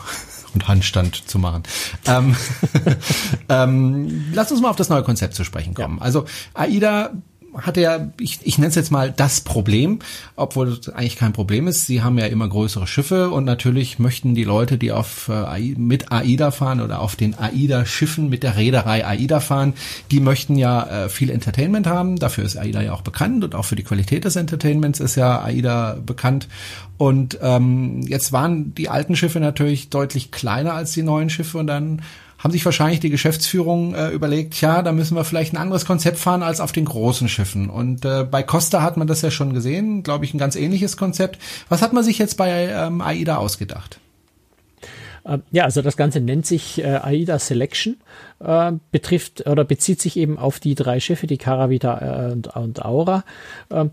Und 0.55 0.67
Handstand 0.67 1.29
zu 1.29 1.39
machen. 1.39 1.63
ähm, 2.07 2.37
ähm, 3.49 4.25
lass 4.33 4.51
uns 4.51 4.61
mal 4.61 4.71
auf 4.71 4.77
das 4.77 4.89
neue 4.89 5.03
Konzept 5.03 5.35
zu 5.35 5.45
sprechen 5.45 5.75
kommen. 5.75 5.99
Ja. 5.99 6.05
Also 6.05 6.25
AIDA 6.55 7.13
hatte 7.57 7.81
ja, 7.81 8.11
ich, 8.21 8.39
ich 8.43 8.59
nenne 8.59 8.69
es 8.69 8.75
jetzt 8.75 8.91
mal 8.91 9.13
das 9.13 9.41
Problem, 9.41 9.99
obwohl 10.37 10.69
es 10.69 10.89
eigentlich 10.89 11.17
kein 11.17 11.33
Problem 11.33 11.67
ist. 11.67 11.87
Sie 11.87 12.03
haben 12.03 12.19
ja 12.19 12.27
immer 12.27 12.49
größere 12.49 12.87
Schiffe 12.87 13.31
und 13.31 13.45
natürlich 13.45 13.99
möchten 13.99 14.35
die 14.35 14.45
Leute, 14.45 14.79
die 14.79 14.93
auf 14.93 15.29
äh, 15.29 15.75
mit 15.77 16.13
AIDA 16.13 16.51
fahren 16.51 16.81
oder 16.81 17.01
auf 17.01 17.17
den 17.17 17.39
AIDA-Schiffen 17.39 18.29
mit 18.29 18.43
der 18.43 18.57
Reederei 18.57 19.07
AIDA 19.07 19.41
fahren, 19.41 19.75
die 20.11 20.21
möchten 20.21 20.57
ja 20.57 21.05
äh, 21.05 21.09
viel 21.09 21.31
Entertainment 21.31 21.87
haben. 21.87 22.17
Dafür 22.17 22.45
ist 22.45 22.57
AIDA 22.57 22.83
ja 22.83 22.93
auch 22.93 23.03
bekannt 23.03 23.45
und 23.45 23.55
auch 23.55 23.65
für 23.65 23.77
die 23.77 23.85
Qualität 23.85 24.25
des 24.25 24.37
Entertainments 24.37 25.01
ist 25.01 25.17
ja 25.17 25.43
AIDA 25.43 25.99
bekannt. 26.05 26.49
Und 26.99 27.39
ähm, 27.41 28.03
jetzt 28.03 28.33
waren 28.33 28.75
die 28.75 28.91
alten 28.91 29.17
Schiffe 29.17 29.41
natürlich 29.41 29.89
deutlich 29.89 30.31
kleiner 30.31 30.75
als 30.75 30.93
die 30.93 31.03
neuen 31.03 31.31
Schiffe 31.31 31.59
und 31.59 31.67
dann 31.67 32.03
haben 32.41 32.53
sich 32.53 32.65
wahrscheinlich 32.65 33.01
die 33.01 33.11
Geschäftsführung 33.11 33.95
äh, 33.95 34.09
überlegt, 34.09 34.61
ja, 34.61 34.83
da 34.83 34.93
müssen 34.93 35.15
wir 35.15 35.25
vielleicht 35.25 35.53
ein 35.53 35.59
anderes 35.59 35.85
Konzept 35.85 36.19
fahren 36.19 36.43
als 36.43 36.61
auf 36.61 36.73
den 36.73 36.87
großen 36.87 37.29
Schiffen. 37.29 37.69
Und 37.69 38.05
äh, 38.05 38.25
bei 38.25 38.43
Costa 38.43 38.83
hat 38.83 38.97
man 38.97 39.07
das 39.07 39.23
ja 39.23 39.31
schon 39.31 39.53
gesehen, 39.53 40.03
glaube 40.03 40.25
ich, 40.25 40.35
ein 40.35 40.39
ganz 40.39 40.57
ähnliches 40.57 40.97
Konzept. 40.97 41.39
Was 41.69 41.83
hat 41.83 41.93
man 41.93 42.03
sich 42.03 42.19
jetzt 42.19 42.37
bei 42.37 42.69
ähm, 42.69 43.03
AIDA 43.03 43.37
ausgedacht? 43.37 44.01
Ähm, 45.27 45.43
ja, 45.51 45.65
also 45.65 45.83
das 45.83 45.97
Ganze 45.97 46.21
nennt 46.21 46.47
sich 46.47 46.83
äh, 46.83 46.87
AIDA 47.03 47.39
Selection, 47.39 47.99
äh, 48.41 48.73
betrifft 48.91 49.47
oder 49.47 49.65
bezieht 49.65 50.01
sich 50.01 50.17
eben 50.17 50.39
auf 50.39 50.61
die 50.61 50.75
drei 50.75 50.99
Schiffe, 50.99 51.27
die 51.27 51.39
Caravita 51.39 52.29
äh, 52.29 52.33
und, 52.33 52.49
und 52.49 52.85
Aura, 52.85 53.25
äh, 53.69 53.85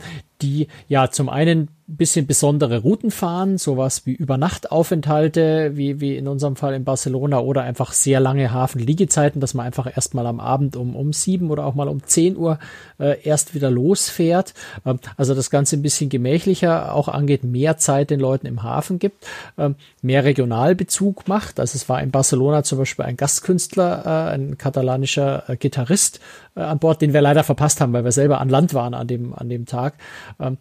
die 0.42 0.68
ja 0.88 1.10
zum 1.10 1.30
einen 1.30 1.70
bisschen 1.90 2.28
besondere 2.28 2.80
Routen 2.80 3.12
fahren, 3.12 3.58
sowas 3.58 4.06
wie 4.06 4.12
Übernachtaufenthalte, 4.12 5.78
wie, 5.78 6.02
wie 6.02 6.18
in 6.18 6.28
unserem 6.28 6.58
Fall 6.58 6.74
in 6.74 6.84
Barcelona 6.84 7.40
oder 7.40 7.62
einfach 7.62 7.94
sehr 7.94 8.20
lange 8.20 8.52
Hafenliegezeiten, 8.52 9.40
dass 9.40 9.54
man 9.54 9.66
einfach 9.66 9.88
erstmal 9.96 10.28
am 10.28 10.42
Abend 10.42 10.76
um, 10.76 10.98
um 10.98 11.14
sieben 11.14 11.50
oder 11.50 11.66
auch 11.66 11.76
mal 11.76 11.88
um 11.88 12.04
zehn 12.04 12.36
Uhr 12.36 12.60
äh, 13.00 13.22
erst 13.24 13.56
wieder 13.56 13.72
losfährt. 13.72 14.54
Ähm, 14.86 15.00
also 15.16 15.34
das 15.34 15.50
Ganze 15.50 15.78
ein 15.78 15.82
bisschen 15.82 16.10
gemächlicher 16.10 16.94
auch 16.94 17.08
angeht, 17.08 17.46
mehr 17.46 17.78
Zeit 17.78 18.10
den 18.10 18.20
Leuten 18.20 18.48
im 18.48 18.64
Hafen 18.64 19.00
gibt, 19.00 19.26
ähm, 19.58 19.76
mehr 20.02 20.26
Regionalbezug 20.26 21.30
macht. 21.30 21.58
Also 21.58 21.78
es 21.78 21.88
war 21.88 22.02
in 22.04 22.12
Barcelona 22.12 22.64
zum 22.64 22.80
Beispiel 22.80 23.06
ein 23.06 23.16
Gastkünstler, 23.16 24.06
äh, 24.06 24.34
ein 24.34 24.58
katalanischer 24.58 25.50
äh, 25.50 25.56
Gitarrist 25.56 26.20
äh, 26.58 26.62
an 26.62 26.80
Bord, 26.80 27.02
den 27.02 27.14
wir 27.14 27.22
leider 27.22 27.46
verpasst 27.46 27.80
haben, 27.80 27.94
weil 27.94 28.04
wir 28.04 28.12
selber 28.12 28.42
an 28.42 28.50
Land 28.50 28.74
waren 28.74 28.94
an 28.94 29.08
dem, 29.08 29.34
an 29.34 29.48
dem 29.48 29.66
Tag. 29.66 29.94
Um. 30.40 30.58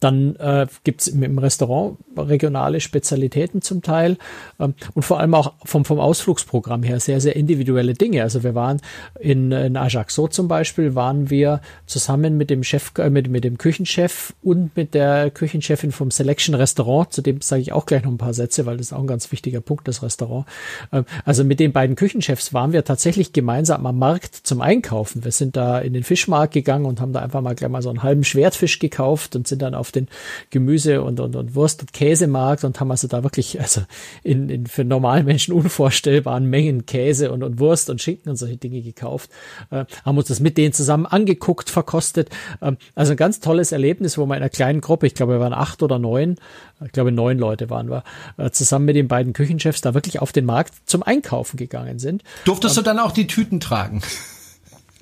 Dann 0.00 0.36
äh, 0.36 0.66
gibt 0.84 1.02
es 1.02 1.08
im 1.08 1.38
Restaurant 1.38 1.98
regionale 2.16 2.80
Spezialitäten 2.80 3.62
zum 3.62 3.82
Teil 3.82 4.16
ähm, 4.58 4.74
und 4.94 5.02
vor 5.02 5.20
allem 5.20 5.34
auch 5.34 5.54
vom, 5.64 5.84
vom 5.84 5.98
Ausflugsprogramm 5.98 6.82
her 6.82 7.00
sehr, 7.00 7.20
sehr 7.20 7.36
individuelle 7.36 7.94
Dinge. 7.94 8.22
Also 8.22 8.42
wir 8.42 8.54
waren 8.54 8.80
in, 9.18 9.52
in 9.52 9.76
Ajaccio 9.76 10.28
zum 10.28 10.48
Beispiel, 10.48 10.94
waren 10.94 11.30
wir 11.30 11.60
zusammen 11.86 12.36
mit 12.36 12.50
dem 12.50 12.62
Chef, 12.62 12.92
äh, 12.98 13.10
mit, 13.10 13.28
mit 13.28 13.44
dem 13.44 13.58
Küchenchef 13.58 14.34
und 14.42 14.76
mit 14.76 14.94
der 14.94 15.30
Küchenchefin 15.30 15.92
vom 15.92 16.10
Selection 16.10 16.54
Restaurant, 16.54 17.12
zu 17.12 17.22
dem 17.22 17.40
sage 17.40 17.62
ich 17.62 17.72
auch 17.72 17.86
gleich 17.86 18.04
noch 18.04 18.10
ein 18.10 18.18
paar 18.18 18.34
Sätze, 18.34 18.66
weil 18.66 18.76
das 18.76 18.88
ist 18.88 18.92
auch 18.92 19.00
ein 19.00 19.06
ganz 19.06 19.30
wichtiger 19.32 19.60
Punkt, 19.60 19.88
das 19.88 20.02
Restaurant. 20.02 20.46
Ähm, 20.92 21.04
also 21.24 21.44
mit 21.44 21.60
den 21.60 21.72
beiden 21.72 21.96
Küchenchefs 21.96 22.52
waren 22.52 22.72
wir 22.72 22.84
tatsächlich 22.84 23.32
gemeinsam 23.32 23.86
am 23.86 23.98
Markt 23.98 24.34
zum 24.34 24.60
Einkaufen. 24.60 25.24
Wir 25.24 25.32
sind 25.32 25.56
da 25.56 25.78
in 25.78 25.92
den 25.92 26.02
Fischmarkt 26.02 26.54
gegangen 26.54 26.86
und 26.86 27.00
haben 27.00 27.12
da 27.12 27.20
einfach 27.20 27.40
mal 27.40 27.54
gleich 27.54 27.70
mal 27.70 27.82
so 27.82 27.90
einen 27.90 28.02
halben 28.02 28.24
Schwertfisch 28.24 28.78
gekauft 28.78 29.36
und 29.36 29.46
sind 29.48 29.62
dann 29.62 29.71
auf 29.74 29.92
den 29.92 30.08
Gemüse- 30.50 31.02
und, 31.02 31.20
und, 31.20 31.36
und 31.36 31.54
Wurst- 31.54 31.80
und 31.80 31.92
Käsemarkt 31.92 32.64
und 32.64 32.80
haben 32.80 32.90
also 32.90 33.08
da 33.08 33.22
wirklich, 33.22 33.60
also 33.60 33.82
in, 34.22 34.48
in 34.48 34.66
für 34.66 34.84
normalen 34.84 35.24
Menschen 35.26 35.54
unvorstellbaren 35.54 36.48
Mengen 36.48 36.86
Käse 36.86 37.32
und, 37.32 37.42
und 37.42 37.58
Wurst 37.58 37.90
und 37.90 38.00
Schinken 38.00 38.30
und 38.30 38.36
solche 38.36 38.56
Dinge 38.56 38.82
gekauft. 38.82 39.30
Äh, 39.70 39.84
haben 40.04 40.18
uns 40.18 40.28
das 40.28 40.40
mit 40.40 40.58
denen 40.58 40.72
zusammen 40.72 41.06
angeguckt, 41.06 41.70
verkostet. 41.70 42.30
Ähm, 42.60 42.76
also 42.94 43.12
ein 43.12 43.16
ganz 43.16 43.40
tolles 43.40 43.72
Erlebnis, 43.72 44.18
wo 44.18 44.26
wir 44.26 44.36
in 44.36 44.42
einer 44.42 44.48
kleinen 44.48 44.80
Gruppe, 44.80 45.06
ich 45.06 45.14
glaube, 45.14 45.34
wir 45.34 45.40
waren 45.40 45.54
acht 45.54 45.82
oder 45.82 45.98
neun, 45.98 46.36
ich 46.84 46.92
glaube 46.92 47.12
neun 47.12 47.38
Leute 47.38 47.70
waren 47.70 47.90
wir, 47.90 48.04
äh, 48.36 48.50
zusammen 48.50 48.86
mit 48.86 48.96
den 48.96 49.08
beiden 49.08 49.32
Küchenchefs 49.32 49.80
da 49.80 49.94
wirklich 49.94 50.20
auf 50.20 50.32
den 50.32 50.44
Markt 50.44 50.74
zum 50.86 51.02
Einkaufen 51.02 51.56
gegangen 51.56 51.98
sind. 51.98 52.22
Durftest 52.44 52.76
ähm, 52.76 52.84
du 52.84 52.90
dann 52.90 52.98
auch 52.98 53.12
die 53.12 53.26
Tüten 53.26 53.60
tragen? 53.60 54.02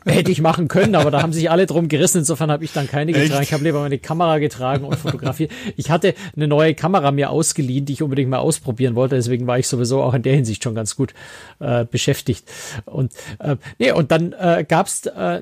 Hätte 0.06 0.30
ich 0.30 0.40
machen 0.40 0.68
können, 0.68 0.94
aber 0.94 1.10
da 1.10 1.22
haben 1.22 1.32
sich 1.32 1.50
alle 1.50 1.66
drum 1.66 1.88
gerissen. 1.88 2.18
Insofern 2.18 2.50
habe 2.50 2.64
ich 2.64 2.72
dann 2.72 2.88
keine 2.88 3.12
Echt? 3.12 3.24
getragen. 3.24 3.42
Ich 3.42 3.52
habe 3.52 3.64
lieber 3.64 3.80
meine 3.80 3.98
Kamera 3.98 4.38
getragen 4.38 4.84
und 4.84 4.96
fotografiert. 4.96 5.50
Ich 5.76 5.90
hatte 5.90 6.14
eine 6.34 6.48
neue 6.48 6.74
Kamera 6.74 7.10
mir 7.10 7.30
ausgeliehen, 7.30 7.84
die 7.84 7.92
ich 7.92 8.02
unbedingt 8.02 8.30
mal 8.30 8.38
ausprobieren 8.38 8.94
wollte. 8.94 9.16
Deswegen 9.16 9.46
war 9.46 9.58
ich 9.58 9.68
sowieso 9.68 10.02
auch 10.02 10.14
in 10.14 10.22
der 10.22 10.34
Hinsicht 10.34 10.64
schon 10.64 10.74
ganz 10.74 10.96
gut 10.96 11.14
äh, 11.58 11.84
beschäftigt. 11.84 12.50
Und 12.86 13.12
äh, 13.38 13.56
nee, 13.78 13.92
und 13.92 14.10
dann 14.10 14.32
äh, 14.32 14.64
gab 14.66 14.86
es 14.86 15.06
äh, 15.06 15.40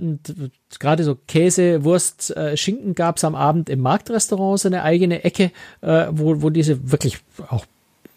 gerade 0.79 1.05
so 1.05 1.15
Käse, 1.15 1.85
Wurst, 1.85 2.37
äh, 2.37 2.57
Schinken 2.57 2.95
gab 2.95 3.19
es 3.19 3.25
am 3.25 3.35
Abend 3.35 3.71
im 3.71 3.81
Marktrestaurant 3.81 4.61
so 4.61 4.69
eine 4.69 4.83
eigene 4.83 5.25
Ecke, 5.25 5.53
äh, 5.81 6.07
wo, 6.11 6.43
wo 6.43 6.51
diese 6.51 6.91
wirklich 6.91 7.19
auch 7.49 7.65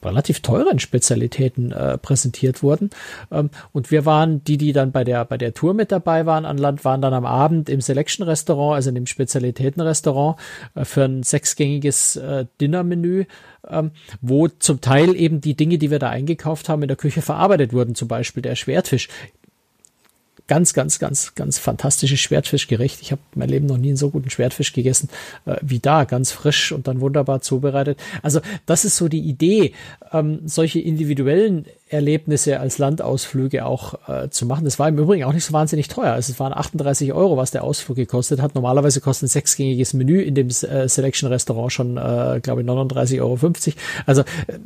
relativ 0.03 0.41
teuren 0.41 0.79
Spezialitäten 0.79 1.71
äh, 1.71 1.97
präsentiert 1.97 2.63
wurden. 2.63 2.89
Ähm, 3.31 3.49
und 3.71 3.91
wir 3.91 4.05
waren, 4.05 4.43
die, 4.43 4.57
die 4.57 4.73
dann 4.73 4.91
bei 4.91 5.03
der, 5.03 5.25
bei 5.25 5.37
der 5.37 5.53
Tour 5.53 5.73
mit 5.73 5.91
dabei 5.91 6.25
waren 6.25 6.45
an 6.45 6.57
Land, 6.57 6.85
waren 6.85 7.01
dann 7.01 7.13
am 7.13 7.25
Abend 7.25 7.69
im 7.69 7.81
Selection 7.81 8.25
Restaurant, 8.25 8.75
also 8.75 8.89
in 8.89 8.95
dem 8.95 9.05
Spezialitätenrestaurant, 9.05 10.37
äh, 10.75 10.85
für 10.85 11.03
ein 11.03 11.23
sechsgängiges 11.23 12.15
äh, 12.15 12.45
Dinnermenü, 12.59 13.25
ähm, 13.67 13.91
wo 14.21 14.47
zum 14.47 14.81
Teil 14.81 15.15
eben 15.15 15.41
die 15.41 15.55
Dinge, 15.55 15.77
die 15.77 15.91
wir 15.91 15.99
da 15.99 16.09
eingekauft 16.09 16.69
haben, 16.69 16.81
in 16.81 16.87
der 16.87 16.97
Küche 16.97 17.21
verarbeitet 17.21 17.73
wurden. 17.73 17.95
Zum 17.95 18.07
Beispiel 18.07 18.41
der 18.41 18.55
Schwertfisch 18.55 19.07
ganz, 20.47 20.73
ganz, 20.73 20.99
ganz, 20.99 21.35
ganz 21.35 21.57
fantastisches 21.57 22.19
Schwertfischgericht. 22.19 23.01
Ich 23.01 23.11
habe 23.11 23.21
mein 23.35 23.49
Leben 23.49 23.65
noch 23.65 23.77
nie 23.77 23.89
einen 23.89 23.97
so 23.97 24.09
guten 24.09 24.29
Schwertfisch 24.29 24.73
gegessen 24.73 25.09
äh, 25.45 25.55
wie 25.61 25.79
da, 25.79 26.03
ganz 26.03 26.31
frisch 26.31 26.71
und 26.71 26.87
dann 26.87 27.01
wunderbar 27.01 27.41
zubereitet. 27.41 27.99
Also 28.21 28.41
das 28.65 28.85
ist 28.85 28.97
so 28.97 29.07
die 29.07 29.21
Idee, 29.21 29.73
ähm, 30.11 30.41
solche 30.45 30.79
individuellen 30.79 31.65
Erlebnisse 31.89 32.59
als 32.59 32.77
Landausflüge 32.77 33.65
auch 33.65 33.95
äh, 34.07 34.29
zu 34.29 34.45
machen. 34.45 34.65
Das 34.65 34.79
war 34.79 34.87
im 34.87 34.97
Übrigen 34.97 35.23
auch 35.25 35.33
nicht 35.33 35.45
so 35.45 35.53
wahnsinnig 35.53 35.87
teuer. 35.87 36.13
Also 36.13 36.31
es 36.31 36.39
waren 36.39 36.53
38 36.53 37.13
Euro, 37.13 37.37
was 37.37 37.51
der 37.51 37.63
Ausflug 37.63 37.97
gekostet 37.97 38.41
hat. 38.41 38.55
Normalerweise 38.55 39.01
kostet 39.01 39.27
ein 39.27 39.31
sechsgängiges 39.31 39.93
Menü 39.93 40.21
in 40.21 40.35
dem 40.35 40.47
äh, 40.47 40.87
Selection 40.87 41.29
Restaurant 41.29 41.71
schon, 41.71 41.97
äh, 41.97 42.39
glaube 42.41 42.61
ich, 42.61 42.67
39,50 42.67 43.21
Euro. 43.21 43.37
Also 44.05 44.21
äh, 44.21 44.59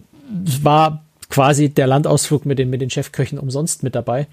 war 0.61 1.03
quasi 1.29 1.69
der 1.69 1.87
Landausflug 1.87 2.45
mit 2.45 2.59
den, 2.59 2.69
mit 2.69 2.81
den 2.81 2.89
Chefköchen 2.89 3.39
umsonst 3.39 3.83
mit 3.83 3.95
dabei. 3.95 4.27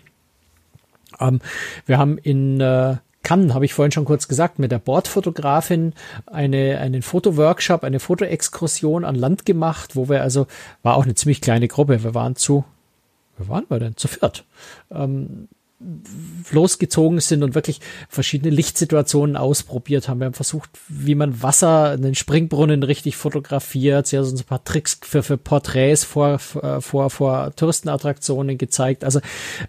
Ähm, 1.21 1.41
wir 1.87 1.99
haben 1.99 2.19
in 2.19 2.61
äh, 2.61 2.97
Cannes, 3.23 3.55
habe 3.55 3.65
ich 3.65 3.75
vorhin 3.75 3.93
schon 3.93 4.05
kurz 4.05 4.29
gesagt, 4.29 4.59
mit 4.59 4.73
der 4.73 4.79
Bordfotografin 4.79 5.95
eine, 6.27 6.79
einen 6.79 7.03
Fotoworkshop, 7.03 7.85
eine 7.85 8.01
Fotoexkursion 8.01 9.05
an 9.05 9.15
Land 9.15 9.47
gemacht, 9.47 9.95
wo 9.97 10.09
wir 10.09 10.23
also, 10.23 10.47
war 10.83 10.97
auch 10.97 11.05
eine 11.05 11.15
ziemlich 11.15 11.41
kleine 11.41 11.69
Gruppe, 11.69 12.03
wir 12.03 12.15
waren 12.15 12.37
zu, 12.37 12.65
wir 13.39 13.49
waren 13.49 13.65
wir 13.69 13.79
denn? 13.79 13.97
Zu 13.97 14.09
viert. 14.09 14.45
Ähm, 14.91 15.49
losgezogen 16.51 17.21
sind 17.21 17.43
und 17.43 17.55
wirklich 17.55 17.81
verschiedene 18.09 18.55
Lichtsituationen 18.55 19.37
ausprobiert 19.37 20.09
haben. 20.09 20.21
Wir 20.21 20.27
haben 20.27 20.35
versucht, 20.35 20.71
wie 20.89 21.15
man 21.15 21.43
Wasser, 21.43 21.91
einen 21.91 22.15
Springbrunnen 22.15 22.83
richtig 22.83 23.17
fotografiert. 23.17 24.07
Sie 24.07 24.19
haben 24.19 24.25
uns 24.25 24.41
ein 24.41 24.47
paar 24.47 24.65
Tricks 24.65 24.99
für, 25.03 25.23
für 25.23 25.39
Porträts 25.39 26.05
vor, 26.05 26.39
vor, 26.39 27.11
vor 27.11 27.53
Touristenattraktionen 27.57 28.59
gezeigt. 28.59 29.05
Also 29.05 29.21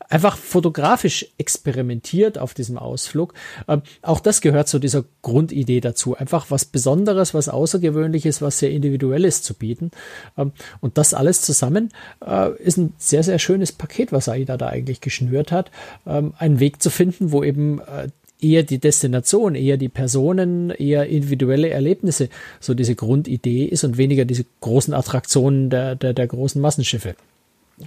einfach 0.09 0.37
fotografisch 0.37 1.27
experimentiert 1.37 2.37
auf 2.37 2.53
diesem 2.53 2.77
Ausflug. 2.77 3.33
Ähm, 3.67 3.81
auch 4.01 4.19
das 4.19 4.41
gehört 4.41 4.67
zu 4.67 4.79
dieser 4.79 5.05
Grundidee 5.21 5.81
dazu. 5.81 6.15
Einfach 6.15 6.47
was 6.49 6.65
Besonderes, 6.65 7.33
was 7.33 7.49
Außergewöhnliches, 7.49 8.41
was 8.41 8.59
sehr 8.59 8.71
Individuelles 8.71 9.41
zu 9.41 9.53
bieten. 9.53 9.91
Ähm, 10.37 10.51
und 10.81 10.97
das 10.97 11.13
alles 11.13 11.41
zusammen 11.41 11.89
äh, 12.25 12.55
ist 12.57 12.77
ein 12.77 12.93
sehr, 12.97 13.23
sehr 13.23 13.39
schönes 13.39 13.71
Paket, 13.71 14.11
was 14.11 14.29
Aida 14.29 14.57
da 14.57 14.67
eigentlich 14.67 15.01
geschnürt 15.01 15.51
hat 15.51 15.71
ähm, 16.05 16.33
einen 16.37 16.59
Weg 16.59 16.81
zu 16.81 16.89
finden, 16.89 17.31
wo 17.31 17.43
eben 17.43 17.79
äh, 17.79 18.09
eher 18.43 18.63
die 18.63 18.79
Destination, 18.79 19.55
eher 19.55 19.77
die 19.77 19.89
Personen, 19.89 20.69
eher 20.69 21.07
individuelle 21.07 21.69
Erlebnisse 21.69 22.29
so 22.59 22.73
diese 22.73 22.95
Grundidee 22.95 23.65
ist 23.65 23.83
und 23.83 23.97
weniger 23.97 24.25
diese 24.25 24.45
großen 24.61 24.93
Attraktionen 24.93 25.69
der, 25.69 25.95
der, 25.95 26.13
der 26.13 26.27
großen 26.27 26.61
Massenschiffe. 26.61 27.15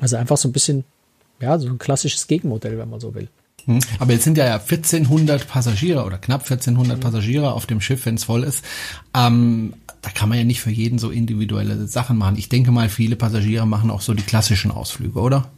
Also 0.00 0.16
einfach 0.16 0.36
so 0.36 0.48
ein 0.48 0.52
bisschen, 0.52 0.84
ja, 1.40 1.58
so 1.58 1.68
ein 1.68 1.78
klassisches 1.78 2.26
Gegenmodell, 2.26 2.78
wenn 2.78 2.90
man 2.90 3.00
so 3.00 3.14
will. 3.14 3.28
Hm. 3.66 3.80
Aber 3.98 4.12
jetzt 4.12 4.24
sind 4.24 4.38
ja 4.38 4.54
1400 4.54 5.46
Passagiere 5.46 6.04
oder 6.04 6.18
knapp 6.18 6.42
1400 6.42 6.96
mhm. 6.96 7.00
Passagiere 7.00 7.52
auf 7.52 7.66
dem 7.66 7.80
Schiff, 7.80 8.06
wenn 8.06 8.14
es 8.14 8.24
voll 8.24 8.44
ist. 8.44 8.64
Ähm, 9.14 9.74
da 10.02 10.10
kann 10.10 10.28
man 10.28 10.38
ja 10.38 10.44
nicht 10.44 10.60
für 10.60 10.70
jeden 10.70 10.98
so 10.98 11.10
individuelle 11.10 11.86
Sachen 11.88 12.16
machen. 12.16 12.36
Ich 12.36 12.48
denke 12.48 12.70
mal, 12.70 12.88
viele 12.88 13.16
Passagiere 13.16 13.66
machen 13.66 13.90
auch 13.90 14.02
so 14.02 14.14
die 14.14 14.22
klassischen 14.22 14.70
Ausflüge, 14.70 15.18
oder? 15.18 15.50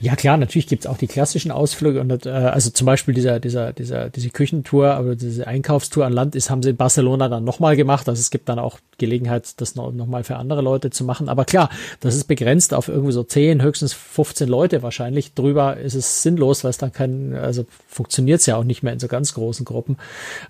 Ja 0.00 0.16
klar, 0.16 0.36
natürlich 0.36 0.66
gibt's 0.66 0.86
auch 0.86 0.96
die 0.96 1.06
klassischen 1.06 1.50
Ausflüge 1.50 2.00
und 2.00 2.26
äh, 2.26 2.30
also 2.30 2.70
zum 2.70 2.86
Beispiel 2.86 3.14
dieser, 3.14 3.40
dieser, 3.40 3.72
dieser, 3.72 4.10
diese 4.10 4.30
Küchentour 4.30 5.00
oder 5.00 5.16
diese 5.16 5.46
Einkaufstour 5.46 6.06
an 6.06 6.12
Land 6.12 6.34
ist, 6.34 6.50
haben 6.50 6.62
sie 6.62 6.70
in 6.70 6.76
Barcelona 6.76 7.28
dann 7.28 7.44
nochmal 7.44 7.76
gemacht. 7.76 8.08
Also 8.08 8.20
es 8.20 8.30
gibt 8.30 8.48
dann 8.48 8.58
auch 8.58 8.78
Gelegenheit, 8.98 9.60
das 9.60 9.74
noch, 9.74 9.92
noch 9.92 10.06
mal 10.06 10.24
für 10.24 10.36
andere 10.36 10.62
Leute 10.62 10.90
zu 10.90 11.04
machen. 11.04 11.28
Aber 11.28 11.44
klar, 11.44 11.70
das 12.00 12.14
ist 12.14 12.24
begrenzt 12.24 12.74
auf 12.74 12.88
irgendwie 12.88 13.12
so 13.12 13.22
10, 13.22 13.62
höchstens 13.62 13.92
15 13.92 14.48
Leute 14.48 14.82
wahrscheinlich. 14.82 15.34
Drüber 15.34 15.76
ist 15.76 15.94
es 15.94 16.22
sinnlos, 16.22 16.64
weil 16.64 16.70
es 16.70 16.78
dann 16.78 16.92
kein, 16.92 17.34
also 17.34 17.64
funktioniert's 17.88 18.46
ja 18.46 18.56
auch 18.56 18.64
nicht 18.64 18.82
mehr 18.82 18.92
in 18.92 19.00
so 19.00 19.08
ganz 19.08 19.34
großen 19.34 19.64
Gruppen. 19.64 19.96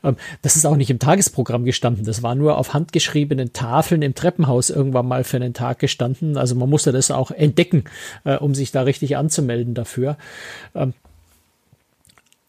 Ähm, 0.04 0.16
das 0.42 0.56
ist 0.56 0.66
auch 0.66 0.76
nicht 0.76 0.90
im 0.90 0.98
Tagesprogramm 0.98 1.64
gestanden. 1.64 2.04
Das 2.04 2.22
war 2.22 2.34
nur 2.34 2.58
auf 2.58 2.74
handgeschriebenen 2.74 3.52
Tafeln 3.52 4.02
im 4.02 4.14
Treppenhaus 4.14 4.70
irgendwann 4.70 5.06
mal 5.06 5.24
für 5.24 5.36
einen 5.36 5.54
Tag 5.54 5.78
gestanden. 5.78 6.36
Also 6.36 6.54
man 6.54 6.68
musste 6.68 6.92
das 6.92 7.10
auch 7.10 7.30
entdecken, 7.30 7.84
äh, 8.24 8.36
um 8.36 8.54
sich 8.54 8.72
da 8.72 8.82
richtig 8.82 9.16
anzumelden 9.16 9.74
dafür. 9.74 10.16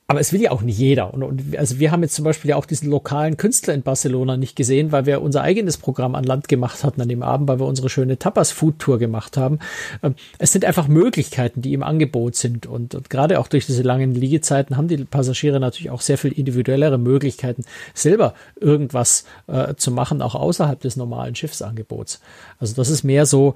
Aber 0.08 0.20
es 0.20 0.34
will 0.34 0.42
ja 0.42 0.52
auch 0.52 0.62
nicht 0.62 0.78
jeder. 0.78 1.14
Und, 1.14 1.24
und, 1.24 1.58
also 1.58 1.80
wir 1.80 1.92
haben 1.92 2.04
jetzt 2.04 2.16
zum 2.16 2.26
Beispiel 2.26 2.50
ja 2.50 2.58
auch 2.58 2.66
diesen 2.66 2.90
lokalen 2.90 3.38
Künstler 3.38 3.74
in 3.74 3.84
Barcelona 3.84 4.36
nicht 4.36 4.56
gesehen, 4.56 4.92
weil 4.92 5.06
wir 5.06 5.22
unser 5.22 5.42
eigenes 5.42 5.78
Programm 5.78 6.16
an 6.16 6.26
Land 6.26 6.50
gemacht 6.50 6.84
hatten 6.84 7.02
an 7.02 7.08
dem 7.08 7.24
Abend, 7.24 7.48
weil 7.48 7.60
wir 7.60 7.66
unsere 7.66 7.90
schöne 7.90 8.20
Tapas-Food-Tour 8.20 9.00
gemacht 9.00 9.38
haben. 9.38 9.60
Ähm, 10.04 10.16
es 10.40 10.52
sind 10.52 10.66
einfach 10.66 10.90
Möglichkeiten, 10.90 11.62
die 11.62 11.74
im 11.74 11.84
Angebot 11.84 12.36
sind. 12.36 12.66
Und, 12.66 12.96
und 12.96 13.10
gerade 13.10 13.40
auch 13.40 13.48
durch 13.48 13.66
diese 13.66 13.82
langen 13.82 14.14
Liegezeiten 14.14 14.76
haben 14.76 14.90
die 14.90 14.98
Passagiere 15.06 15.62
natürlich 15.62 15.90
auch 15.90 16.02
sehr 16.02 16.18
viel 16.18 16.34
individuellere 16.34 16.98
Möglichkeiten, 16.98 17.64
selber 17.94 18.34
irgendwas 18.60 19.24
äh, 19.48 19.76
zu 19.76 19.92
machen, 19.92 20.22
auch 20.22 20.36
außerhalb 20.36 20.82
des 20.82 20.98
normalen 20.98 21.34
Schiffsangebots. 21.36 22.20
Also 22.60 22.76
das 22.76 22.90
ist 22.90 23.04
mehr 23.04 23.26
so 23.26 23.56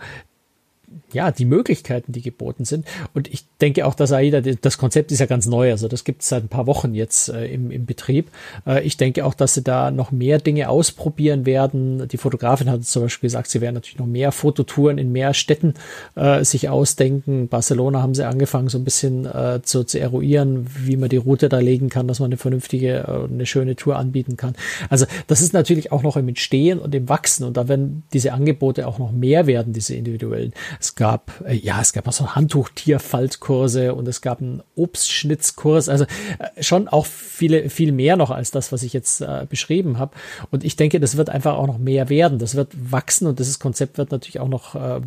ja, 1.12 1.32
die 1.32 1.46
Möglichkeiten, 1.46 2.12
die 2.12 2.22
geboten 2.22 2.66
sind. 2.66 2.86
Und 3.14 3.28
ich 3.28 3.46
denke 3.62 3.86
auch, 3.86 3.94
dass 3.94 4.12
AIDA, 4.12 4.42
das 4.42 4.78
Konzept 4.78 5.12
ist 5.12 5.20
ja 5.20 5.26
ganz 5.26 5.46
neu, 5.46 5.72
also 5.72 5.88
das 5.88 6.04
gibt 6.04 6.22
es 6.22 6.30
seit 6.30 6.44
ein 6.44 6.50
paar 6.50 6.68
Wochen 6.68 6.94
jetzt 6.94 7.30
äh, 7.30 7.46
im, 7.48 7.72
im 7.72 7.86
Betrieb. 7.86 8.30
Äh, 8.66 8.84
ich 8.84 8.98
denke 8.98 9.26
auch, 9.26 9.34
dass 9.34 9.54
sie 9.54 9.64
da 9.64 9.92
noch 9.92 10.12
mehr 10.12 10.40
Dinge 10.40 10.70
ausprobieren 10.70 11.46
werden. 11.46 12.08
Die 12.08 12.18
Fotografin 12.18 12.70
hat 12.70 12.86
zum 12.86 13.04
Beispiel 13.04 13.28
gesagt, 13.28 13.50
sie 13.50 13.62
werden 13.62 13.76
natürlich 13.76 14.00
noch 14.00 14.06
mehr 14.06 14.32
Fototouren 14.32 14.98
in 14.98 15.12
mehr 15.12 15.34
Städten 15.34 15.74
äh, 16.16 16.44
sich 16.44 16.70
ausdenken. 16.70 17.48
Barcelona 17.48 18.02
haben 18.02 18.16
sie 18.16 18.26
angefangen, 18.26 18.70
so 18.70 18.78
ein 18.78 18.84
bisschen 18.84 19.26
äh, 19.26 19.62
zu, 19.64 19.84
zu 19.84 20.00
eruieren, 20.00 20.68
wie 20.78 20.98
man 20.98 21.10
die 21.10 21.18
Route 21.18 21.50
da 21.50 21.60
legen 21.60 21.90
kann, 21.90 22.08
dass 22.08 22.20
man 22.20 22.28
eine 22.28 22.38
vernünftige, 22.38 23.00
äh, 23.08 23.32
eine 23.32 23.46
schöne 23.46 23.76
Tour 23.76 23.98
anbieten 23.98 24.38
kann. 24.38 24.56
Also 24.90 25.06
das 25.28 25.42
ist 25.42 25.54
natürlich 25.54 25.92
auch 25.92 26.04
noch 26.04 26.18
im 26.18 26.28
Entstehen 26.28 26.80
und 26.80 26.96
im 26.96 27.10
Wachsen 27.10 27.46
und 27.46 27.58
da 27.58 27.68
werden 27.68 28.04
diese 28.14 28.34
Angebote 28.34 28.88
auch 28.88 29.00
noch 29.00 29.12
mehr 29.12 29.48
werden, 29.48 29.74
diese 29.74 29.96
individuellen. 29.96 30.54
Es 30.80 30.96
gab, 30.96 31.32
äh, 31.46 31.56
ja, 31.56 31.82
es 31.82 31.94
gab 31.94 32.08
auch 32.08 32.14
so 32.14 32.36
Handtuchtierfaltkurse 32.36 33.94
und 33.94 34.08
es 34.08 34.22
gab 34.22 34.42
einen 34.42 34.64
Obstschnitzkurs, 34.76 35.90
also 35.90 36.06
äh, 36.40 36.64
schon 36.64 36.88
auch 36.88 37.06
viele, 37.06 37.70
viel 37.70 37.92
mehr 37.92 38.16
noch 38.16 38.32
als 38.32 38.52
das, 38.52 38.72
was 38.72 38.84
ich 38.84 38.94
jetzt 38.94 39.22
äh, 39.22 39.46
beschrieben 39.50 40.00
habe. 40.00 40.16
Und 40.52 40.64
ich 40.64 40.76
denke, 40.76 41.00
das 41.00 41.18
wird 41.18 41.30
einfach 41.30 41.56
auch 41.56 41.68
noch 41.68 41.78
mehr 41.78 42.10
werden. 42.10 42.40
Das 42.40 42.56
wird 42.56 42.70
wachsen 42.92 43.28
und 43.28 43.40
dieses 43.40 43.60
Konzept 43.60 43.98
wird 43.98 44.12
natürlich 44.12 44.40
auch 44.40 44.50
noch, 44.50 44.76
äh, 44.76 45.02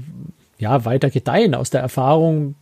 ja, 0.59 0.85
weiter 0.85 1.11
gedeihen 1.11 1.55
aus 1.55 1.71
der 1.71 1.81
Erfahrung 1.81 2.55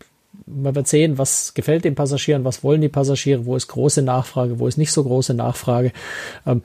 man 0.47 0.75
wird 0.75 0.89
sehen, 0.89 1.19
was 1.19 1.55
gefällt 1.55 1.85
den 1.85 1.95
Passagieren, 1.95 2.45
was 2.45 2.63
wollen 2.65 2.81
die 2.81 2.89
Passagiere, 2.89 3.47
wo 3.47 3.57
ist 3.57 3.69
große 3.69 4.03
Nachfrage, 4.03 4.59
wo 4.59 4.67
ist 4.67 4.79
nicht 4.79 4.93
so 4.93 5.03
große 5.05 5.35
Nachfrage. 5.35 5.93
Ähm, 6.47 6.63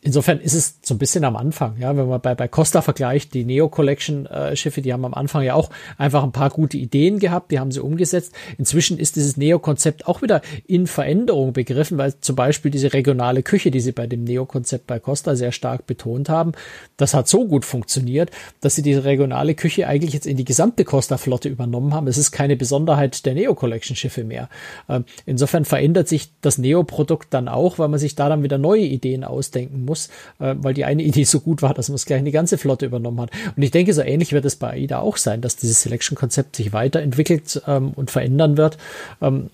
insofern 0.00 0.38
ist 0.38 0.54
es 0.54 0.78
so 0.82 0.94
ein 0.94 0.98
bisschen 0.98 1.24
am 1.24 1.36
Anfang, 1.36 1.76
ja, 1.78 1.96
wenn 1.96 2.08
man 2.08 2.20
bei, 2.20 2.34
bei 2.34 2.46
Costa 2.46 2.82
vergleicht, 2.82 3.34
die 3.34 3.44
Neo 3.44 3.68
Collection 3.68 4.26
äh, 4.26 4.54
Schiffe, 4.54 4.80
die 4.80 4.92
haben 4.92 5.04
am 5.04 5.14
Anfang 5.14 5.42
ja 5.42 5.54
auch 5.54 5.70
einfach 5.96 6.22
ein 6.22 6.32
paar 6.32 6.50
gute 6.50 6.76
Ideen 6.76 7.18
gehabt, 7.18 7.50
die 7.50 7.58
haben 7.58 7.72
sie 7.72 7.82
umgesetzt. 7.82 8.32
Inzwischen 8.58 8.98
ist 8.98 9.16
dieses 9.16 9.36
Neo 9.36 9.58
Konzept 9.58 10.06
auch 10.06 10.22
wieder 10.22 10.40
in 10.66 10.86
Veränderung 10.86 11.52
begriffen, 11.52 11.98
weil 11.98 12.14
zum 12.20 12.36
Beispiel 12.36 12.70
diese 12.70 12.92
regionale 12.92 13.42
Küche, 13.42 13.70
die 13.70 13.80
sie 13.80 13.92
bei 13.92 14.06
dem 14.06 14.24
Neo 14.24 14.46
Konzept 14.46 14.86
bei 14.86 15.00
Costa 15.00 15.34
sehr 15.34 15.52
stark 15.52 15.86
betont 15.86 16.28
haben, 16.28 16.52
das 16.96 17.14
hat 17.14 17.28
so 17.28 17.46
gut 17.46 17.64
funktioniert, 17.64 18.30
dass 18.60 18.76
sie 18.76 18.82
diese 18.82 19.04
regionale 19.04 19.54
Küche 19.54 19.88
eigentlich 19.88 20.14
jetzt 20.14 20.26
in 20.26 20.36
die 20.36 20.44
gesamte 20.44 20.84
Costa 20.84 21.18
Flotte 21.18 21.48
übernommen 21.48 21.92
haben. 21.92 22.06
Es 22.06 22.18
ist 22.18 22.30
keine 22.30 22.56
Besonderheit 22.56 23.26
der 23.26 23.34
Neo 23.34 23.54
Collection 23.54 23.96
Schiffe 23.96 24.22
mehr. 24.22 24.48
Ähm, 24.88 25.04
insofern 25.26 25.64
verändert 25.64 26.06
sich 26.06 26.30
das 26.40 26.58
Neo 26.58 26.84
Produkt 26.84 27.34
dann 27.34 27.48
auch, 27.48 27.78
weil 27.80 27.88
man 27.88 27.98
sich 27.98 28.14
da 28.14 28.28
dann 28.28 28.44
wieder 28.44 28.58
neue 28.58 28.82
Ideen 28.84 29.24
ausdenken 29.24 29.87
muss, 29.88 30.08
äh, 30.38 30.54
weil 30.58 30.74
die 30.74 30.84
eine 30.84 31.02
Idee 31.08 31.24
so 31.24 31.40
gut 31.40 31.62
war, 31.62 31.74
dass 31.74 31.88
man 31.88 31.96
es 31.96 32.06
gleich 32.06 32.20
in 32.20 32.24
die 32.24 32.30
ganze 32.30 32.58
Flotte 32.58 32.86
übernommen 32.86 33.20
hat. 33.20 33.30
Und 33.56 33.62
ich 33.62 33.70
denke, 33.70 33.92
so 33.94 34.02
ähnlich 34.02 34.32
wird 34.32 34.44
es 34.44 34.56
bei 34.56 34.70
AIDA 34.70 35.00
auch 35.00 35.16
sein, 35.16 35.40
dass 35.40 35.56
dieses 35.56 35.82
Selection-Konzept 35.82 36.56
sich 36.56 36.72
weiterentwickelt 36.72 37.62
ähm, 37.66 37.92
und 37.96 38.10
verändern 38.10 38.56
wird. 38.56 38.78
Ähm, 39.20 39.50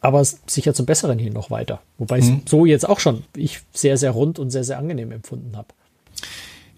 aber 0.00 0.24
sicher 0.24 0.74
zum 0.74 0.86
Besseren 0.86 1.18
hin 1.18 1.32
noch 1.32 1.50
weiter. 1.50 1.80
Wobei 1.98 2.20
mhm. 2.20 2.42
es 2.44 2.50
so 2.50 2.64
jetzt 2.66 2.88
auch 2.88 3.00
schon 3.00 3.24
ich 3.36 3.60
sehr, 3.72 3.96
sehr 3.96 4.12
rund 4.12 4.38
und 4.38 4.50
sehr, 4.50 4.64
sehr 4.64 4.78
angenehm 4.78 5.12
empfunden 5.12 5.56
habe. 5.56 5.68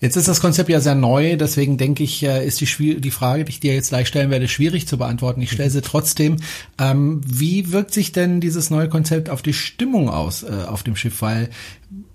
Jetzt 0.02 0.16
ist 0.16 0.26
das 0.26 0.40
Konzept 0.40 0.68
ja 0.68 0.80
sehr 0.80 0.96
neu, 0.96 1.36
deswegen 1.36 1.76
denke 1.78 2.02
ich, 2.02 2.24
äh, 2.24 2.44
ist 2.44 2.60
die, 2.60 3.00
die 3.00 3.10
Frage, 3.12 3.44
die 3.44 3.50
ich 3.50 3.60
dir 3.60 3.72
jetzt 3.72 3.90
gleich 3.90 4.08
stellen 4.08 4.30
werde, 4.30 4.48
schwierig 4.48 4.88
zu 4.88 4.98
beantworten. 4.98 5.40
Ich 5.42 5.52
stelle 5.52 5.70
sie 5.70 5.80
trotzdem. 5.80 6.38
Ähm, 6.76 7.20
wie 7.24 7.70
wirkt 7.70 7.94
sich 7.94 8.10
denn 8.10 8.40
dieses 8.40 8.70
neue 8.70 8.88
Konzept 8.88 9.30
auf 9.30 9.42
die 9.42 9.52
Stimmung 9.52 10.10
aus 10.10 10.42
äh, 10.42 10.64
auf 10.66 10.82
dem 10.82 10.96
Schiff? 10.96 11.22
Weil 11.22 11.50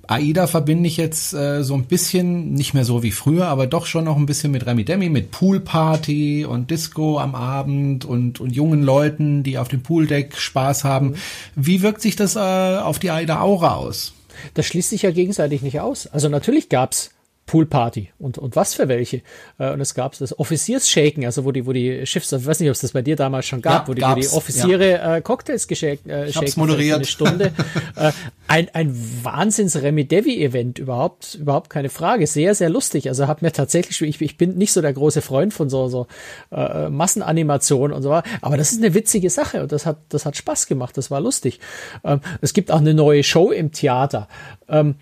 AIDA 0.07 0.47
verbinde 0.47 0.87
ich 0.87 0.97
jetzt 0.97 1.33
äh, 1.33 1.63
so 1.63 1.73
ein 1.73 1.85
bisschen, 1.85 2.53
nicht 2.53 2.73
mehr 2.73 2.85
so 2.85 3.03
wie 3.03 3.11
früher, 3.11 3.47
aber 3.47 3.67
doch 3.67 3.85
schon 3.85 4.05
noch 4.05 4.17
ein 4.17 4.25
bisschen 4.25 4.51
mit 4.51 4.65
Remi 4.65 4.85
Demi, 4.85 5.09
mit 5.09 5.31
Poolparty 5.31 6.45
und 6.45 6.71
Disco 6.71 7.19
am 7.19 7.35
Abend 7.35 8.05
und, 8.05 8.39
und 8.39 8.55
jungen 8.55 8.83
Leuten, 8.83 9.43
die 9.43 9.57
auf 9.57 9.67
dem 9.67 9.83
Pooldeck 9.83 10.37
Spaß 10.37 10.83
haben. 10.83 11.15
Wie 11.55 11.81
wirkt 11.81 12.01
sich 12.01 12.15
das 12.15 12.35
äh, 12.35 12.39
auf 12.39 12.99
die 12.99 13.11
AIDA 13.11 13.41
Aura 13.41 13.75
aus? 13.75 14.13
Das 14.53 14.65
schließt 14.65 14.89
sich 14.89 15.01
ja 15.01 15.11
gegenseitig 15.11 15.61
nicht 15.61 15.79
aus. 15.79 16.07
Also 16.07 16.29
natürlich 16.29 16.69
gab's 16.69 17.11
Poolparty 17.47 18.11
und, 18.19 18.37
und 18.37 18.55
was 18.57 18.73
für 18.73 18.89
welche. 18.89 19.21
Äh, 19.57 19.71
und 19.71 19.79
es 19.79 19.95
gab 19.95 20.17
das 20.17 20.37
Offiziersshaken, 20.37 21.25
also 21.25 21.45
wo 21.45 21.53
die, 21.53 21.65
wo 21.65 21.71
die 21.71 22.05
Schiffs, 22.05 22.31
ich 22.31 22.45
weiß 22.45 22.59
nicht, 22.59 22.69
ob 22.69 22.75
es 22.75 22.81
das 22.81 22.91
bei 22.91 23.01
dir 23.01 23.15
damals 23.15 23.45
schon 23.45 23.61
gab, 23.61 23.83
ja, 23.83 23.87
wo, 23.87 23.93
die, 23.93 24.01
wo 24.01 24.15
die 24.15 24.27
Offiziere 24.27 24.91
ja. 24.91 25.15
äh, 25.15 25.21
Cocktails 25.21 25.67
geschenkt 25.67 26.05
äh, 26.07 26.31
shaken 26.31 26.53
moderiert. 26.57 26.97
eine 26.97 27.05
Stunde. 27.05 27.53
äh, 27.95 28.11
ein, 28.47 28.67
ein 28.73 28.93
Wahnsinns 29.23 29.81
Remi 29.81 30.05
Devi 30.05 30.43
Event, 30.43 30.77
überhaupt, 30.77 31.35
überhaupt 31.35 31.69
keine 31.69 31.87
Frage. 31.87 32.27
Sehr, 32.27 32.53
sehr 32.53 32.69
lustig. 32.69 33.07
Also 33.07 33.27
hat 33.27 33.41
mir 33.41 33.53
tatsächlich, 33.53 34.01
ich, 34.01 34.21
ich 34.21 34.37
bin 34.37 34.57
nicht 34.57 34.73
so 34.73 34.81
der 34.81 34.91
große 34.91 35.21
Freund 35.21 35.53
von 35.53 35.69
so, 35.69 35.87
so 35.87 36.07
äh, 36.51 36.89
Massenanimationen 36.89 37.95
und 37.95 38.03
so 38.03 38.09
weiter, 38.09 38.27
aber 38.41 38.57
das 38.57 38.73
ist 38.73 38.83
eine 38.83 38.93
witzige 38.93 39.29
Sache 39.29 39.61
und 39.63 39.71
das 39.71 39.85
hat, 39.85 39.99
das 40.09 40.25
hat 40.25 40.35
Spaß 40.35 40.67
gemacht, 40.67 40.97
das 40.97 41.09
war 41.09 41.21
lustig. 41.21 41.61
Ähm, 42.03 42.19
es 42.41 42.53
gibt 42.53 42.71
auch 42.71 42.81
eine 42.81 42.93
neue 42.93 43.23
Show 43.23 43.51
im 43.51 43.71
Theater. 43.71 44.27
Ähm, 44.67 44.95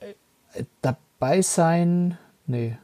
äh, 0.00 0.64
da 0.82 0.98
dabei 1.20 1.42
sein. 1.42 2.18
Nee. 2.46 2.76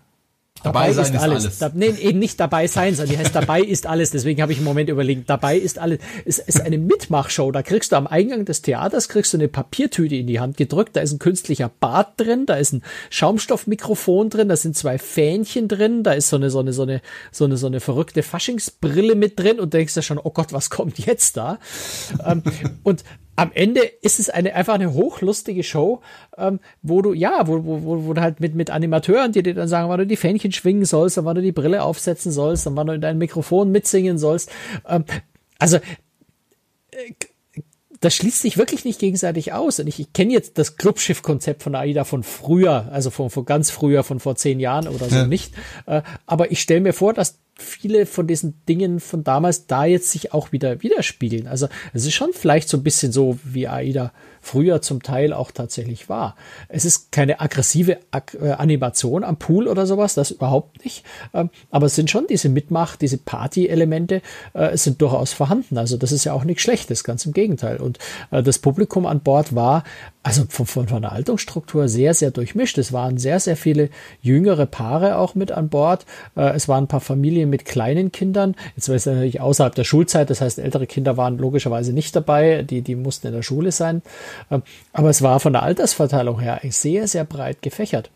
Dabei, 0.62 0.89
dabei 0.89 1.03
ist, 1.03 1.14
ist 1.14 1.20
alles. 1.20 1.45
alles. 1.45 1.59
Da, 1.59 1.70
nee, 1.74 1.91
eben 2.01 2.18
nicht 2.18 2.41
dabei 2.41 2.66
sein, 2.66 2.95
sondern 2.95 3.14
die 3.14 3.18
heißt 3.18 3.34
dabei 3.34 3.61
ist 3.61 3.87
alles. 3.87 4.11
Deswegen 4.11 4.41
habe 4.43 4.53
ich 4.53 4.59
im 4.59 4.64
Moment 4.64 4.89
überlegt, 4.89 5.28
dabei 5.28 5.57
ist 5.57 5.78
alles. 5.78 5.99
Es 6.24 6.39
ist 6.39 6.61
eine 6.61 6.78
Mitmachshow. 6.78 7.53
Da 7.53 7.62
kriegst 7.62 7.93
du 7.93 7.97
am 7.97 8.07
Eingang 8.07 8.45
des 8.47 8.62
Theaters 8.62 9.09
kriegst 9.09 9.32
du 9.32 9.37
eine 9.37 9.49
Papiertüte 9.49 10.16
in 10.16 10.26
die 10.26 10.41
Hand 10.41 10.57
gedrückt. 10.57 10.97
Da 10.97 11.03
ist 11.03 11.12
ein 11.12 11.18
künstlicher 11.18 11.70
Bart 11.80 12.14
drin, 12.16 12.47
da 12.47 12.55
ist 12.55 12.72
ein 12.72 12.82
Schaumstoffmikrofon 13.11 14.30
drin, 14.30 14.49
da 14.49 14.57
sind 14.57 14.76
zwei 14.76 14.99
Fähnchen 14.99 15.68
drin, 15.68 16.03
da 16.03 16.12
ist 16.12 16.30
so 16.30 16.37
eine 16.37 16.51
so 16.51 16.61
eine 16.61 16.72
so 16.72 16.82
eine 16.82 17.03
so 17.30 17.45
eine 17.45 17.57
so 17.59 17.66
eine 17.66 17.80
verrückte 17.80 18.22
Faschingsbrille 18.22 19.14
mit 19.14 19.39
drin 19.39 19.61
und 19.61 19.72
denkst 19.74 19.95
ja 19.95 20.03
schon, 20.03 20.18
oh 20.18 20.30
Gott, 20.30 20.53
was 20.53 20.70
kommt 20.70 20.99
jetzt 20.99 21.37
da? 21.37 21.59
ähm, 22.24 22.43
und 22.82 23.05
am 23.37 23.53
Ende 23.53 23.80
ist 23.80 24.18
es 24.18 24.30
eine 24.30 24.55
einfach 24.55 24.74
eine 24.74 24.95
hochlustige 24.95 25.62
Show, 25.62 26.01
ähm, 26.37 26.61
wo 26.82 27.03
du 27.03 27.12
ja, 27.12 27.47
wo, 27.47 27.64
wo, 27.64 27.82
wo, 27.82 28.07
wo 28.07 28.12
du 28.14 28.20
halt 28.20 28.41
mit 28.41 28.55
mit 28.55 28.70
Animateuren, 28.70 29.32
die 29.32 29.43
dir 29.43 29.55
dann 29.55 29.68
sagen, 29.68 29.89
wann 29.89 29.99
du 29.99 30.07
die 30.07 30.16
Fähnchen 30.16 30.53
schwingen 30.53 30.87
sollst, 30.87 31.22
wann 31.22 31.37
du 31.37 31.43
die 31.43 31.53
Brille 31.53 31.82
aufsetzen 31.82 32.32
sollst, 32.32 32.66
wann 32.68 32.87
du 32.87 32.95
in 32.95 33.01
dein 33.01 33.18
Mikrofon 33.18 33.70
mitsingen 33.70 34.18
sollst. 34.18 34.51
Ähm, 34.89 35.05
also 35.59 35.76
äh, 35.76 37.12
das 38.01 38.14
schließt 38.14 38.43
sich 38.43 38.59
wirklich 38.59 38.84
nicht 38.84 38.99
gegenseitig 38.99 39.53
aus. 39.53 39.80
Und 39.80 39.87
ich, 39.87 40.01
ich 40.01 40.12
kenne 40.12 40.32
jetzt 40.32 40.59
das 40.59 40.76
Clubschiff-Konzept 40.76 41.62
von 41.62 41.74
AIDA 41.74 42.05
von 42.05 42.22
früher, 42.22 42.89
also 42.93 43.11
von, 43.11 43.30
von 43.30 43.45
ganz 43.45 43.70
früher, 43.70 44.05
von 44.05 44.20
vor 44.20 44.37
zehn 44.37 44.61
Jahren 44.61 44.89
oder 44.89 45.09
so 45.09 45.16
ja. 45.16 45.26
nicht. 45.26 45.55
Äh, 45.87 46.03
aber 46.26 46.51
ich 46.51 46.61
stelle 46.61 46.80
mir 46.80 46.93
vor, 46.93 47.14
dass 47.14 47.39
viele 47.57 48.04
von 48.07 48.26
diesen 48.26 48.62
Dingen 48.68 49.00
von 49.00 49.24
damals 49.24 49.66
da 49.66 49.86
jetzt 49.86 50.11
sich 50.11 50.34
auch 50.34 50.52
wieder 50.52 50.82
widerspiegeln. 50.82 51.46
Also 51.46 51.68
es 51.94 52.04
ist 52.04 52.14
schon 52.14 52.30
vielleicht 52.32 52.68
so 52.68 52.76
ein 52.76 52.82
bisschen 52.82 53.12
so, 53.12 53.38
wie 53.44 53.66
AIDA 53.66 54.12
früher 54.42 54.80
zum 54.80 55.02
Teil 55.02 55.32
auch 55.32 55.50
tatsächlich 55.50 56.09
war. 56.09 56.36
Es 56.68 56.84
ist 56.84 57.11
keine 57.11 57.40
aggressive 57.40 57.98
Ak 58.12 58.36
äh, 58.40 58.52
Animation 58.52 59.24
am 59.24 59.38
Pool 59.38 59.66
oder 59.66 59.86
sowas, 59.86 60.14
das 60.14 60.30
überhaupt 60.30 60.84
nicht. 60.84 61.04
Ähm, 61.34 61.50
aber 61.70 61.86
es 61.86 61.96
sind 61.96 62.11
schon 62.11 62.26
diese 62.28 62.48
Mitmach, 62.48 62.96
diese 62.96 63.18
Party-Elemente, 63.18 64.22
äh, 64.52 64.76
sind 64.76 65.00
durchaus 65.02 65.32
vorhanden. 65.32 65.78
Also 65.78 65.96
das 65.96 66.12
ist 66.12 66.24
ja 66.24 66.32
auch 66.32 66.44
nichts 66.44 66.62
Schlechtes, 66.62 67.04
ganz 67.04 67.26
im 67.26 67.32
Gegenteil. 67.32 67.78
Und 67.78 67.98
äh, 68.30 68.42
das 68.42 68.59
Publikum 68.59 69.07
an 69.07 69.20
Bord 69.20 69.54
war 69.54 69.82
also 70.27 70.45
von, 70.49 70.66
von, 70.66 70.89
von 70.89 71.03
der 71.03 71.12
Alterungsstruktur 71.12 71.89
sehr, 71.89 72.12
sehr 72.12 72.33
durchmischt. 72.33 72.79
Es 72.79 72.93
waren 72.93 73.16
sehr, 73.16 73.39
sehr 73.39 73.57
viele 73.57 73.91
jüngere 74.20 74.66
Paare 74.66 75.18
auch 75.18 75.37
mit 75.37 75.53
an 75.53 75.68
Bord. 75.68 76.05
Äh, 76.35 76.51
es 76.57 76.66
waren 76.66 76.85
ein 76.85 76.89
paar 76.89 77.01
Familien 77.01 77.49
mit 77.49 77.64
kleinen 77.64 78.11
Kindern. 78.11 78.57
Jetzt 78.74 78.89
war 78.89 78.97
es 78.97 79.07
natürlich 79.07 79.41
außerhalb 79.41 79.77
der 79.77 79.85
Schulzeit, 79.85 80.29
das 80.29 80.41
heißt, 80.41 80.59
ältere 80.59 80.89
Kinder 80.89 81.16
waren 81.16 81.39
logischerweise 81.39 81.93
nicht 81.93 82.16
dabei, 82.16 82.64
die, 82.64 82.83
die 82.83 82.97
mussten 82.97 83.29
in 83.29 83.35
der 83.35 83.43
Schule 83.43 83.70
sein. 83.70 84.03
Ähm, 84.51 84.64
aber 84.93 85.11
es 85.11 85.22
war 85.22 85.39
von 85.39 85.53
der 85.53 85.62
Altersverteilung 85.62 86.41
her 86.41 86.61
sehr, 86.70 87.07
sehr 87.07 87.22
breit 87.22 87.62
gefächert. 87.62 88.11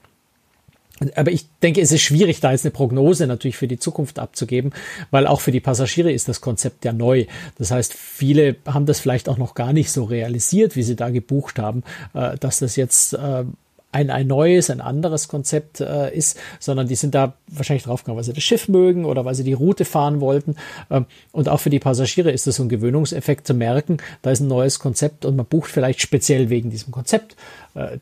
Aber 1.16 1.30
ich 1.30 1.46
denke, 1.62 1.80
es 1.80 1.92
ist 1.92 2.02
schwierig, 2.02 2.40
da 2.40 2.52
jetzt 2.52 2.64
eine 2.64 2.72
Prognose 2.72 3.26
natürlich 3.26 3.56
für 3.56 3.68
die 3.68 3.78
Zukunft 3.78 4.18
abzugeben, 4.18 4.72
weil 5.10 5.26
auch 5.26 5.40
für 5.40 5.50
die 5.50 5.60
Passagiere 5.60 6.12
ist 6.12 6.28
das 6.28 6.42
Konzept 6.42 6.84
ja 6.84 6.92
neu. 6.92 7.24
Das 7.56 7.70
heißt, 7.70 7.94
viele 7.94 8.56
haben 8.66 8.84
das 8.84 9.00
vielleicht 9.00 9.28
auch 9.28 9.38
noch 9.38 9.54
gar 9.54 9.72
nicht 9.72 9.90
so 9.90 10.04
realisiert, 10.04 10.76
wie 10.76 10.82
sie 10.82 10.96
da 10.96 11.08
gebucht 11.08 11.58
haben, 11.58 11.84
äh, 12.12 12.36
dass 12.38 12.58
das 12.58 12.76
jetzt 12.76 13.14
äh, 13.14 13.44
ein, 13.92 14.10
ein 14.10 14.26
neues, 14.26 14.68
ein 14.68 14.82
anderes 14.82 15.28
Konzept 15.28 15.80
äh, 15.80 16.14
ist, 16.14 16.38
sondern 16.58 16.86
die 16.86 16.94
sind 16.96 17.14
da 17.14 17.32
wahrscheinlich 17.48 17.84
draufgegangen, 17.84 18.18
weil 18.18 18.24
sie 18.24 18.34
das 18.34 18.44
Schiff 18.44 18.68
mögen 18.68 19.06
oder 19.06 19.24
weil 19.24 19.34
sie 19.34 19.42
die 19.42 19.54
Route 19.54 19.86
fahren 19.86 20.20
wollten. 20.20 20.56
Ähm, 20.90 21.06
und 21.32 21.48
auch 21.48 21.60
für 21.60 21.70
die 21.70 21.80
Passagiere 21.80 22.30
ist 22.30 22.46
das 22.46 22.56
so 22.56 22.62
ein 22.62 22.68
Gewöhnungseffekt 22.68 23.46
zu 23.46 23.54
merken, 23.54 23.96
da 24.20 24.32
ist 24.32 24.40
ein 24.40 24.48
neues 24.48 24.78
Konzept 24.78 25.24
und 25.24 25.34
man 25.34 25.46
bucht 25.46 25.70
vielleicht 25.70 26.02
speziell 26.02 26.50
wegen 26.50 26.70
diesem 26.70 26.92
Konzept 26.92 27.36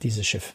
dieses 0.02 0.26
Schiff. 0.26 0.54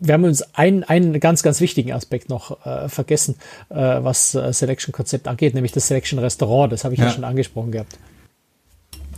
Wir 0.00 0.14
haben 0.14 0.24
uns 0.24 0.42
einen, 0.54 0.84
einen 0.84 1.18
ganz, 1.20 1.42
ganz 1.42 1.60
wichtigen 1.60 1.92
Aspekt 1.92 2.28
noch 2.28 2.64
äh, 2.66 2.88
vergessen, 2.88 3.36
äh, 3.68 3.76
was 3.76 4.34
äh, 4.34 4.52
Selection-Konzept 4.52 5.28
angeht, 5.28 5.54
nämlich 5.54 5.72
das 5.72 5.88
Selection-Restaurant. 5.88 6.72
Das 6.72 6.84
habe 6.84 6.94
ich 6.94 7.00
ja. 7.00 7.06
ja. 7.06 7.12
schon 7.12 7.24
angesprochen 7.24 7.72
gehabt. 7.72 7.98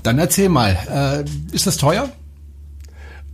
Dann 0.02 0.18
erzähl 0.18 0.48
mal, 0.48 0.76
äh, 0.90 1.54
ist 1.54 1.66
das 1.66 1.76
teuer? 1.76 2.10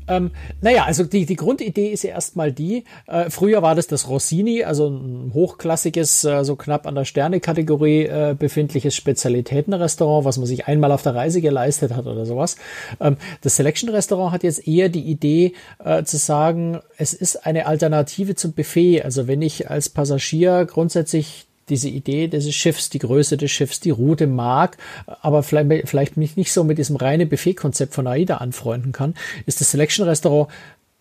Ähm, 0.08 0.30
naja, 0.60 0.84
also 0.84 1.04
die, 1.04 1.26
die 1.26 1.36
Grundidee 1.36 1.88
ist 1.88 2.04
ja 2.04 2.10
erstmal 2.10 2.52
die, 2.52 2.84
äh, 3.06 3.30
früher 3.30 3.62
war 3.62 3.74
das 3.74 3.86
das 3.86 4.08
Rossini, 4.08 4.62
also 4.62 4.88
ein 4.88 5.32
hochklassiges, 5.32 6.24
äh, 6.24 6.44
so 6.44 6.56
knapp 6.56 6.86
an 6.86 6.94
der 6.94 7.04
Sterne-Kategorie 7.04 8.04
äh, 8.04 8.36
befindliches 8.38 8.94
Spezialitätenrestaurant, 8.94 10.24
was 10.24 10.36
man 10.38 10.46
sich 10.46 10.66
einmal 10.66 10.92
auf 10.92 11.02
der 11.02 11.14
Reise 11.14 11.40
geleistet 11.40 11.94
hat 11.94 12.06
oder 12.06 12.26
sowas. 12.26 12.56
Ähm, 13.00 13.16
das 13.40 13.56
Selection-Restaurant 13.56 14.32
hat 14.32 14.42
jetzt 14.42 14.66
eher 14.66 14.88
die 14.88 15.02
Idee 15.02 15.54
äh, 15.82 16.04
zu 16.04 16.18
sagen, 16.18 16.80
es 16.98 17.14
ist 17.14 17.46
eine 17.46 17.66
Alternative 17.66 18.34
zum 18.34 18.52
Buffet. 18.52 19.02
Also 19.02 19.26
wenn 19.26 19.42
ich 19.42 19.70
als 19.70 19.88
Passagier 19.88 20.66
grundsätzlich 20.66 21.46
diese 21.68 21.88
Idee 21.88 22.28
des 22.28 22.52
Schiffs, 22.54 22.90
die 22.90 22.98
Größe 22.98 23.36
des 23.36 23.50
Schiffs, 23.50 23.80
die 23.80 23.90
Route 23.90 24.26
mag, 24.26 24.76
aber 25.06 25.42
vielleicht, 25.42 25.88
vielleicht 25.88 26.16
mich 26.16 26.36
nicht 26.36 26.52
so 26.52 26.64
mit 26.64 26.78
diesem 26.78 26.96
reinen 26.96 27.28
Buffet-Konzept 27.28 27.94
von 27.94 28.06
AIDA 28.06 28.38
anfreunden 28.38 28.92
kann, 28.92 29.14
ist 29.46 29.60
das 29.60 29.70
Selection 29.70 30.06
Restaurant 30.06 30.50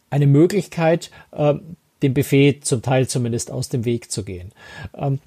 eine 0.09 0.27
Möglichkeit, 0.27 1.11
äh, 1.31 1.55
dem 2.01 2.13
Buffet 2.13 2.61
zum 2.63 2.81
Teil 2.81 3.07
zumindest 3.07 3.51
aus 3.51 3.69
dem 3.69 3.85
Weg 3.85 4.11
zu 4.11 4.23
gehen. 4.23 4.51
Ähm, 4.95 5.19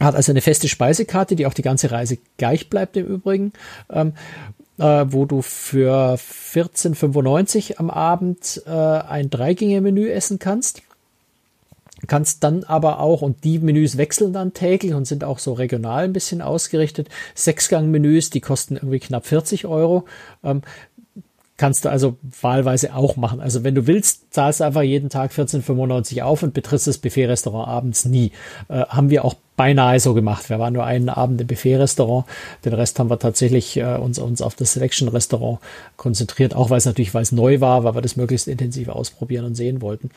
hat 0.00 0.14
also 0.14 0.32
eine 0.32 0.40
feste 0.40 0.68
Speisekarte, 0.68 1.36
die 1.36 1.46
auch 1.46 1.54
die 1.54 1.62
ganze 1.62 1.90
Reise 1.90 2.18
gleich 2.36 2.68
bleibt 2.68 2.96
im 2.96 3.06
Übrigen, 3.06 3.52
ähm, 3.90 4.12
äh, 4.78 5.06
wo 5.08 5.24
du 5.24 5.42
für 5.42 6.14
14,95 6.16 7.78
am 7.78 7.90
Abend 7.90 8.62
äh, 8.66 8.70
ein 8.70 9.30
Dreigänge-Menü 9.30 10.08
essen 10.08 10.38
kannst 10.38 10.82
kannst 12.06 12.44
dann 12.44 12.64
aber 12.64 13.00
auch, 13.00 13.22
und 13.22 13.44
die 13.44 13.58
Menüs 13.58 13.96
wechseln 13.96 14.32
dann 14.32 14.54
täglich 14.54 14.94
und 14.94 15.06
sind 15.06 15.24
auch 15.24 15.38
so 15.38 15.52
regional 15.52 16.04
ein 16.04 16.12
bisschen 16.12 16.42
ausgerichtet, 16.42 17.08
Sechsgang-Menüs, 17.34 18.30
die 18.30 18.40
kosten 18.40 18.76
irgendwie 18.76 19.00
knapp 19.00 19.26
40 19.26 19.66
Euro. 19.66 20.04
Ähm, 20.44 20.62
kannst 21.58 21.84
du 21.84 21.90
also 21.90 22.16
wahlweise 22.40 22.94
auch 22.94 23.16
machen. 23.16 23.40
Also 23.40 23.64
wenn 23.64 23.74
du 23.74 23.86
willst, 23.86 24.32
zahlst 24.32 24.60
du 24.60 24.64
einfach 24.64 24.82
jeden 24.82 25.10
Tag 25.10 25.32
14,95 25.32 26.22
auf 26.22 26.42
und 26.42 26.54
betrittst 26.54 26.86
das 26.86 26.98
Buffet-Restaurant 26.98 27.68
abends 27.68 28.04
nie. 28.04 28.30
Äh, 28.68 28.84
haben 28.88 29.10
wir 29.10 29.24
auch 29.24 29.34
beinahe 29.56 29.98
so 29.98 30.14
gemacht. 30.14 30.48
Wir 30.48 30.60
waren 30.60 30.72
nur 30.72 30.84
einen 30.84 31.08
Abend 31.08 31.40
im 31.40 31.48
Buffet-Restaurant. 31.48 32.26
Den 32.64 32.74
Rest 32.74 32.98
haben 33.00 33.10
wir 33.10 33.18
tatsächlich 33.18 33.76
äh, 33.76 33.96
uns, 33.96 34.20
uns 34.20 34.40
auf 34.40 34.54
das 34.54 34.74
Selection-Restaurant 34.74 35.58
konzentriert, 35.96 36.54
auch 36.54 36.70
weil 36.70 36.78
es 36.78 36.86
natürlich, 36.86 37.12
weil 37.12 37.22
es 37.22 37.32
neu 37.32 37.60
war, 37.60 37.82
weil 37.82 37.96
wir 37.96 38.02
das 38.02 38.16
möglichst 38.16 38.46
intensiv 38.46 38.88
ausprobieren 38.88 39.44
und 39.44 39.56
sehen 39.56 39.82
wollten. 39.82 40.10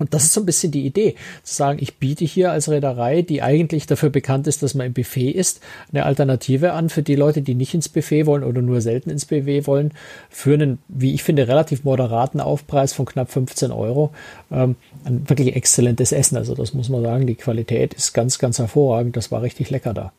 Und 0.00 0.14
das 0.14 0.24
ist 0.24 0.32
so 0.32 0.40
ein 0.40 0.46
bisschen 0.46 0.72
die 0.72 0.86
Idee, 0.86 1.14
zu 1.42 1.54
sagen, 1.54 1.78
ich 1.80 1.98
biete 1.98 2.24
hier 2.24 2.50
als 2.50 2.70
Reederei, 2.70 3.20
die 3.20 3.42
eigentlich 3.42 3.86
dafür 3.86 4.08
bekannt 4.08 4.46
ist, 4.46 4.62
dass 4.62 4.74
man 4.74 4.86
im 4.86 4.92
Buffet 4.94 5.30
ist, 5.30 5.60
eine 5.92 6.06
Alternative 6.06 6.72
an 6.72 6.88
für 6.88 7.02
die 7.02 7.16
Leute, 7.16 7.42
die 7.42 7.54
nicht 7.54 7.74
ins 7.74 7.90
Buffet 7.90 8.24
wollen 8.24 8.42
oder 8.42 8.62
nur 8.62 8.80
selten 8.80 9.10
ins 9.10 9.26
Buffet 9.26 9.66
wollen, 9.66 9.92
für 10.30 10.54
einen, 10.54 10.78
wie 10.88 11.12
ich 11.12 11.22
finde, 11.22 11.46
relativ 11.48 11.84
moderaten 11.84 12.40
Aufpreis 12.40 12.94
von 12.94 13.04
knapp 13.04 13.30
15 13.30 13.70
Euro. 13.72 14.10
Ähm, 14.50 14.76
ein 15.04 15.28
wirklich 15.28 15.54
exzellentes 15.54 16.12
Essen. 16.12 16.38
Also 16.38 16.54
das 16.54 16.72
muss 16.72 16.88
man 16.88 17.02
sagen, 17.02 17.26
die 17.26 17.34
Qualität 17.34 17.92
ist 17.92 18.14
ganz, 18.14 18.38
ganz 18.38 18.58
hervorragend. 18.58 19.18
Das 19.18 19.30
war 19.30 19.42
richtig 19.42 19.68
lecker 19.68 19.92
da. 19.92 20.12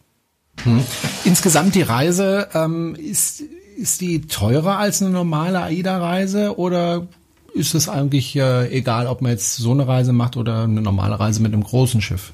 Hm. 0.64 0.84
Insgesamt 1.26 1.74
die 1.74 1.82
Reise 1.82 2.50
ähm, 2.54 2.96
ist 2.96 3.44
ist 3.78 4.02
die 4.02 4.22
teurer 4.22 4.78
als 4.78 5.02
eine 5.02 5.10
normale 5.10 5.60
AIDA-Reise 5.60 6.60
oder 6.60 7.08
ist 7.54 7.76
es 7.76 7.90
eigentlich 7.90 8.36
äh, 8.36 8.68
egal, 8.76 9.08
ob 9.08 9.22
man 9.22 9.32
jetzt 9.32 9.56
so 9.56 9.72
eine 9.72 9.88
Reise 9.88 10.14
macht 10.14 10.38
oder 10.38 10.64
eine 10.64 10.82
normale 10.82 11.20
Reise 11.20 11.42
mit 11.42 11.54
einem 11.54 11.64
großen 11.64 12.02
Schiff? 12.02 12.32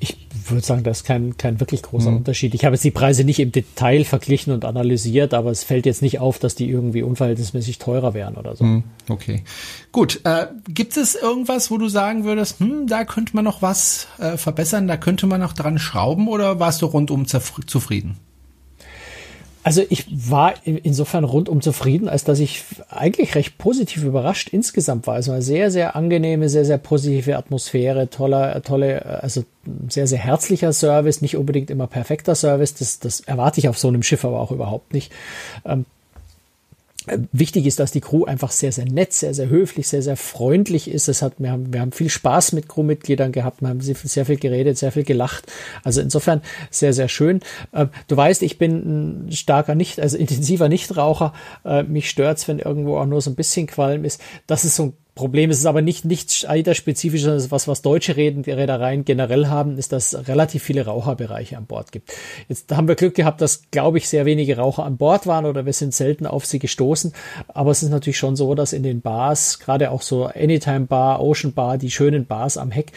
Ich 0.00 0.16
würde 0.48 0.64
sagen, 0.64 0.82
das 0.82 0.98
ist 0.98 1.04
kein, 1.04 1.36
kein 1.36 1.60
wirklich 1.60 1.82
großer 1.82 2.10
mhm. 2.10 2.18
Unterschied. 2.18 2.54
Ich 2.54 2.64
habe 2.64 2.74
jetzt 2.74 2.84
die 2.84 2.90
Preise 2.90 3.22
nicht 3.22 3.38
im 3.38 3.52
Detail 3.52 4.04
verglichen 4.04 4.52
und 4.52 4.64
analysiert, 4.64 5.34
aber 5.34 5.50
es 5.50 5.62
fällt 5.62 5.86
jetzt 5.86 6.02
nicht 6.02 6.18
auf, 6.18 6.38
dass 6.38 6.54
die 6.54 6.68
irgendwie 6.68 7.02
unverhältnismäßig 7.02 7.78
teurer 7.78 8.12
wären 8.12 8.34
oder 8.34 8.56
so. 8.56 8.64
Mhm. 8.64 8.84
Okay. 9.08 9.44
Gut. 9.92 10.20
Äh, 10.24 10.46
gibt 10.68 10.96
es 10.96 11.14
irgendwas, 11.14 11.70
wo 11.70 11.78
du 11.78 11.88
sagen 11.88 12.24
würdest, 12.24 12.60
hm, 12.60 12.86
da 12.86 13.04
könnte 13.04 13.36
man 13.36 13.44
noch 13.44 13.62
was 13.62 14.08
äh, 14.18 14.36
verbessern, 14.36 14.88
da 14.88 14.96
könnte 14.96 15.26
man 15.26 15.40
noch 15.40 15.52
dran 15.52 15.78
schrauben 15.78 16.28
oder 16.28 16.58
warst 16.58 16.82
du 16.82 16.86
rundum 16.86 17.26
zufrieden? 17.26 18.16
Also 19.64 19.82
ich 19.88 20.06
war 20.10 20.54
insofern 20.64 21.22
rundum 21.22 21.60
zufrieden, 21.60 22.08
als 22.08 22.24
dass 22.24 22.40
ich 22.40 22.64
eigentlich 22.88 23.36
recht 23.36 23.58
positiv 23.58 24.02
überrascht 24.02 24.48
insgesamt 24.48 25.06
war. 25.06 25.18
Es 25.18 25.28
war 25.28 25.34
eine 25.34 25.42
sehr, 25.42 25.70
sehr 25.70 25.94
angenehme, 25.94 26.48
sehr, 26.48 26.64
sehr 26.64 26.78
positive 26.78 27.36
Atmosphäre, 27.36 28.10
toller, 28.10 28.60
tolle, 28.62 29.22
also 29.22 29.44
sehr, 29.88 30.08
sehr 30.08 30.18
herzlicher 30.18 30.72
Service, 30.72 31.22
nicht 31.22 31.36
unbedingt 31.36 31.70
immer 31.70 31.86
perfekter 31.86 32.34
Service. 32.34 32.74
Das, 32.74 32.98
das 32.98 33.20
erwarte 33.20 33.60
ich 33.60 33.68
auf 33.68 33.78
so 33.78 33.86
einem 33.86 34.02
Schiff 34.02 34.24
aber 34.24 34.40
auch 34.40 34.50
überhaupt 34.50 34.92
nicht. 34.92 35.12
Wichtig 37.32 37.66
ist, 37.66 37.80
dass 37.80 37.90
die 37.90 38.00
Crew 38.00 38.24
einfach 38.24 38.52
sehr, 38.52 38.70
sehr 38.70 38.84
nett, 38.84 39.12
sehr, 39.12 39.34
sehr 39.34 39.48
höflich, 39.48 39.88
sehr, 39.88 40.02
sehr 40.02 40.16
freundlich 40.16 40.88
ist. 40.88 41.08
Es 41.08 41.20
hat, 41.20 41.34
wir, 41.38 41.50
haben, 41.50 41.72
wir 41.72 41.80
haben 41.80 41.92
viel 41.92 42.08
Spaß 42.08 42.52
mit 42.52 42.68
Crewmitgliedern 42.68 43.32
gehabt, 43.32 43.60
wir 43.60 43.68
haben 43.68 43.80
sehr 43.80 44.26
viel 44.26 44.36
geredet, 44.36 44.78
sehr 44.78 44.92
viel 44.92 45.02
gelacht. 45.02 45.50
Also 45.82 46.00
insofern 46.00 46.42
sehr, 46.70 46.92
sehr 46.92 47.08
schön. 47.08 47.40
Ähm, 47.74 47.88
du 48.06 48.16
weißt, 48.16 48.42
ich 48.42 48.58
bin 48.58 49.26
ein 49.26 49.32
starker 49.32 49.74
Nicht, 49.74 50.00
also 50.00 50.16
intensiver 50.16 50.68
Nichtraucher. 50.68 51.32
Äh, 51.64 51.82
mich 51.82 52.08
stört's, 52.08 52.46
wenn 52.46 52.60
irgendwo 52.60 52.98
auch 52.98 53.06
nur 53.06 53.20
so 53.20 53.30
ein 53.30 53.36
bisschen 53.36 53.66
Qualm 53.66 54.04
ist. 54.04 54.20
Das 54.46 54.64
ist 54.64 54.76
so 54.76 54.84
ein 54.84 54.92
Problem 55.14 55.50
ist 55.50 55.58
es 55.58 55.66
aber 55.66 55.82
nicht, 55.82 56.06
nicht 56.06 56.48
AIDA-spezifisch, 56.48 57.22
sondern 57.22 57.50
was, 57.50 57.68
was 57.68 57.82
deutsche 57.82 58.16
Reedereien 58.16 59.04
generell 59.04 59.48
haben, 59.48 59.76
ist, 59.76 59.92
dass 59.92 60.26
relativ 60.26 60.62
viele 60.62 60.86
Raucherbereiche 60.86 61.58
an 61.58 61.66
Bord 61.66 61.92
gibt. 61.92 62.14
Jetzt 62.48 62.74
haben 62.74 62.88
wir 62.88 62.94
Glück 62.94 63.14
gehabt, 63.14 63.42
dass, 63.42 63.70
glaube 63.70 63.98
ich, 63.98 64.08
sehr 64.08 64.24
wenige 64.24 64.56
Raucher 64.56 64.84
an 64.84 64.96
Bord 64.96 65.26
waren 65.26 65.44
oder 65.44 65.66
wir 65.66 65.74
sind 65.74 65.92
selten 65.92 66.26
auf 66.26 66.46
sie 66.46 66.58
gestoßen. 66.58 67.12
Aber 67.48 67.70
es 67.70 67.82
ist 67.82 67.90
natürlich 67.90 68.16
schon 68.16 68.36
so, 68.36 68.54
dass 68.54 68.72
in 68.72 68.82
den 68.82 69.02
Bars, 69.02 69.58
gerade 69.58 69.90
auch 69.90 70.00
so 70.00 70.24
Anytime 70.24 70.86
Bar, 70.86 71.20
Ocean 71.20 71.52
Bar, 71.52 71.76
die 71.76 71.90
schönen 71.90 72.24
Bars 72.24 72.56
am 72.56 72.70
Heck, 72.70 72.92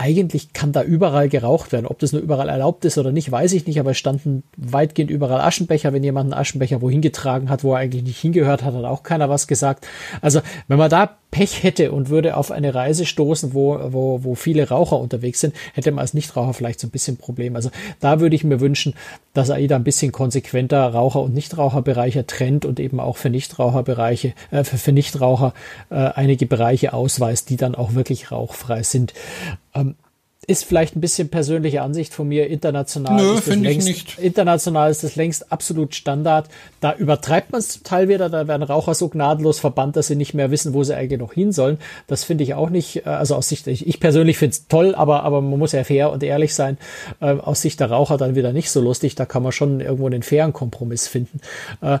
eigentlich 0.00 0.54
kann 0.54 0.72
da 0.72 0.82
überall 0.82 1.28
geraucht 1.28 1.72
werden. 1.72 1.86
Ob 1.86 1.98
das 1.98 2.12
nur 2.12 2.22
überall 2.22 2.48
erlaubt 2.48 2.86
ist 2.86 2.96
oder 2.96 3.12
nicht, 3.12 3.30
weiß 3.30 3.52
ich 3.52 3.66
nicht, 3.66 3.78
aber 3.78 3.90
es 3.90 3.98
standen 3.98 4.44
weitgehend 4.56 5.10
überall 5.10 5.42
Aschenbecher. 5.42 5.92
Wenn 5.92 6.02
jemand 6.02 6.32
einen 6.32 6.40
Aschenbecher 6.40 6.80
wohin 6.80 7.02
getragen 7.02 7.50
hat, 7.50 7.64
wo 7.64 7.74
er 7.74 7.80
eigentlich 7.80 8.04
nicht 8.04 8.18
hingehört 8.18 8.64
hat, 8.64 8.74
hat 8.74 8.84
auch 8.84 9.02
keiner 9.02 9.28
was 9.28 9.46
gesagt. 9.46 9.86
Also, 10.22 10.40
wenn 10.68 10.78
man 10.78 10.88
da 10.88 11.18
Pech 11.30 11.62
hätte 11.62 11.92
und 11.92 12.08
würde 12.08 12.36
auf 12.36 12.50
eine 12.50 12.74
Reise 12.74 13.06
stoßen, 13.06 13.54
wo, 13.54 13.78
wo, 13.92 14.24
wo 14.24 14.34
viele 14.34 14.68
Raucher 14.68 14.98
unterwegs 14.98 15.40
sind, 15.40 15.54
hätte 15.74 15.92
man 15.92 16.00
als 16.00 16.14
Nichtraucher 16.14 16.54
vielleicht 16.54 16.80
so 16.80 16.88
ein 16.88 16.90
bisschen 16.90 17.16
Problem. 17.16 17.54
Also 17.54 17.70
da 18.00 18.20
würde 18.20 18.34
ich 18.34 18.42
mir 18.42 18.60
wünschen, 18.60 18.94
dass 19.32 19.50
AIDA 19.50 19.76
ein 19.76 19.84
bisschen 19.84 20.10
konsequenter 20.10 20.88
Raucher- 20.88 21.22
und 21.22 21.34
Nichtraucherbereiche 21.34 22.26
trennt 22.26 22.64
und 22.64 22.80
eben 22.80 22.98
auch 22.98 23.16
für 23.16 23.30
Nichtraucherbereiche, 23.30 24.34
äh, 24.50 24.64
für, 24.64 24.76
für 24.76 24.92
Nichtraucher 24.92 25.54
äh, 25.90 25.94
einige 25.94 26.46
Bereiche 26.46 26.92
ausweist, 26.92 27.48
die 27.50 27.56
dann 27.56 27.76
auch 27.76 27.94
wirklich 27.94 28.32
rauchfrei 28.32 28.82
sind. 28.82 29.14
Ähm, 29.74 29.96
ist 30.46 30.64
vielleicht 30.64 30.96
ein 30.96 31.00
bisschen 31.00 31.28
persönliche 31.28 31.82
Ansicht 31.82 32.14
von 32.14 32.26
mir. 32.26 32.48
International 32.48 33.22
Nö, 33.22 33.34
ist 33.34 33.46
das 33.46 33.56
längst, 33.56 33.86
nicht. 33.86 34.18
international 34.18 34.90
ist 34.90 35.04
das 35.04 35.14
längst 35.14 35.52
absolut 35.52 35.94
Standard. 35.94 36.48
Da 36.80 36.94
übertreibt 36.94 37.52
man 37.52 37.60
es 37.60 37.68
zum 37.68 37.84
Teil 37.84 38.08
wieder. 38.08 38.28
Da 38.30 38.48
werden 38.48 38.62
Raucher 38.62 38.94
so 38.94 39.08
gnadenlos 39.08 39.60
verbannt, 39.60 39.96
dass 39.96 40.08
sie 40.08 40.16
nicht 40.16 40.34
mehr 40.34 40.50
wissen, 40.50 40.74
wo 40.74 40.82
sie 40.82 40.96
eigentlich 40.96 41.20
noch 41.20 41.34
hin 41.34 41.52
sollen. 41.52 41.78
Das 42.06 42.24
finde 42.24 42.42
ich 42.42 42.54
auch 42.54 42.70
nicht. 42.70 43.06
Äh, 43.06 43.10
also 43.10 43.36
aus 43.36 43.48
Sicht, 43.48 43.66
ich, 43.66 43.86
ich 43.86 44.00
persönlich 44.00 44.38
finde 44.38 44.54
es 44.54 44.66
toll, 44.66 44.94
aber, 44.94 45.22
aber 45.22 45.40
man 45.40 45.58
muss 45.58 45.72
ja 45.72 45.84
fair 45.84 46.10
und 46.10 46.22
ehrlich 46.22 46.54
sein. 46.54 46.78
Äh, 47.20 47.32
aus 47.32 47.62
Sicht 47.62 47.78
der 47.78 47.90
Raucher 47.90 48.16
dann 48.16 48.34
wieder 48.34 48.52
nicht 48.52 48.70
so 48.70 48.80
lustig. 48.80 49.14
Da 49.14 49.26
kann 49.26 49.42
man 49.42 49.52
schon 49.52 49.80
irgendwo 49.80 50.06
einen 50.06 50.22
fairen 50.22 50.52
Kompromiss 50.52 51.06
finden. 51.06 51.40
Äh, 51.80 51.98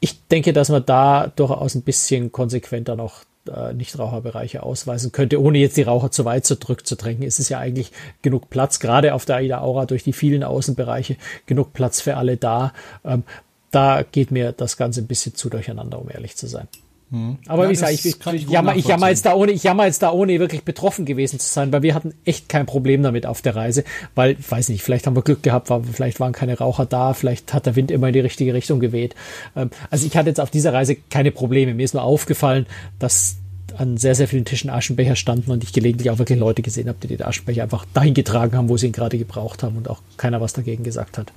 ich 0.00 0.26
denke, 0.28 0.52
dass 0.52 0.68
man 0.68 0.84
da 0.84 1.30
durchaus 1.36 1.74
ein 1.74 1.82
bisschen 1.82 2.32
konsequenter 2.32 2.96
noch 2.96 3.22
äh, 3.48 3.72
Nichtraucherbereiche 3.72 4.62
ausweisen 4.62 5.12
könnte, 5.12 5.40
ohne 5.40 5.58
jetzt 5.58 5.76
die 5.76 5.82
Raucher 5.82 6.10
zu 6.10 6.24
weit 6.24 6.46
zurückzudrängen. 6.46 7.22
Es 7.22 7.38
ist 7.38 7.48
ja 7.48 7.58
eigentlich 7.58 7.92
genug 8.22 8.50
Platz, 8.50 8.80
gerade 8.80 9.14
auf 9.14 9.24
der 9.24 9.36
AIDA 9.36 9.60
Aura 9.60 9.86
durch 9.86 10.04
die 10.04 10.12
vielen 10.12 10.44
Außenbereiche, 10.44 11.16
genug 11.46 11.72
Platz 11.72 12.00
für 12.00 12.16
alle 12.16 12.36
da. 12.36 12.72
Ähm, 13.04 13.24
da 13.70 14.02
geht 14.02 14.30
mir 14.30 14.52
das 14.52 14.76
Ganze 14.76 15.00
ein 15.00 15.06
bisschen 15.06 15.34
zu 15.34 15.50
durcheinander, 15.50 16.00
um 16.00 16.08
ehrlich 16.10 16.36
zu 16.36 16.46
sein. 16.46 16.68
Hm. 17.14 17.38
Aber 17.46 17.62
ja, 17.62 17.68
wie 17.68 17.74
gesagt, 17.74 17.92
ich, 17.92 18.04
ich, 18.04 18.32
ich, 18.32 18.50
jammer, 18.50 18.74
ich 18.74 18.86
jammer 18.86 19.08
jetzt 19.08 19.24
da 19.24 19.34
ohne, 19.34 19.52
ich 19.52 19.62
jammer 19.62 19.86
jetzt 19.86 20.02
da 20.02 20.10
ohne 20.10 20.40
wirklich 20.40 20.64
betroffen 20.64 21.04
gewesen 21.04 21.38
zu 21.38 21.46
sein, 21.48 21.72
weil 21.72 21.82
wir 21.82 21.94
hatten 21.94 22.12
echt 22.24 22.48
kein 22.48 22.66
Problem 22.66 23.04
damit 23.04 23.24
auf 23.24 23.40
der 23.40 23.54
Reise, 23.54 23.84
weil, 24.16 24.36
weiß 24.48 24.68
nicht, 24.70 24.82
vielleicht 24.82 25.06
haben 25.06 25.14
wir 25.14 25.22
Glück 25.22 25.44
gehabt, 25.44 25.70
weil 25.70 25.84
vielleicht 25.84 26.18
waren 26.18 26.32
keine 26.32 26.58
Raucher 26.58 26.86
da, 26.86 27.14
vielleicht 27.14 27.54
hat 27.54 27.66
der 27.66 27.76
Wind 27.76 27.92
immer 27.92 28.08
in 28.08 28.14
die 28.14 28.20
richtige 28.20 28.52
Richtung 28.52 28.80
geweht. 28.80 29.14
Ähm, 29.54 29.70
also 29.90 30.04
ich 30.08 30.16
hatte 30.16 30.28
jetzt 30.28 30.40
auf 30.40 30.50
dieser 30.50 30.72
Reise 30.72 30.96
keine 31.08 31.30
Probleme. 31.30 31.72
Mir 31.72 31.84
ist 31.84 31.94
nur 31.94 32.02
aufgefallen, 32.02 32.66
dass 32.98 33.36
an 33.76 33.96
sehr, 33.96 34.16
sehr 34.16 34.26
vielen 34.26 34.44
Tischen 34.44 34.68
Aschenbecher 34.68 35.14
standen 35.14 35.52
und 35.52 35.62
ich 35.62 35.72
gelegentlich 35.72 36.10
auch 36.10 36.18
wirklich 36.18 36.40
Leute 36.40 36.62
gesehen 36.62 36.88
habe, 36.88 36.98
die 37.00 37.06
den 37.06 37.22
Aschenbecher 37.22 37.62
einfach 37.62 37.84
dahin 37.94 38.14
getragen 38.14 38.56
haben, 38.56 38.68
wo 38.68 38.76
sie 38.76 38.86
ihn 38.86 38.92
gerade 38.92 39.18
gebraucht 39.18 39.62
haben 39.62 39.76
und 39.76 39.88
auch 39.88 40.00
keiner 40.16 40.40
was 40.40 40.52
dagegen 40.52 40.82
gesagt 40.82 41.16
hat. 41.16 41.32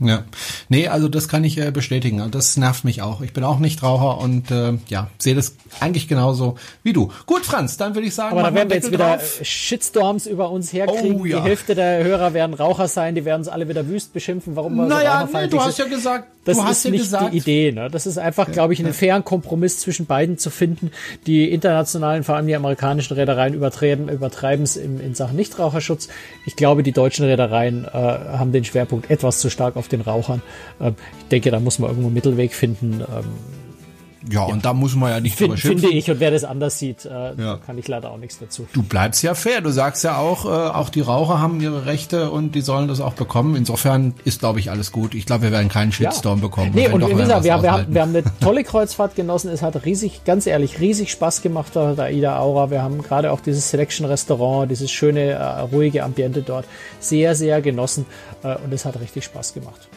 Ja, 0.00 0.24
nee, 0.68 0.88
also 0.88 1.08
das 1.08 1.28
kann 1.28 1.44
ich 1.44 1.56
äh, 1.58 1.70
bestätigen. 1.70 2.20
Also 2.20 2.30
das 2.30 2.56
nervt 2.56 2.84
mich 2.84 3.00
auch. 3.00 3.20
Ich 3.20 3.32
bin 3.32 3.44
auch 3.44 3.60
nicht 3.60 3.82
Raucher 3.82 4.18
und 4.18 4.50
äh, 4.50 4.74
ja, 4.88 5.08
sehe 5.18 5.34
das 5.34 5.54
eigentlich 5.80 6.08
genauso 6.08 6.56
wie 6.82 6.92
du. 6.92 7.12
Gut, 7.26 7.46
Franz, 7.46 7.76
dann 7.76 7.94
würde 7.94 8.08
ich 8.08 8.14
sagen, 8.14 8.32
aber 8.32 8.48
da 8.48 8.54
werden 8.54 8.70
wir 8.70 8.76
jetzt 8.76 8.90
wieder 8.90 9.16
drauf. 9.16 9.40
Shitstorms 9.42 10.26
über 10.26 10.50
uns 10.50 10.72
herkriegen. 10.72 11.20
Oh, 11.20 11.24
ja. 11.24 11.40
Die 11.40 11.48
Hälfte 11.48 11.74
der 11.74 12.02
Hörer 12.02 12.34
werden 12.34 12.54
Raucher 12.54 12.88
sein, 12.88 13.14
die 13.14 13.24
werden 13.24 13.40
uns 13.40 13.48
alle 13.48 13.68
wieder 13.68 13.86
wüst 13.86 14.12
beschimpfen, 14.12 14.56
warum 14.56 14.74
wir 14.74 14.86
naja, 14.86 15.28
so 15.30 15.38
nee, 15.38 15.46
du 15.46 15.60
hast 15.60 15.78
ja 15.78 15.86
gesagt, 15.86 16.28
das 16.44 16.58
ist 16.58 16.84
ja 16.84 16.90
nicht 16.90 17.02
gesagt. 17.02 17.32
die 17.32 17.38
Idee. 17.38 17.72
Ne? 17.72 17.88
Das 17.90 18.06
ist 18.06 18.18
einfach, 18.18 18.50
glaube 18.50 18.72
ich, 18.72 18.80
einen 18.80 18.92
fairen 18.92 19.24
Kompromiss 19.24 19.78
zwischen 19.78 20.06
beiden 20.06 20.38
zu 20.38 20.50
finden. 20.50 20.90
Die 21.26 21.50
internationalen, 21.50 22.24
vor 22.24 22.36
allem 22.36 22.46
die 22.46 22.54
amerikanischen 22.54 23.14
Reedereien 23.14 23.54
übertreiben 23.54 24.08
übertreiben 24.08 24.64
es 24.64 24.76
in, 24.76 25.00
in 25.00 25.14
Sachen 25.14 25.36
Nichtraucherschutz. 25.36 26.08
Ich 26.46 26.56
glaube, 26.56 26.82
die 26.82 26.92
deutschen 26.92 27.24
Reedereien 27.24 27.84
äh, 27.84 27.88
haben 27.88 28.52
den 28.52 28.64
Schwerpunkt 28.64 29.10
etwas 29.10 29.40
zu 29.40 29.50
stark 29.50 29.76
auf 29.76 29.88
den 29.88 30.00
Rauchern. 30.00 30.42
Ähm, 30.80 30.94
ich 31.20 31.28
denke, 31.28 31.50
da 31.50 31.60
muss 31.60 31.78
man 31.78 31.90
irgendwo 31.90 32.08
einen 32.08 32.14
Mittelweg 32.14 32.54
finden. 32.54 33.00
Ähm, 33.00 33.63
ja, 34.30 34.46
ja, 34.46 34.52
und 34.52 34.64
da 34.64 34.72
muss 34.72 34.94
man 34.94 35.10
ja 35.10 35.20
nicht 35.20 35.36
Find, 35.36 35.58
Finde 35.58 35.88
ich, 35.88 36.10
und 36.10 36.20
wer 36.20 36.30
das 36.30 36.44
anders 36.44 36.78
sieht, 36.78 37.04
äh, 37.04 37.34
ja. 37.34 37.58
kann 37.64 37.76
ich 37.78 37.88
leider 37.88 38.10
auch 38.10 38.16
nichts 38.16 38.38
dazu. 38.38 38.66
Du 38.72 38.82
bleibst 38.82 39.22
ja 39.22 39.34
fair. 39.34 39.60
Du 39.60 39.70
sagst 39.70 40.04
ja 40.04 40.16
auch, 40.16 40.44
äh, 40.44 40.48
auch 40.48 40.88
die 40.88 41.00
Raucher 41.00 41.40
haben 41.40 41.60
ihre 41.60 41.86
Rechte 41.86 42.30
und 42.30 42.54
die 42.54 42.60
sollen 42.60 42.88
das 42.88 43.00
auch 43.00 43.12
bekommen. 43.12 43.54
Insofern 43.56 44.14
ist, 44.24 44.40
glaube 44.40 44.60
ich, 44.60 44.70
alles 44.70 44.92
gut. 44.92 45.14
Ich 45.14 45.26
glaube, 45.26 45.44
wir 45.44 45.52
werden 45.52 45.68
keinen 45.68 45.92
Shitstorm 45.92 46.38
ja. 46.38 46.46
bekommen. 46.46 46.72
Nee, 46.74 46.88
und 46.88 47.06
wie 47.06 47.14
gesagt, 47.14 47.44
wir, 47.44 47.62
wir, 47.62 47.72
haben, 47.72 47.94
wir 47.94 48.02
haben 48.02 48.16
eine 48.16 48.24
tolle 48.40 48.64
Kreuzfahrt 48.64 49.14
genossen. 49.14 49.50
Es 49.50 49.62
hat 49.62 49.84
riesig, 49.84 50.24
ganz 50.24 50.46
ehrlich, 50.46 50.80
riesig 50.80 51.10
Spaß 51.10 51.42
gemacht 51.42 51.72
da, 51.74 51.92
der 51.92 52.10
Ida 52.10 52.38
Aura. 52.38 52.70
Wir 52.70 52.82
haben 52.82 53.02
gerade 53.02 53.32
auch 53.32 53.40
dieses 53.40 53.70
Selection-Restaurant, 53.70 54.70
dieses 54.70 54.90
schöne, 54.90 55.30
äh, 55.32 55.60
ruhige 55.60 56.02
Ambiente 56.02 56.42
dort 56.42 56.66
sehr, 57.00 57.34
sehr 57.34 57.60
genossen. 57.60 58.06
Äh, 58.42 58.56
und 58.56 58.72
es 58.72 58.84
hat 58.84 58.98
richtig 59.00 59.24
Spaß 59.24 59.54
gemacht. 59.54 59.88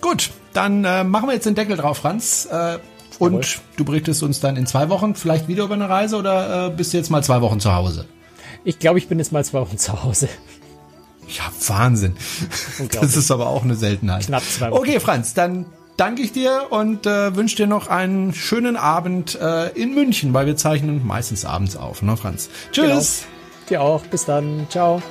Gut, 0.00 0.30
dann 0.52 0.84
äh, 0.84 1.02
machen 1.02 1.28
wir 1.28 1.34
jetzt 1.34 1.46
den 1.46 1.54
Deckel 1.54 1.76
drauf, 1.76 1.98
Franz. 1.98 2.46
Äh, 2.50 2.78
und 3.18 3.32
Jawohl. 3.32 3.44
du 3.76 3.84
berichtest 3.84 4.22
uns 4.22 4.40
dann 4.40 4.56
in 4.56 4.66
zwei 4.66 4.88
Wochen 4.88 5.14
vielleicht 5.14 5.48
wieder 5.48 5.64
über 5.64 5.74
eine 5.74 5.88
Reise 5.88 6.16
oder 6.16 6.66
äh, 6.66 6.70
bist 6.70 6.92
du 6.92 6.96
jetzt 6.96 7.10
mal 7.10 7.22
zwei 7.22 7.40
Wochen 7.40 7.60
zu 7.60 7.74
Hause? 7.74 8.06
Ich 8.64 8.78
glaube, 8.78 8.98
ich 8.98 9.08
bin 9.08 9.18
jetzt 9.18 9.32
mal 9.32 9.44
zwei 9.44 9.60
Wochen 9.60 9.78
zu 9.78 10.02
Hause. 10.02 10.28
Ja, 11.28 11.44
Wahnsinn. 11.68 12.16
Das 12.92 13.16
ist 13.16 13.30
aber 13.30 13.48
auch 13.48 13.64
eine 13.64 13.74
Seltenheit. 13.74 14.26
Knapp 14.26 14.42
zwei 14.42 14.70
Wochen. 14.70 14.80
Okay, 14.80 15.00
Franz, 15.00 15.34
dann 15.34 15.66
danke 15.96 16.22
ich 16.22 16.32
dir 16.32 16.66
und 16.70 17.06
äh, 17.06 17.34
wünsche 17.36 17.56
dir 17.56 17.66
noch 17.66 17.88
einen 17.88 18.34
schönen 18.34 18.76
Abend 18.76 19.38
äh, 19.40 19.68
in 19.70 19.94
München, 19.94 20.34
weil 20.34 20.46
wir 20.46 20.56
zeichnen 20.56 21.06
meistens 21.06 21.44
abends 21.44 21.76
auf, 21.76 22.02
ne, 22.02 22.16
Franz? 22.16 22.50
Tschüss. 22.72 23.24
Genau. 23.24 23.70
Dir 23.70 23.82
auch. 23.82 24.02
Bis 24.06 24.24
dann. 24.26 24.66
Ciao. 24.68 25.02